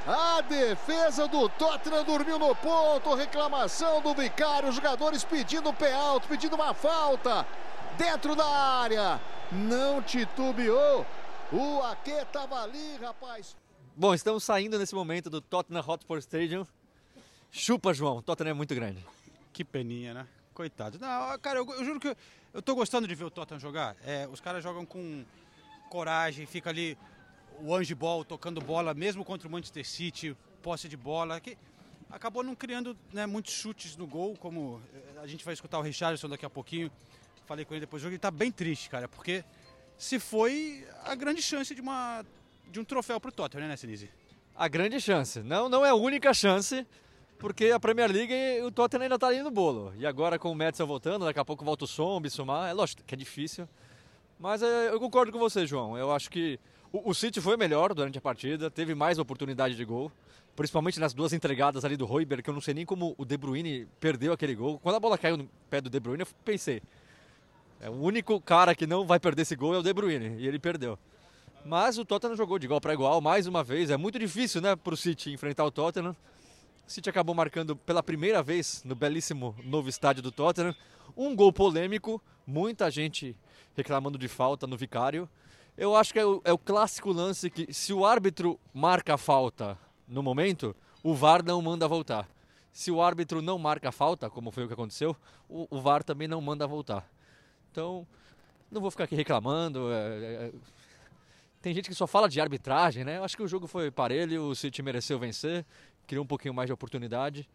A 0.08 0.42
defesa 0.42 1.28
do 1.28 1.48
Tottenham 1.50 2.04
dormiu 2.04 2.40
no 2.40 2.56
ponto. 2.56 3.14
Reclamação 3.14 4.02
do 4.02 4.14
Vicário. 4.14 4.72
Jogadores 4.72 5.24
pedindo 5.24 5.72
pé 5.74 5.94
alto, 5.94 6.28
pedindo 6.28 6.56
uma 6.56 6.74
falta. 6.74 7.46
Dentro 8.00 8.34
da 8.34 8.48
área. 8.48 9.20
Não 9.52 10.02
titubeou. 10.02 11.06
O 11.52 11.82
Ake 11.82 12.12
estava 12.12 12.64
ali, 12.64 12.96
rapaz. 12.96 13.58
Bom, 13.94 14.14
estamos 14.14 14.46
saindo 14.46 14.80
nesse 14.80 14.96
momento 14.96 15.30
do 15.30 15.42
Tottenham 15.42 15.84
Hotspur 15.86 16.18
Stadium. 16.20 16.66
Chupa, 17.52 17.94
João. 17.94 18.20
O 18.20 18.22
Tottenham 18.22 18.52
é 18.52 18.54
muito 18.54 18.74
grande. 18.74 19.06
Que 19.52 19.66
peninha, 19.66 20.14
né? 20.14 20.26
Coitado. 20.54 20.98
Não, 20.98 21.38
cara, 21.40 21.60
eu, 21.60 21.70
eu 21.74 21.84
juro 21.84 22.00
que 22.00 22.08
eu, 22.08 22.16
eu 22.54 22.62
tô 22.62 22.74
gostando 22.74 23.06
de 23.06 23.14
ver 23.14 23.26
o 23.26 23.30
Tottenham 23.30 23.60
jogar. 23.60 23.98
É, 24.06 24.30
os 24.32 24.40
caras 24.40 24.64
jogam 24.64 24.86
com 24.86 25.26
coragem, 25.90 26.46
fica 26.46 26.70
ali 26.70 26.98
o 27.60 27.76
Ange 27.76 27.94
Ball 27.94 28.24
tocando 28.24 28.62
bola, 28.62 28.94
mesmo 28.94 29.26
contra 29.26 29.46
o 29.46 29.52
Manchester 29.52 29.86
City, 29.86 30.38
posse 30.64 30.88
de 30.88 30.96
bola, 30.96 31.42
que 31.42 31.58
acabou 32.10 32.44
não 32.44 32.56
criando 32.56 32.96
né, 33.12 33.26
muitos 33.26 33.54
chutes 33.54 33.98
no 33.98 34.08
gol, 34.08 34.38
como 34.38 34.82
eh, 34.94 35.20
a 35.22 35.28
gente 35.28 35.44
vai 35.44 35.54
escutar 35.54 35.80
o 35.80 35.82
Richardson 35.82 36.30
daqui 36.30 36.46
a 36.46 36.50
pouquinho. 36.50 36.90
Falei 37.50 37.66
com 37.66 37.74
ele 37.74 37.80
depois 37.80 38.00
do 38.00 38.04
jogo, 38.04 38.14
ele 38.14 38.20
tá 38.20 38.30
bem 38.30 38.52
triste, 38.52 38.92
cara, 38.92 39.08
porque 39.08 39.44
se 39.98 40.20
foi 40.20 40.86
a 41.04 41.16
grande 41.16 41.42
chance 41.42 41.74
de, 41.74 41.82
uma, 41.82 42.24
de 42.72 42.80
um 42.80 42.84
troféu 42.84 43.20
pro 43.20 43.32
Tottenham, 43.32 43.68
né, 43.68 43.76
Sinise? 43.76 44.08
A 44.56 44.68
grande 44.68 45.02
chance. 45.02 45.40
Não, 45.40 45.68
não 45.68 45.84
é 45.84 45.90
a 45.90 45.96
única 45.96 46.32
chance, 46.32 46.86
porque 47.40 47.72
a 47.72 47.80
Premier 47.80 48.12
League 48.12 48.62
o 48.62 48.70
Tottenham 48.70 49.02
ainda 49.02 49.16
está 49.16 49.26
ali 49.26 49.42
no 49.42 49.50
bolo. 49.50 49.92
E 49.98 50.06
agora 50.06 50.38
com 50.38 50.52
o 50.52 50.56
Madison 50.56 50.86
voltando, 50.86 51.26
daqui 51.26 51.40
a 51.40 51.44
pouco 51.44 51.66
volta 51.66 51.86
o 51.86 51.88
som, 51.88 52.18
o 52.18 52.20
Bissumar. 52.20 52.70
É 52.70 52.74
lógico 52.74 53.02
que 53.04 53.16
é 53.16 53.18
difícil. 53.18 53.68
Mas 54.38 54.62
é, 54.62 54.90
eu 54.90 55.00
concordo 55.00 55.32
com 55.32 55.40
você, 55.40 55.66
João. 55.66 55.98
Eu 55.98 56.12
acho 56.12 56.30
que 56.30 56.60
o, 56.94 57.10
o 57.10 57.16
City 57.16 57.42
foi 57.42 57.58
melhor 57.58 57.96
durante 57.96 58.20
a 58.20 58.22
partida, 58.22 58.70
teve 58.70 58.94
mais 58.94 59.18
oportunidade 59.18 59.74
de 59.76 59.84
gol. 59.84 60.12
Principalmente 60.56 61.00
nas 61.00 61.16
duas 61.16 61.34
entregadas 61.34 61.84
ali 61.84 61.98
do 61.98 62.06
Royber, 62.06 62.44
que 62.44 62.50
eu 62.52 62.54
não 62.54 62.62
sei 62.62 62.76
nem 62.76 62.86
como 62.86 63.16
o 63.18 63.26
De 63.26 63.36
Bruyne 63.38 63.88
perdeu 64.00 64.34
aquele 64.34 64.54
gol. 64.54 64.78
Quando 64.78 64.98
a 64.98 65.00
bola 65.00 65.18
caiu 65.18 65.36
no 65.36 65.50
pé 65.68 65.82
do 65.82 65.90
De 65.90 66.00
Bruyne, 66.00 66.22
eu 66.22 66.28
pensei, 66.46 66.80
é 67.80 67.90
o 67.90 67.94
único 67.94 68.40
cara 68.42 68.76
que 68.76 68.86
não 68.86 69.06
vai 69.06 69.20
perder 69.20 69.44
esse 69.44 69.56
gol 69.56 69.74
é 69.74 69.78
o 69.78 69.84
De 69.84 69.94
Bruyne, 69.94 70.36
e 70.38 70.48
ele 70.48 70.60
perdeu. 70.60 70.98
Mas 71.66 71.98
o 71.98 72.06
Tottenham 72.06 72.36
jogou 72.36 72.58
de 72.58 72.66
igual 72.66 72.82
para 72.82 72.94
igual 72.94 73.22
mais 73.22 73.48
uma 73.48 73.64
vez. 73.64 73.90
É 73.90 73.98
muito 73.98 74.18
difícil, 74.18 74.62
né, 74.62 74.76
para 74.76 74.94
o 74.94 74.98
City 74.98 75.32
enfrentar 75.32 75.66
o 75.66 75.72
Tottenham. 75.72 76.16
O 76.88 76.92
City 76.92 77.10
acabou 77.10 77.36
marcando 77.36 77.76
pela 77.76 78.02
primeira 78.02 78.42
vez 78.42 78.82
no 78.84 78.96
belíssimo 78.96 79.56
novo 79.64 79.90
estádio 79.90 80.24
do 80.24 80.32
Tottenham 80.32 80.76
um 81.16 81.36
gol 81.36 81.52
polêmico, 81.52 82.22
muita 82.46 82.90
gente 82.90 83.36
reclamando 83.76 84.18
de 84.18 84.28
falta 84.28 84.66
no 84.66 84.78
Vicário. 84.78 85.30
Eu 85.78 85.96
acho 85.96 86.14
que 86.14 86.20
é 86.20 86.26
o, 86.26 86.42
é 86.44 86.54
o 86.54 86.58
clássico 86.58 87.12
lance 87.12 87.50
que 87.50 87.74
se 87.74 87.94
o 87.94 88.06
árbitro 88.06 88.60
marca 88.74 89.14
a 89.14 89.18
falta 89.18 89.78
no 90.08 90.24
momento, 90.24 90.76
o 91.04 91.14
VAR 91.14 91.44
não 91.44 91.62
manda 91.62 91.88
voltar. 91.88 92.28
Se 92.72 92.92
o 92.92 93.02
árbitro 93.02 93.42
não 93.42 93.58
marca 93.58 93.90
a 93.90 93.92
falta, 93.92 94.30
como 94.30 94.52
foi 94.52 94.64
o 94.64 94.68
que 94.68 94.74
aconteceu, 94.74 95.16
o, 95.48 95.68
o 95.70 95.82
VAR 95.82 96.04
também 96.04 96.28
não 96.28 96.42
manda 96.42 96.68
voltar. 96.68 97.08
Então, 97.80 98.06
não 98.70 98.82
vou 98.82 98.92
ficar 98.92 99.06
aqui 99.06 99.16
reclamando. 99.16 99.90
É, 99.90 99.96
é, 99.96 100.52
tem 101.62 101.74
gente 101.74 101.88
que 101.88 101.96
só 101.96 102.06
fala 102.06 102.28
de 102.28 102.42
arbitragem, 102.42 103.06
né? 103.06 103.18
Eu 103.18 103.24
acho 103.24 103.38
que 103.38 103.44
o 103.44 103.48
jogo 103.48 103.68
foi 103.68 103.90
parelho, 103.90 104.44
o 104.44 104.56
City 104.56 104.84
mereceu 104.84 105.18
vencer, 105.18 105.66
criou 106.06 106.26
um 106.26 106.28
pouquinho 106.28 106.54
mais 106.54 106.68
de 106.68 106.74
oportunidade. 106.74 107.48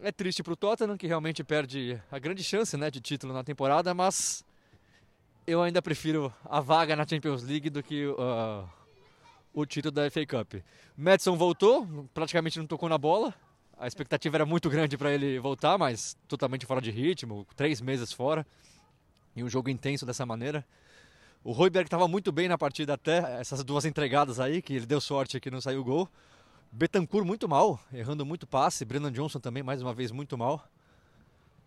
É 0.00 0.10
triste 0.10 0.42
para 0.42 0.52
o 0.52 0.56
Tottenham, 0.56 0.96
que 0.96 1.06
realmente 1.06 1.44
perde 1.44 2.02
a 2.10 2.18
grande 2.18 2.42
chance 2.42 2.76
né, 2.76 2.90
de 2.90 3.00
título 3.00 3.32
na 3.32 3.44
temporada, 3.44 3.94
mas 3.94 4.44
eu 5.46 5.62
ainda 5.62 5.80
prefiro 5.80 6.34
a 6.44 6.58
vaga 6.58 6.96
na 6.96 7.06
Champions 7.06 7.44
League 7.44 7.70
do 7.70 7.80
que 7.80 8.06
uh, 8.06 8.68
o 9.54 9.64
título 9.64 9.92
da 9.92 10.10
FA 10.10 10.26
Cup. 10.26 10.54
Madison 10.96 11.36
voltou, 11.36 12.08
praticamente 12.12 12.58
não 12.58 12.66
tocou 12.66 12.88
na 12.88 12.98
bola. 12.98 13.32
A 13.78 13.86
expectativa 13.86 14.36
era 14.36 14.46
muito 14.46 14.68
grande 14.68 14.98
para 14.98 15.12
ele 15.12 15.38
voltar, 15.38 15.78
mas 15.78 16.16
totalmente 16.26 16.66
fora 16.66 16.80
de 16.80 16.90
ritmo, 16.90 17.46
três 17.54 17.80
meses 17.80 18.12
fora. 18.12 18.44
E 19.34 19.42
um 19.42 19.48
jogo 19.48 19.70
intenso 19.70 20.04
dessa 20.04 20.26
maneira. 20.26 20.64
O 21.44 21.52
Royberg 21.52 21.86
estava 21.86 22.06
muito 22.06 22.30
bem 22.30 22.48
na 22.48 22.56
partida 22.56 22.94
até 22.94 23.40
essas 23.40 23.64
duas 23.64 23.84
entregadas 23.84 24.38
aí, 24.38 24.62
que 24.62 24.74
ele 24.74 24.86
deu 24.86 25.00
sorte 25.00 25.40
que 25.40 25.50
não 25.50 25.60
saiu 25.60 25.80
o 25.80 25.84
gol. 25.84 26.08
Betancourt 26.70 27.26
muito 27.26 27.48
mal, 27.48 27.80
errando 27.92 28.24
muito 28.24 28.46
passe. 28.46 28.84
Brennan 28.84 29.10
Johnson 29.10 29.40
também, 29.40 29.62
mais 29.62 29.82
uma 29.82 29.92
vez, 29.92 30.10
muito 30.10 30.38
mal. 30.38 30.66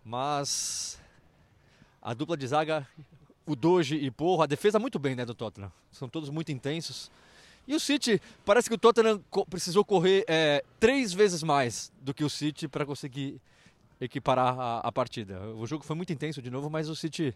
Mas 0.03 0.99
a 2.01 2.13
dupla 2.13 2.37
de 2.37 2.47
zaga, 2.47 2.87
o 3.45 3.55
Doge 3.55 3.95
e 3.95 4.09
Porro, 4.09 4.43
a 4.43 4.45
defesa 4.45 4.79
muito 4.79 4.97
bem 4.97 5.15
né, 5.15 5.25
do 5.25 5.33
Tottenham. 5.33 5.71
São 5.91 6.07
todos 6.07 6.29
muito 6.29 6.51
intensos. 6.51 7.11
E 7.67 7.73
o 7.75 7.79
City, 7.79 8.21
parece 8.45 8.69
que 8.69 8.75
o 8.75 8.77
Tottenham 8.77 9.21
precisou 9.49 9.83
correr 9.83 10.23
é, 10.27 10.63
três 10.79 11.11
vezes 11.11 11.41
mais 11.41 11.91
do 11.99 12.13
que 12.13 12.23
o 12.23 12.29
City 12.29 12.67
para 12.67 12.85
conseguir 12.85 13.41
equiparar 13.99 14.59
a, 14.59 14.79
a, 14.79 14.91
partida. 14.91 15.39
O 15.55 15.65
jogo 15.65 15.83
foi 15.83 15.95
muito 15.95 16.11
intenso 16.11 16.41
de 16.41 16.49
novo, 16.49 16.69
mas 16.69 16.89
o 16.89 16.95
City 16.95 17.35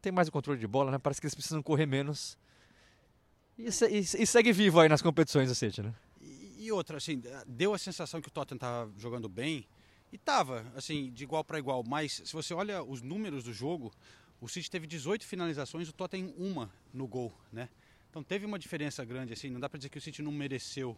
tem 0.00 0.12
mais 0.12 0.28
o 0.28 0.32
controle 0.32 0.58
de 0.58 0.66
bola, 0.66 0.90
né? 0.90 0.98
Parece 0.98 1.20
que 1.20 1.26
eles 1.26 1.34
precisam 1.34 1.62
correr 1.62 1.86
menos. 1.86 2.36
E, 3.58 3.64
e, 3.64 3.98
e 3.98 4.26
segue 4.26 4.52
vivo 4.52 4.80
aí 4.80 4.88
nas 4.88 5.02
competições 5.02 5.50
o 5.50 5.54
City, 5.54 5.82
né? 5.82 5.94
E, 6.20 6.70
outra, 6.72 6.96
assim, 6.96 7.22
deu 7.46 7.72
a 7.72 7.78
sensação 7.78 8.20
que 8.20 8.28
o 8.28 8.30
Tottenham 8.30 8.56
estava 8.56 8.92
jogando 8.98 9.28
bem. 9.28 9.66
E 10.12 10.16
estava, 10.16 10.64
assim, 10.74 11.10
de 11.12 11.24
igual 11.24 11.44
para 11.44 11.58
igual. 11.58 11.84
Mas 11.86 12.22
se 12.24 12.32
você 12.32 12.54
olha 12.54 12.82
os 12.82 13.02
números 13.02 13.44
do 13.44 13.52
jogo, 13.52 13.92
o 14.40 14.48
City 14.48 14.70
teve 14.70 14.86
18 14.86 15.24
finalizações, 15.24 15.88
o 15.88 15.92
Tottenham 15.92 16.32
uma 16.36 16.70
no 16.92 17.06
gol, 17.06 17.32
né? 17.52 17.68
Então 18.10 18.22
teve 18.22 18.46
uma 18.46 18.58
diferença 18.58 19.04
grande, 19.04 19.32
assim, 19.32 19.50
não 19.50 19.60
dá 19.60 19.68
para 19.68 19.78
dizer 19.78 19.88
que 19.90 19.98
o 19.98 20.00
City 20.00 20.22
não 20.22 20.32
mereceu, 20.32 20.96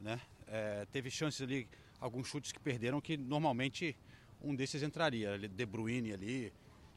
né? 0.00 0.20
É, 0.46 0.86
teve 0.92 1.10
chances 1.10 1.40
ali, 1.42 1.66
alguns 2.00 2.28
chutes 2.28 2.52
que 2.52 2.60
perderam 2.60 3.00
que 3.00 3.16
normalmente 3.16 3.96
um 4.44 4.54
desses 4.54 4.82
entraria, 4.82 5.38
De 5.38 5.66
Bruyne 5.66 6.12
ali, 6.12 6.52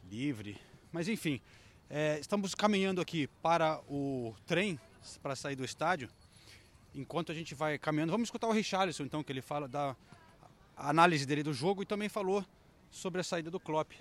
livre. 0.09 0.57
Mas 0.91 1.07
enfim, 1.07 1.39
é, 1.89 2.19
estamos 2.19 2.53
caminhando 2.53 2.99
aqui 2.99 3.27
para 3.41 3.79
o 3.89 4.35
trem, 4.45 4.79
para 5.23 5.35
sair 5.35 5.55
do 5.55 5.63
estádio. 5.63 6.09
Enquanto 6.93 7.31
a 7.31 7.35
gente 7.35 7.55
vai 7.55 7.77
caminhando, 7.77 8.11
vamos 8.11 8.27
escutar 8.27 8.47
o 8.47 8.51
Richarlison 8.51 9.03
então, 9.03 9.23
que 9.23 9.31
ele 9.31 9.41
fala 9.41 9.67
da 9.67 9.95
análise 10.75 11.25
dele 11.25 11.43
do 11.43 11.53
jogo 11.53 11.83
e 11.83 11.85
também 11.85 12.09
falou 12.09 12.45
sobre 12.91 13.21
a 13.21 13.23
saída 13.23 13.49
do 13.49 13.59
Klopp. 13.59 13.93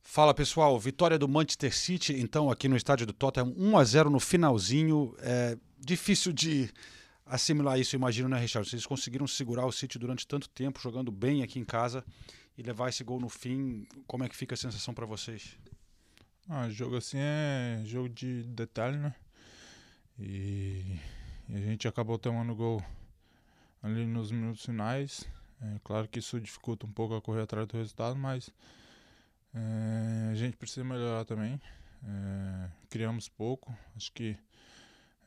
Fala 0.00 0.32
pessoal, 0.32 0.78
vitória 0.78 1.18
do 1.18 1.28
Manchester 1.28 1.74
City, 1.74 2.14
então 2.14 2.50
aqui 2.50 2.68
no 2.68 2.76
estádio 2.76 3.06
do 3.06 3.12
Tottenham, 3.12 3.54
1 3.56 3.78
a 3.78 3.84
0 3.84 4.10
no 4.10 4.20
finalzinho. 4.20 5.14
É 5.18 5.56
difícil 5.78 6.32
de 6.32 6.70
assimilar 7.26 7.78
isso, 7.78 7.94
imagino, 7.94 8.28
né, 8.28 8.38
Richard? 8.38 8.68
Vocês 8.68 8.86
conseguiram 8.86 9.26
segurar 9.26 9.66
o 9.66 9.72
City 9.72 9.98
durante 9.98 10.26
tanto 10.26 10.48
tempo, 10.48 10.80
jogando 10.80 11.12
bem 11.12 11.42
aqui 11.42 11.58
em 11.58 11.64
casa 11.64 12.04
e 12.58 12.62
levar 12.62 12.88
esse 12.88 13.04
gol 13.04 13.20
no 13.20 13.28
fim. 13.28 13.86
Como 14.06 14.24
é 14.24 14.28
que 14.28 14.36
fica 14.36 14.54
a 14.54 14.58
sensação 14.58 14.92
para 14.92 15.06
vocês? 15.06 15.56
Ah, 16.48 16.68
jogo 16.68 16.96
assim 16.96 17.18
é 17.18 17.82
jogo 17.84 18.08
de 18.08 18.42
detalhe, 18.42 18.98
né? 18.98 19.14
E, 20.18 20.98
e 21.48 21.54
a 21.54 21.60
gente 21.60 21.86
acabou 21.86 22.18
tomando 22.18 22.54
gol 22.56 22.82
ali 23.80 24.04
nos 24.04 24.32
minutos 24.32 24.64
finais. 24.64 25.24
É 25.60 25.78
claro 25.84 26.08
que 26.08 26.18
isso 26.18 26.40
dificulta 26.40 26.84
um 26.84 26.92
pouco 26.92 27.14
a 27.14 27.22
correr 27.22 27.42
atrás 27.42 27.66
do 27.68 27.76
resultado, 27.76 28.16
mas 28.16 28.50
é, 29.54 30.30
a 30.32 30.34
gente 30.34 30.56
precisa 30.56 30.84
melhorar 30.84 31.24
também. 31.24 31.60
É, 32.02 32.70
criamos 32.90 33.28
pouco, 33.28 33.72
acho 33.96 34.12
que 34.12 34.36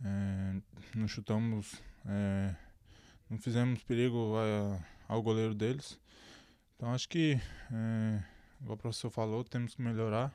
é, 0.03 0.61
não 0.95 1.07
chutamos, 1.07 1.81
é, 2.05 2.55
não 3.29 3.37
fizemos 3.37 3.83
perigo 3.83 4.33
a, 4.37 4.83
ao 5.07 5.21
goleiro 5.21 5.53
deles. 5.53 5.97
Então 6.81 6.95
acho 6.95 7.07
que, 7.07 7.39
é, 7.71 8.23
igual 8.59 8.73
o 8.73 8.77
professor 8.77 9.11
falou, 9.11 9.43
temos 9.43 9.75
que 9.75 9.83
melhorar 9.83 10.33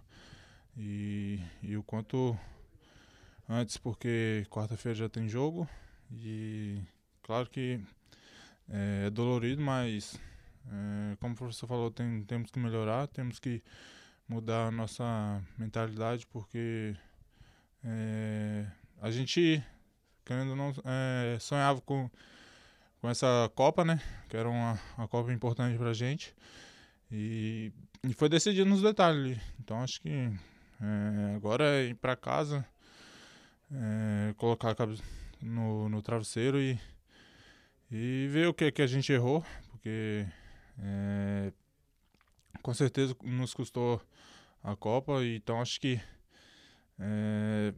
e, 0.76 1.40
e 1.60 1.76
o 1.76 1.82
quanto 1.82 2.38
antes, 3.48 3.76
porque 3.76 4.46
quarta-feira 4.48 4.94
já 4.94 5.08
tem 5.08 5.28
jogo 5.28 5.68
e 6.08 6.80
claro 7.20 7.50
que 7.50 7.80
é, 8.68 9.06
é 9.08 9.10
dolorido, 9.10 9.60
mas 9.60 10.20
é, 10.68 11.16
como 11.16 11.34
o 11.34 11.36
professor 11.36 11.66
falou, 11.66 11.90
tem, 11.90 12.22
temos 12.22 12.52
que 12.52 12.60
melhorar, 12.60 13.08
temos 13.08 13.40
que 13.40 13.60
mudar 14.28 14.68
a 14.68 14.70
nossa 14.70 15.42
mentalidade, 15.58 16.28
porque 16.28 16.94
é, 17.82 18.70
a 19.02 19.10
gente, 19.10 19.60
querendo 20.24 20.50
ou 20.50 20.56
não, 20.56 20.72
sonhava 21.40 21.80
com, 21.80 22.08
com 23.00 23.08
essa 23.08 23.50
Copa, 23.54 23.84
né? 23.84 24.00
Que 24.28 24.36
era 24.36 24.48
uma, 24.48 24.78
uma 24.96 25.08
Copa 25.08 25.32
importante 25.32 25.78
pra 25.78 25.92
gente. 25.92 26.34
E, 27.10 27.72
e 28.02 28.12
foi 28.12 28.28
decidido 28.28 28.68
nos 28.68 28.82
detalhes. 28.82 29.38
Então 29.60 29.82
acho 29.82 30.00
que 30.00 30.30
é, 30.80 31.34
agora 31.36 31.64
é 31.64 31.84
ir 31.86 31.94
para 31.94 32.16
casa, 32.16 32.66
é, 33.72 34.34
colocar 34.36 34.70
a 34.70 34.74
cabeça 34.74 35.02
no, 35.40 35.88
no 35.88 36.02
travesseiro 36.02 36.60
e, 36.60 36.78
e 37.90 38.28
ver 38.30 38.48
o 38.48 38.54
que, 38.54 38.70
que 38.70 38.82
a 38.82 38.86
gente 38.86 39.12
errou, 39.12 39.44
porque 39.70 40.26
é, 40.78 41.52
com 42.62 42.74
certeza 42.74 43.16
nos 43.22 43.54
custou 43.54 44.02
a 44.62 44.74
Copa, 44.74 45.24
então 45.24 45.60
acho 45.60 45.80
que 45.80 46.00
é, 46.98 47.72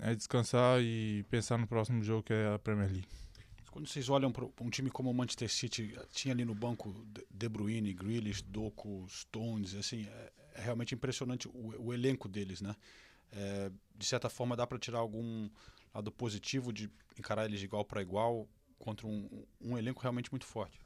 é, 0.00 0.14
descansar 0.14 0.80
e 0.80 1.24
pensar 1.30 1.58
no 1.58 1.66
próximo 1.66 2.02
jogo 2.02 2.22
que 2.22 2.32
é 2.32 2.54
a 2.54 2.58
Premier 2.58 2.90
League. 2.90 3.21
Quando 3.72 3.88
vocês 3.88 4.10
olham 4.10 4.30
para 4.30 4.44
um 4.60 4.68
time 4.68 4.90
como 4.90 5.10
o 5.10 5.14
Manchester 5.14 5.48
City, 5.48 5.98
tinha 6.12 6.34
ali 6.34 6.44
no 6.44 6.54
banco 6.54 6.94
De 7.30 7.48
Bruyne, 7.48 7.94
Grealish, 7.94 8.42
Doku, 8.42 9.06
Stones, 9.08 9.74
assim, 9.74 10.06
é, 10.06 10.32
é 10.56 10.60
realmente 10.60 10.94
impressionante 10.94 11.48
o, 11.48 11.74
o, 11.78 11.94
elenco 11.94 12.28
deles, 12.28 12.60
né? 12.60 12.76
É, 13.32 13.72
de 13.96 14.04
certa 14.04 14.28
forma 14.28 14.54
dá 14.54 14.66
para 14.66 14.78
tirar 14.78 14.98
algum 14.98 15.48
lado 15.94 16.12
positivo 16.12 16.70
de 16.70 16.90
encarar 17.18 17.46
eles 17.46 17.60
de 17.60 17.64
igual 17.64 17.82
para 17.82 18.02
igual 18.02 18.46
contra 18.78 19.06
um, 19.06 19.46
um 19.58 19.78
elenco 19.78 20.02
realmente 20.02 20.30
muito 20.30 20.44
forte. 20.44 20.78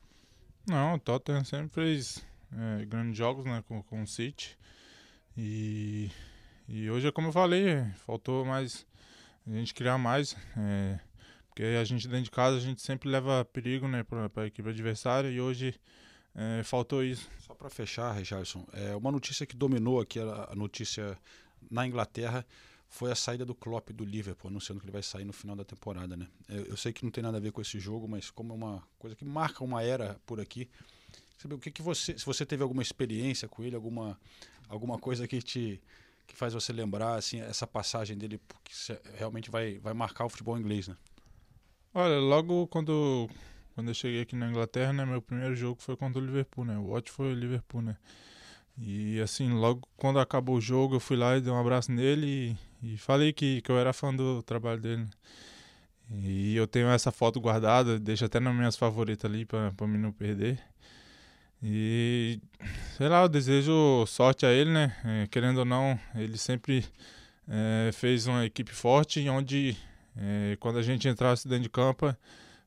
Não, 0.65 0.95
o 0.95 0.99
Tottenham 1.01 1.43
sempre 1.43 1.71
fez 1.71 2.25
é, 2.53 2.85
grandes 2.85 3.19
jogos 3.19 3.45
né, 3.45 3.65
com, 3.67 3.83
com 3.83 4.05
o 4.05 4.07
City. 4.07 4.57
E, 5.37 6.09
e 6.69 6.89
hoje, 6.89 7.11
como 7.11 7.29
eu 7.29 7.33
falei, 7.33 7.85
faltou 8.07 8.45
mais 8.45 8.87
a 9.45 9.51
gente 9.51 9.75
criar 9.75 9.99
mais. 9.99 10.37
É, 10.57 11.01
porque 11.57 11.63
a 11.63 11.85
gente 11.85 12.07
dentro 12.07 12.25
de 12.25 12.31
casa 12.31 12.59
a 12.59 12.61
gente 12.61 12.83
sempre 12.83 13.09
leva 13.09 13.43
perigo 13.47 13.89
né, 13.89 14.03
para 14.03 14.31
a 14.43 14.47
equipe 14.47 14.69
adversária 14.69 15.31
e 15.31 15.41
hoje 15.41 15.75
é, 16.35 16.63
faltou 16.63 17.03
isso. 17.03 17.27
Só 17.41 17.55
para 17.55 17.71
fechar, 17.71 18.13
Richardson, 18.13 18.69
é 18.75 18.95
uma 18.95 19.11
notícia 19.11 19.47
que 19.47 19.57
dominou 19.57 19.99
aqui 19.99 20.21
a, 20.21 20.55
notícia 20.55 21.19
na 21.71 21.87
Inglaterra 21.87 22.45
foi 22.91 23.11
a 23.11 23.15
saída 23.15 23.43
do 23.43 23.55
Klopp 23.55 23.89
do 23.89 24.05
Liverpool, 24.05 24.51
anunciando 24.51 24.81
que 24.81 24.85
ele 24.85 24.93
vai 24.93 25.03
sair 25.03 25.25
no 25.25 25.33
final 25.33 25.57
da 25.57 25.65
temporada, 25.65 26.15
né? 26.15 26.29
Eu, 26.47 26.67
eu, 26.67 26.77
sei 26.77 26.93
que 26.93 27.03
não 27.03 27.11
tem 27.11 27.25
nada 27.25 27.39
a 27.39 27.41
ver 27.41 27.53
com 27.53 27.63
esse 27.63 27.81
jogo, 27.81 28.07
mas 28.07 28.31
como 28.31 28.53
é 28.53 28.55
uma 28.55 28.83
coisa 28.99 29.17
que 29.17 29.25
marca 29.25 29.65
uma 29.65 29.83
era 29.83 30.21
por 30.27 30.39
aqui, 30.39 30.69
saber 31.39 31.55
o 31.55 31.59
que, 31.59 31.71
que 31.71 31.81
você, 31.81 32.19
se 32.19 32.27
você 32.27 32.45
teve 32.45 32.63
alguma 32.63 32.83
experiência 32.83 33.49
com 33.49 33.65
ele, 33.65 33.75
alguma, 33.75 34.21
alguma 34.69 34.99
coisa 34.99 35.27
que 35.27 35.41
te 35.41 35.81
que 36.27 36.37
faz 36.37 36.53
você 36.53 36.73
lembrar 36.73 37.15
assim 37.15 37.41
essa 37.41 37.67
passagem 37.67 38.19
dele, 38.19 38.39
porque 38.47 38.73
realmente 39.15 39.49
vai, 39.49 39.79
vai 39.79 39.95
marcar 39.95 40.27
o 40.27 40.29
futebol 40.29 40.59
inglês, 40.59 40.89
né? 40.89 40.97
Olha, 41.99 42.19
logo 42.19 42.67
quando 42.67 43.27
quando 43.75 43.89
eu 43.89 43.95
cheguei 43.95 44.21
aqui 44.21 44.37
na 44.37 44.51
Inglaterra, 44.51 44.93
né, 44.93 45.07
meu 45.07 45.23
primeiro 45.23 45.57
jogo 45.57 45.81
foi 45.81 45.97
contra 45.97 46.21
o 46.21 46.25
Liverpool, 46.25 46.63
né? 46.67 46.77
O 46.77 46.89
Watch 46.89 47.11
foi 47.11 47.33
o 47.33 47.35
Liverpool, 47.35 47.81
né? 47.81 47.97
E 48.79 49.19
assim, 49.23 49.51
logo 49.55 49.89
quando 49.97 50.19
acabou 50.19 50.57
o 50.57 50.61
jogo, 50.61 50.97
eu 50.97 51.01
fui 51.01 51.17
lá 51.17 51.39
e 51.39 51.41
dei 51.41 51.51
um 51.51 51.59
abraço 51.59 51.91
nele 51.91 52.55
e, 52.83 52.95
e 52.95 52.99
falei 52.99 53.33
que, 53.33 53.63
que 53.63 53.71
eu 53.71 53.79
era 53.79 53.95
fã 53.95 54.15
do 54.15 54.43
trabalho 54.43 54.79
dele. 54.79 55.05
Né? 55.05 55.09
E 56.11 56.55
eu 56.57 56.67
tenho 56.67 56.89
essa 56.89 57.11
foto 57.11 57.41
guardada, 57.41 57.99
deixo 57.99 58.27
até 58.27 58.41
nas 58.41 58.55
minhas 58.55 58.77
favoritas 58.77 59.31
ali 59.31 59.47
para 59.47 59.87
mim 59.87 59.99
não 59.99 60.13
perder. 60.13 60.61
E 61.63 62.39
sei 62.99 63.09
lá, 63.09 63.23
eu 63.23 63.29
desejo 63.29 64.05
sorte 64.07 64.45
a 64.45 64.53
ele, 64.53 64.71
né? 64.71 64.95
É, 65.03 65.27
querendo 65.29 65.61
ou 65.61 65.65
não, 65.65 65.99
ele 66.15 66.37
sempre 66.37 66.85
é, 67.49 67.91
fez 67.95 68.27
uma 68.27 68.45
equipe 68.45 68.73
forte 68.75 69.27
onde 69.31 69.77
é, 70.17 70.57
quando 70.59 70.79
a 70.79 70.83
gente 70.83 71.09
entrasse 71.09 71.47
dentro 71.47 71.65
de 71.65 71.71
campo 71.71 72.15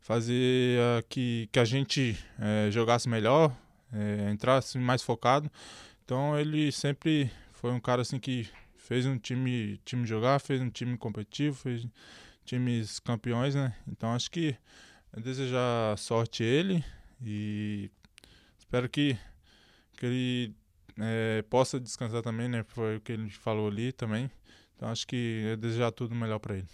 fazia 0.01 1.03
que, 1.09 1.49
que 1.51 1.59
a 1.59 1.65
gente 1.65 2.17
é, 2.39 2.71
jogasse 2.71 3.09
melhor, 3.09 3.55
é, 3.91 4.31
entrasse 4.31 4.77
mais 4.77 5.01
focado. 5.01 5.49
Então 6.03 6.39
ele 6.39 6.71
sempre 6.71 7.31
foi 7.53 7.71
um 7.71 7.79
cara 7.79 8.01
assim 8.01 8.19
que 8.19 8.49
fez 8.77 9.05
um 9.05 9.17
time, 9.17 9.79
time 9.85 10.05
jogar, 10.05 10.39
fez 10.39 10.61
um 10.61 10.69
time 10.69 10.97
competitivo, 10.97 11.55
fez 11.55 11.85
times 12.45 12.99
campeões, 12.99 13.53
né? 13.53 13.75
Então 13.87 14.13
acho 14.13 14.31
que 14.31 14.55
é 15.13 15.19
desejar 15.19 15.97
sorte 15.97 16.43
ele 16.43 16.83
e 17.21 17.91
espero 18.57 18.89
que, 18.89 19.17
que 19.97 20.05
ele 20.05 20.55
é, 20.97 21.43
possa 21.49 21.79
descansar 21.79 22.21
também, 22.21 22.47
né? 22.47 22.63
Foi 22.63 22.97
o 22.97 23.01
que 23.01 23.11
ele 23.11 23.29
falou 23.29 23.67
ali 23.67 23.91
também. 23.91 24.31
Então 24.75 24.89
acho 24.89 25.05
que 25.05 25.45
é 25.51 25.55
desejar 25.55 25.91
tudo 25.91 26.15
melhor 26.15 26.39
para 26.39 26.55
ele. 26.57 26.67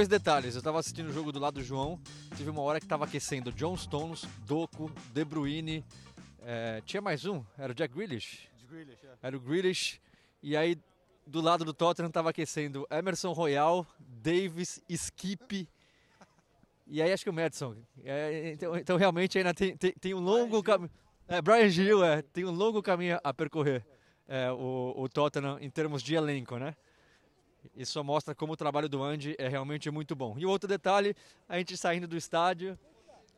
Dois 0.00 0.08
detalhes. 0.08 0.54
Eu 0.54 0.60
estava 0.60 0.78
assistindo 0.78 1.10
o 1.10 1.12
jogo 1.12 1.30
do 1.30 1.38
lado 1.38 1.56
do 1.56 1.62
João. 1.62 2.00
Tive 2.34 2.48
uma 2.48 2.62
hora 2.62 2.80
que 2.80 2.86
estava 2.86 3.04
aquecendo 3.04 3.52
John 3.52 3.76
Stones, 3.76 4.24
Doku, 4.46 4.90
De 5.12 5.22
Bruyne. 5.26 5.84
É, 6.40 6.80
tinha 6.86 7.02
mais 7.02 7.26
um? 7.26 7.44
Era 7.58 7.72
o 7.72 7.74
Jack 7.74 7.94
Grealish? 7.94 8.48
Grealish 8.66 9.04
é. 9.04 9.26
Era 9.26 9.36
o 9.36 9.40
Grealish. 9.40 10.00
E 10.42 10.56
aí, 10.56 10.78
do 11.26 11.42
lado 11.42 11.66
do 11.66 11.74
Tottenham, 11.74 12.08
estava 12.08 12.30
aquecendo 12.30 12.86
Emerson 12.90 13.32
Royal, 13.32 13.86
Davis, 13.98 14.82
Skip. 14.88 15.68
E 16.86 17.02
aí, 17.02 17.12
acho 17.12 17.22
que 17.22 17.28
o 17.28 17.34
Madison. 17.34 17.76
É, 18.02 18.52
então, 18.54 18.74
então, 18.78 18.96
realmente, 18.96 19.36
ainda 19.36 19.52
tem, 19.52 19.76
tem, 19.76 19.92
tem 19.92 20.14
um 20.14 20.20
longo 20.20 20.62
caminho. 20.62 20.90
É, 21.28 21.42
Brian 21.42 21.68
Gill, 21.68 22.02
é, 22.02 22.22
tem 22.22 22.46
um 22.46 22.52
longo 22.52 22.82
caminho 22.82 23.18
a 23.22 23.34
percorrer. 23.34 23.84
É, 24.26 24.50
o, 24.50 24.94
o 24.96 25.08
Tottenham 25.10 25.58
em 25.60 25.68
termos 25.68 26.02
de 26.02 26.14
elenco, 26.14 26.56
né? 26.56 26.74
Isso 27.76 27.92
só 27.92 28.02
mostra 28.02 28.34
como 28.34 28.52
o 28.52 28.56
trabalho 28.56 28.88
do 28.88 29.02
Andy 29.02 29.34
é 29.38 29.48
realmente 29.48 29.90
muito 29.90 30.14
bom. 30.14 30.34
E 30.38 30.46
outro 30.46 30.68
detalhe, 30.68 31.14
a 31.48 31.58
gente 31.58 31.76
saindo 31.76 32.06
do 32.06 32.16
estádio, 32.16 32.78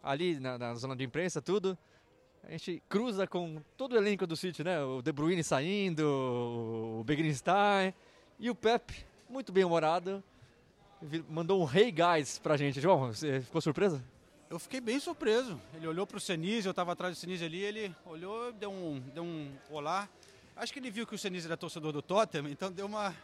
ali 0.03 0.39
na, 0.41 0.59
na 0.59 0.75
zona 0.75 0.97
de 0.97 1.05
imprensa, 1.05 1.41
tudo, 1.41 1.77
a 2.45 2.51
gente 2.51 2.83
cruza 2.89 3.27
com 3.27 3.63
todo 3.77 3.93
o 3.93 3.97
elenco 3.97 4.27
do 4.27 4.37
City, 4.37 4.65
né? 4.65 4.83
O 4.83 5.01
De 5.01 5.13
Bruyne 5.13 5.45
saindo, 5.45 6.05
o 7.01 7.05
Begrinstein 7.05 7.95
e 8.39 8.51
o 8.51 8.55
Pep, 8.55 8.93
muito 9.31 9.53
bem 9.53 9.65
humorado, 9.65 10.23
mandou 11.29 11.63
um 11.63 11.71
Hey 11.71 11.93
Guys 11.93 12.39
pra 12.39 12.57
gente. 12.57 12.81
João, 12.81 13.13
você 13.13 13.41
ficou 13.41 13.61
surpreso? 13.61 14.03
Eu 14.51 14.59
fiquei 14.59 14.81
bem 14.81 14.99
surpreso. 14.99 15.59
Ele 15.75 15.87
olhou 15.87 16.07
pro 16.07 16.21
Senise, 16.21 16.67
eu 16.67 16.73
estava 16.73 16.93
atrás 16.93 17.17
do 17.17 17.21
Senise 17.21 17.45
ali, 17.45 17.63
ele 17.63 17.95
olhou, 18.05 18.53
deu 18.53 18.71
um, 18.71 19.01
deu 19.15 19.23
um 19.23 19.51
olá. 19.71 20.09
Acho 20.57 20.73
que 20.73 20.79
ele 20.79 20.91
viu 20.91 21.07
que 21.07 21.15
o 21.15 21.19
Senise 21.19 21.47
era 21.47 21.57
torcedor 21.57 21.93
do 21.93 22.03
Tottenham, 22.03 22.49
então 22.49 22.71
deu 22.71 22.87
uma 22.87 23.15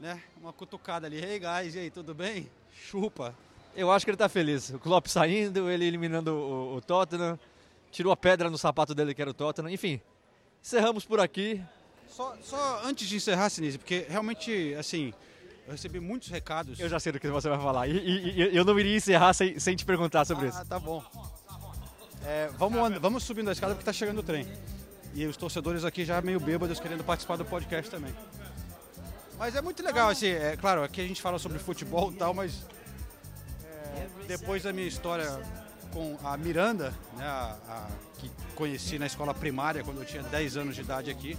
né? 0.00 0.20
Uma 0.40 0.52
cutucada 0.52 1.06
ali. 1.06 1.22
Hey 1.22 1.38
guys, 1.38 1.74
e 1.74 1.78
aí, 1.78 1.90
tudo 1.90 2.14
bem? 2.14 2.50
Chupa. 2.72 3.34
Eu 3.76 3.92
acho 3.92 4.04
que 4.04 4.10
ele 4.10 4.16
tá 4.16 4.28
feliz. 4.28 4.70
O 4.70 4.78
Klopp 4.78 5.06
saindo, 5.06 5.70
ele 5.70 5.84
eliminando 5.84 6.34
o, 6.34 6.76
o 6.76 6.80
Tottenham, 6.80 7.38
tirou 7.90 8.12
a 8.12 8.16
pedra 8.16 8.50
no 8.50 8.58
sapato 8.58 8.94
dele 8.94 9.14
que 9.14 9.20
era 9.20 9.30
o 9.30 9.34
Tottenham. 9.34 9.70
Enfim, 9.70 10.00
encerramos 10.62 11.04
por 11.04 11.20
aqui. 11.20 11.62
Só, 12.08 12.34
só 12.42 12.82
antes 12.84 13.08
de 13.08 13.16
encerrar, 13.16 13.50
Sinise, 13.50 13.78
porque 13.78 14.06
realmente, 14.08 14.74
assim, 14.74 15.12
eu 15.66 15.72
recebi 15.72 16.00
muitos 16.00 16.28
recados. 16.28 16.80
Eu 16.80 16.88
já 16.88 16.98
sei 16.98 17.12
do 17.12 17.20
que 17.20 17.28
você 17.28 17.48
vai 17.48 17.58
falar. 17.58 17.86
E, 17.86 17.96
e, 17.96 18.42
e 18.52 18.56
eu 18.56 18.64
não 18.64 18.78
iria 18.80 18.96
encerrar 18.96 19.32
sem, 19.32 19.58
sem 19.60 19.76
te 19.76 19.84
perguntar 19.84 20.24
sobre 20.24 20.46
ah, 20.46 20.48
isso. 20.48 20.58
Ah, 20.58 20.64
tá 20.64 20.78
bom. 20.78 21.04
É, 22.26 22.48
vamos, 22.58 22.98
vamos 22.98 23.22
subindo 23.22 23.48
a 23.48 23.52
escada 23.52 23.74
porque 23.74 23.84
tá 23.84 23.92
chegando 23.92 24.18
o 24.18 24.22
trem. 24.22 24.46
E 25.14 25.26
os 25.26 25.36
torcedores 25.36 25.84
aqui 25.84 26.04
já 26.04 26.20
meio 26.20 26.40
bêbados 26.40 26.80
querendo 26.80 27.04
participar 27.04 27.36
do 27.36 27.44
podcast 27.44 27.90
também. 27.90 28.14
Mas 29.40 29.56
é 29.56 29.62
muito 29.62 29.82
legal, 29.82 30.10
assim, 30.10 30.26
é 30.26 30.54
claro, 30.54 30.84
aqui 30.84 31.00
a 31.00 31.06
gente 31.06 31.22
fala 31.22 31.38
sobre 31.38 31.58
futebol 31.58 32.12
e 32.12 32.14
tal, 32.14 32.34
mas 32.34 32.62
é, 33.64 34.06
depois 34.28 34.64
da 34.64 34.70
minha 34.70 34.86
história 34.86 35.40
com 35.94 36.18
a 36.22 36.36
Miranda, 36.36 36.92
né, 37.16 37.24
a, 37.24 37.56
a, 37.66 37.88
que 38.18 38.30
conheci 38.54 38.98
na 38.98 39.06
escola 39.06 39.32
primária 39.32 39.82
quando 39.82 40.02
eu 40.02 40.04
tinha 40.04 40.22
10 40.22 40.58
anos 40.58 40.74
de 40.74 40.82
idade 40.82 41.10
aqui, 41.10 41.38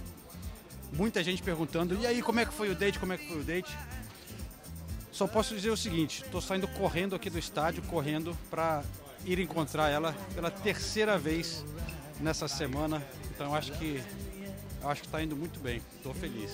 muita 0.92 1.22
gente 1.22 1.44
perguntando, 1.44 1.94
e 1.94 2.04
aí, 2.04 2.20
como 2.22 2.40
é 2.40 2.44
que 2.44 2.52
foi 2.52 2.70
o 2.70 2.74
date, 2.74 2.98
como 2.98 3.12
é 3.12 3.18
que 3.18 3.28
foi 3.28 3.38
o 3.38 3.44
date? 3.44 3.72
Só 5.12 5.28
posso 5.28 5.54
dizer 5.54 5.70
o 5.70 5.76
seguinte, 5.76 6.24
estou 6.24 6.40
saindo 6.40 6.66
correndo 6.66 7.14
aqui 7.14 7.30
do 7.30 7.38
estádio, 7.38 7.84
correndo 7.84 8.36
para 8.50 8.82
ir 9.24 9.38
encontrar 9.38 9.90
ela 9.90 10.12
pela 10.34 10.50
terceira 10.50 11.16
vez 11.16 11.64
nessa 12.18 12.48
semana. 12.48 13.00
Então 13.30 13.46
eu 13.46 13.54
acho 13.54 13.70
que 13.74 14.02
eu 14.82 14.90
acho 14.90 15.00
que 15.02 15.06
está 15.06 15.22
indo 15.22 15.36
muito 15.36 15.60
bem, 15.60 15.80
estou 15.96 16.12
feliz. 16.12 16.50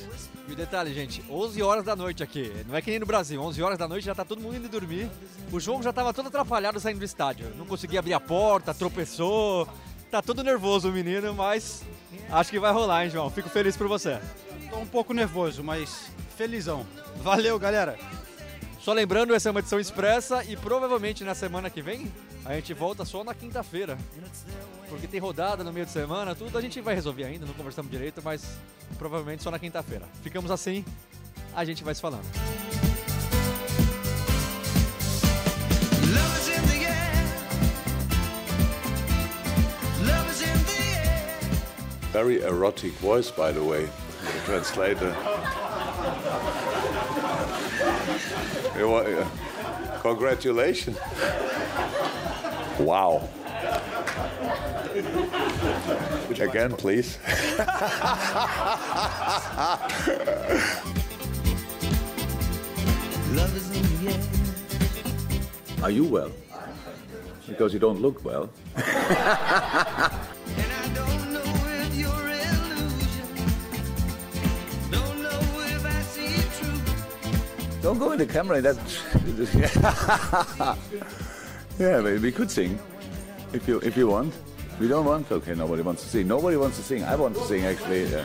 E 0.47 0.53
o 0.53 0.57
detalhe, 0.57 0.93
gente, 0.93 1.25
11 1.31 1.63
horas 1.63 1.85
da 1.85 1.97
noite 1.97 2.23
aqui, 2.23 2.53
não 2.67 2.77
é 2.77 2.83
que 2.83 2.91
nem 2.91 2.99
no 2.99 3.07
Brasil, 3.07 3.41
11 3.41 3.63
horas 3.63 3.79
da 3.79 3.89
noite 3.89 4.05
já 4.05 4.13
está 4.13 4.25
todo 4.25 4.41
mundo 4.41 4.57
indo 4.57 4.69
dormir. 4.69 5.11
O 5.51 5.59
jogo 5.59 5.83
já 5.83 5.91
estava 5.91 6.13
todo 6.13 6.29
atrapalhado 6.29 6.79
saindo 6.79 6.99
do 6.99 7.05
estádio, 7.05 7.51
não 7.57 7.65
conseguia 7.65 8.01
abrir 8.01 8.13
a 8.13 8.21
porta, 8.21 8.75
tropeçou, 8.75 9.67
tá 10.11 10.21
todo 10.21 10.45
nervoso 10.45 10.91
o 10.91 10.93
menino, 10.93 11.35
mas 11.35 11.83
acho 12.31 12.51
que 12.51 12.61
vai 12.61 12.73
rolar, 12.73 13.05
hein, 13.05 13.11
João? 13.11 13.31
Fico 13.31 13.49
feliz 13.49 13.77
por 13.77 13.89
você. 13.89 14.21
Estou 14.63 14.81
um 14.81 14.87
pouco 14.87 15.15
nervoso, 15.15 15.65
mas 15.65 16.11
felizão. 16.37 16.87
Valeu, 17.23 17.59
galera! 17.59 17.99
Só 18.89 18.95
lembrando, 18.95 19.35
essa 19.35 19.51
é 19.51 19.53
uma 19.53 19.61
edição 19.61 19.79
expressa 19.79 20.43
e 20.45 20.57
provavelmente 20.57 21.23
na 21.23 21.35
semana 21.35 21.69
que 21.69 21.83
vem 21.83 22.11
a 22.43 22.55
gente 22.55 22.73
volta 22.73 23.05
só 23.05 23.23
na 23.23 23.35
quinta-feira. 23.35 23.99
Porque 24.89 25.07
tem 25.07 25.21
rodada 25.21 25.63
no 25.63 25.71
meio 25.71 25.85
de 25.85 25.93
semana, 25.93 26.35
tudo 26.35 26.57
a 26.57 26.61
gente 26.63 26.81
vai 26.81 26.95
resolver 26.95 27.25
ainda, 27.25 27.45
não 27.45 27.53
conversamos 27.53 27.91
direito, 27.91 28.23
mas 28.25 28.57
provavelmente 28.97 29.43
só 29.43 29.51
na 29.51 29.59
quinta-feira. 29.59 30.07
Ficamos 30.23 30.51
assim, 30.51 30.87
a 31.55 31.67
gente 31.67 31.85
vai 31.85 31.95
se 31.95 32.01
falando. 32.01 32.25
Very 42.11 42.43
erotic 42.43 42.95
voice, 43.03 43.31
by 43.33 43.53
the 43.53 43.61
way, 43.61 43.87
the 44.23 44.41
translator. 44.47 45.15
Congratulations. 50.03 50.99
Wow. 52.79 53.29
Again, 56.39 56.73
please. 56.73 57.19
Are 65.83 65.91
you 65.91 66.05
well? 66.05 66.31
Because 67.49 67.73
you 67.73 67.81
don't 67.81 68.01
look 68.01 68.25
well. 68.25 68.49
Don't 77.83 77.99
go 77.99 78.13
in 78.13 78.19
the 78.19 78.27
camera. 78.27 78.61
That 78.61 78.77
yeah, 81.79 82.01
but 82.01 82.21
we 82.21 82.33
could 82.33 82.51
sing 82.51 82.79
if 83.53 83.69
you 83.69 83.79
if 83.81 83.97
you 83.97 84.09
want. 84.09 84.35
We 84.81 84.89
don't 84.89 85.05
want. 85.05 85.31
Okay, 85.31 85.55
nobody 85.55 85.83
wants 85.83 86.03
to 86.03 86.09
sing. 86.09 86.29
Nobody 86.29 86.57
wants 86.57 86.77
to 86.79 86.83
sing. 86.83 87.05
I 87.05 87.15
want 87.15 87.37
to 87.37 87.45
sing 87.45 87.65
actually. 87.65 88.07
Yeah. 88.07 88.25